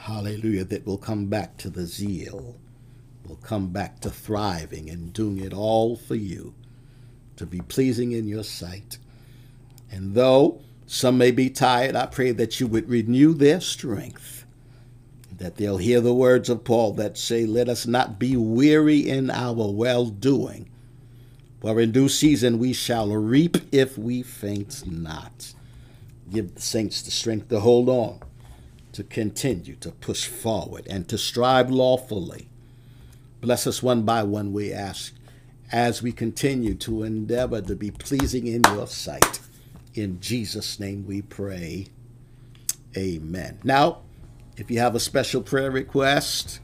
hallelujah, 0.00 0.64
that 0.64 0.86
we'll 0.86 0.98
come 0.98 1.26
back 1.26 1.56
to 1.58 1.70
the 1.70 1.86
zeal. 1.86 2.56
We'll 3.26 3.36
come 3.36 3.68
back 3.68 4.00
to 4.00 4.10
thriving 4.10 4.90
and 4.90 5.12
doing 5.12 5.38
it 5.38 5.52
all 5.52 5.96
for 5.96 6.14
you 6.14 6.54
to 7.36 7.46
be 7.46 7.60
pleasing 7.60 8.12
in 8.12 8.26
your 8.26 8.44
sight. 8.44 8.98
And 9.90 10.14
though 10.14 10.60
some 10.86 11.18
may 11.18 11.30
be 11.30 11.50
tired, 11.50 11.96
I 11.96 12.06
pray 12.06 12.32
that 12.32 12.60
you 12.60 12.66
would 12.66 12.88
renew 12.88 13.34
their 13.34 13.60
strength 13.60 14.40
that 15.40 15.56
they'll 15.56 15.78
hear 15.78 16.02
the 16.02 16.14
words 16.14 16.50
of 16.50 16.64
Paul 16.64 16.92
that 16.92 17.16
say, 17.16 17.46
Let 17.46 17.68
us 17.68 17.86
not 17.86 18.18
be 18.18 18.36
weary 18.36 18.98
in 18.98 19.30
our 19.30 19.72
well 19.72 20.04
doing, 20.06 20.68
for 21.60 21.80
in 21.80 21.92
due 21.92 22.10
season 22.10 22.58
we 22.58 22.74
shall 22.74 23.08
reap 23.08 23.56
if 23.72 23.96
we 23.96 24.22
faint 24.22 24.82
not. 24.86 25.54
Give 26.30 26.54
the 26.54 26.60
saints 26.60 27.00
the 27.02 27.10
strength 27.10 27.48
to 27.48 27.60
hold 27.60 27.88
on, 27.88 28.20
to 29.00 29.04
continue, 29.04 29.76
to 29.76 29.90
push 29.92 30.26
forward, 30.26 30.86
and 30.86 31.08
to 31.08 31.16
strive 31.16 31.70
lawfully. 31.70 32.48
Bless 33.40 33.66
us 33.66 33.82
one 33.82 34.02
by 34.02 34.22
one, 34.22 34.52
we 34.52 34.74
ask, 34.74 35.14
as 35.72 36.02
we 36.02 36.12
continue 36.12 36.74
to 36.74 37.02
endeavor 37.02 37.62
to 37.62 37.74
be 37.74 37.90
pleasing 37.90 38.46
in 38.46 38.60
your 38.64 38.86
sight. 38.86 39.40
In 39.94 40.20
Jesus' 40.20 40.78
name 40.78 41.06
we 41.06 41.22
pray. 41.22 41.86
Amen. 42.94 43.58
Now, 43.64 44.00
if 44.58 44.70
you 44.70 44.80
have 44.80 44.94
a 44.94 45.00
special 45.00 45.40
prayer 45.40 45.70
request, 45.70 46.60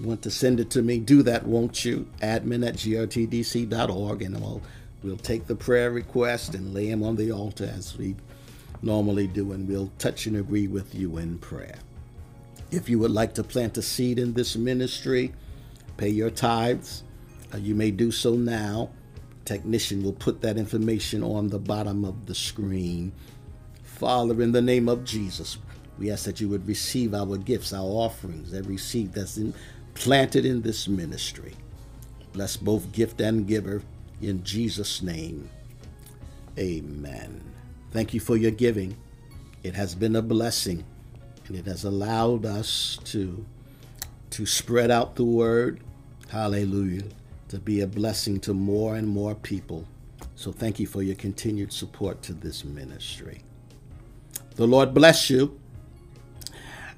want 0.00 0.22
to 0.22 0.30
send 0.30 0.60
it 0.60 0.70
to 0.70 0.82
me, 0.82 1.00
do 1.00 1.24
that, 1.24 1.48
won't 1.48 1.84
you? 1.84 2.08
Admin 2.22 2.64
at 2.64 2.74
grtdc.org, 2.74 4.22
and 4.22 4.40
we'll, 4.40 4.62
we'll 5.02 5.16
take 5.16 5.48
the 5.48 5.56
prayer 5.56 5.90
request 5.90 6.54
and 6.54 6.72
lay 6.72 6.88
them 6.88 7.02
on 7.02 7.16
the 7.16 7.32
altar 7.32 7.68
as 7.76 7.98
we 7.98 8.14
normally 8.82 9.26
do, 9.26 9.52
and 9.52 9.68
we'll 9.68 9.92
touch 9.98 10.26
and 10.26 10.36
agree 10.36 10.66
with 10.66 10.94
you 10.94 11.18
in 11.18 11.38
prayer. 11.38 11.78
If 12.70 12.88
you 12.88 12.98
would 12.98 13.10
like 13.10 13.34
to 13.34 13.42
plant 13.42 13.78
a 13.78 13.82
seed 13.82 14.18
in 14.18 14.34
this 14.34 14.56
ministry, 14.56 15.32
pay 15.96 16.10
your 16.10 16.30
tithes, 16.30 17.02
uh, 17.52 17.56
you 17.56 17.74
may 17.74 17.90
do 17.90 18.10
so 18.10 18.34
now. 18.34 18.90
Technician 19.44 20.02
will 20.02 20.12
put 20.12 20.42
that 20.42 20.58
information 20.58 21.22
on 21.22 21.48
the 21.48 21.58
bottom 21.58 22.04
of 22.04 22.26
the 22.26 22.34
screen. 22.34 23.12
Father, 23.82 24.42
in 24.42 24.52
the 24.52 24.60
name 24.60 24.88
of 24.88 25.04
Jesus, 25.04 25.56
we 25.98 26.10
ask 26.10 26.24
that 26.26 26.40
you 26.40 26.48
would 26.50 26.68
receive 26.68 27.14
our 27.14 27.38
gifts, 27.38 27.72
our 27.72 27.82
offerings, 27.82 28.52
every 28.52 28.76
seed 28.76 29.14
that's 29.14 29.38
in, 29.38 29.54
planted 29.94 30.44
in 30.44 30.62
this 30.62 30.86
ministry. 30.86 31.54
Bless 32.32 32.56
both 32.56 32.92
gift 32.92 33.20
and 33.20 33.46
giver 33.46 33.82
in 34.20 34.44
Jesus' 34.44 35.02
name. 35.02 35.48
Amen. 36.58 37.40
Thank 37.98 38.14
you 38.14 38.20
for 38.20 38.36
your 38.36 38.52
giving. 38.52 38.96
It 39.64 39.74
has 39.74 39.96
been 39.96 40.14
a 40.14 40.22
blessing 40.22 40.84
and 41.48 41.56
it 41.56 41.66
has 41.66 41.82
allowed 41.82 42.46
us 42.46 42.96
to 43.06 43.44
to 44.30 44.46
spread 44.46 44.92
out 44.92 45.16
the 45.16 45.24
word. 45.24 45.80
Hallelujah. 46.28 47.02
To 47.48 47.58
be 47.58 47.80
a 47.80 47.88
blessing 47.88 48.38
to 48.42 48.54
more 48.54 48.94
and 48.94 49.08
more 49.08 49.34
people. 49.34 49.84
So 50.36 50.52
thank 50.52 50.78
you 50.78 50.86
for 50.86 51.02
your 51.02 51.16
continued 51.16 51.72
support 51.72 52.22
to 52.22 52.34
this 52.34 52.64
ministry. 52.64 53.40
The 54.54 54.68
Lord 54.68 54.94
bless 54.94 55.28
you 55.28 55.58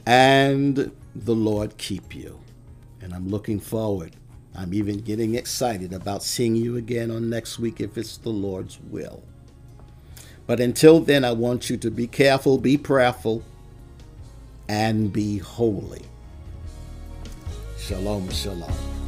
and 0.05 0.93
the 1.14 1.35
Lord 1.35 1.78
keep 1.78 2.14
you. 2.14 2.39
And 3.01 3.14
I'm 3.14 3.31
looking 3.31 3.59
forward. 3.59 4.16
I'm 4.55 4.74
even 4.74 4.98
getting 4.98 5.35
excited 5.35 5.94
about 5.94 6.22
seeing 6.22 6.56
you 6.56 6.77
again 6.77 7.10
on 7.10 7.31
next 7.31 7.59
week 7.59 7.81
if 7.81 7.97
it's 7.97 8.18
the 8.18 8.28
Lord's 8.28 8.78
will. 8.78 9.22
But 10.51 10.59
until 10.59 10.98
then, 10.98 11.24
I 11.24 11.31
want 11.31 11.70
you 11.70 11.77
to 11.77 11.93
be 11.93 12.09
careful, 12.09 12.59
be 12.59 12.77
prayerful, 12.77 13.44
and 14.68 15.12
be 15.12 15.39
holy. 15.39 16.02
Shalom, 17.78 18.28
shalom. 18.31 18.99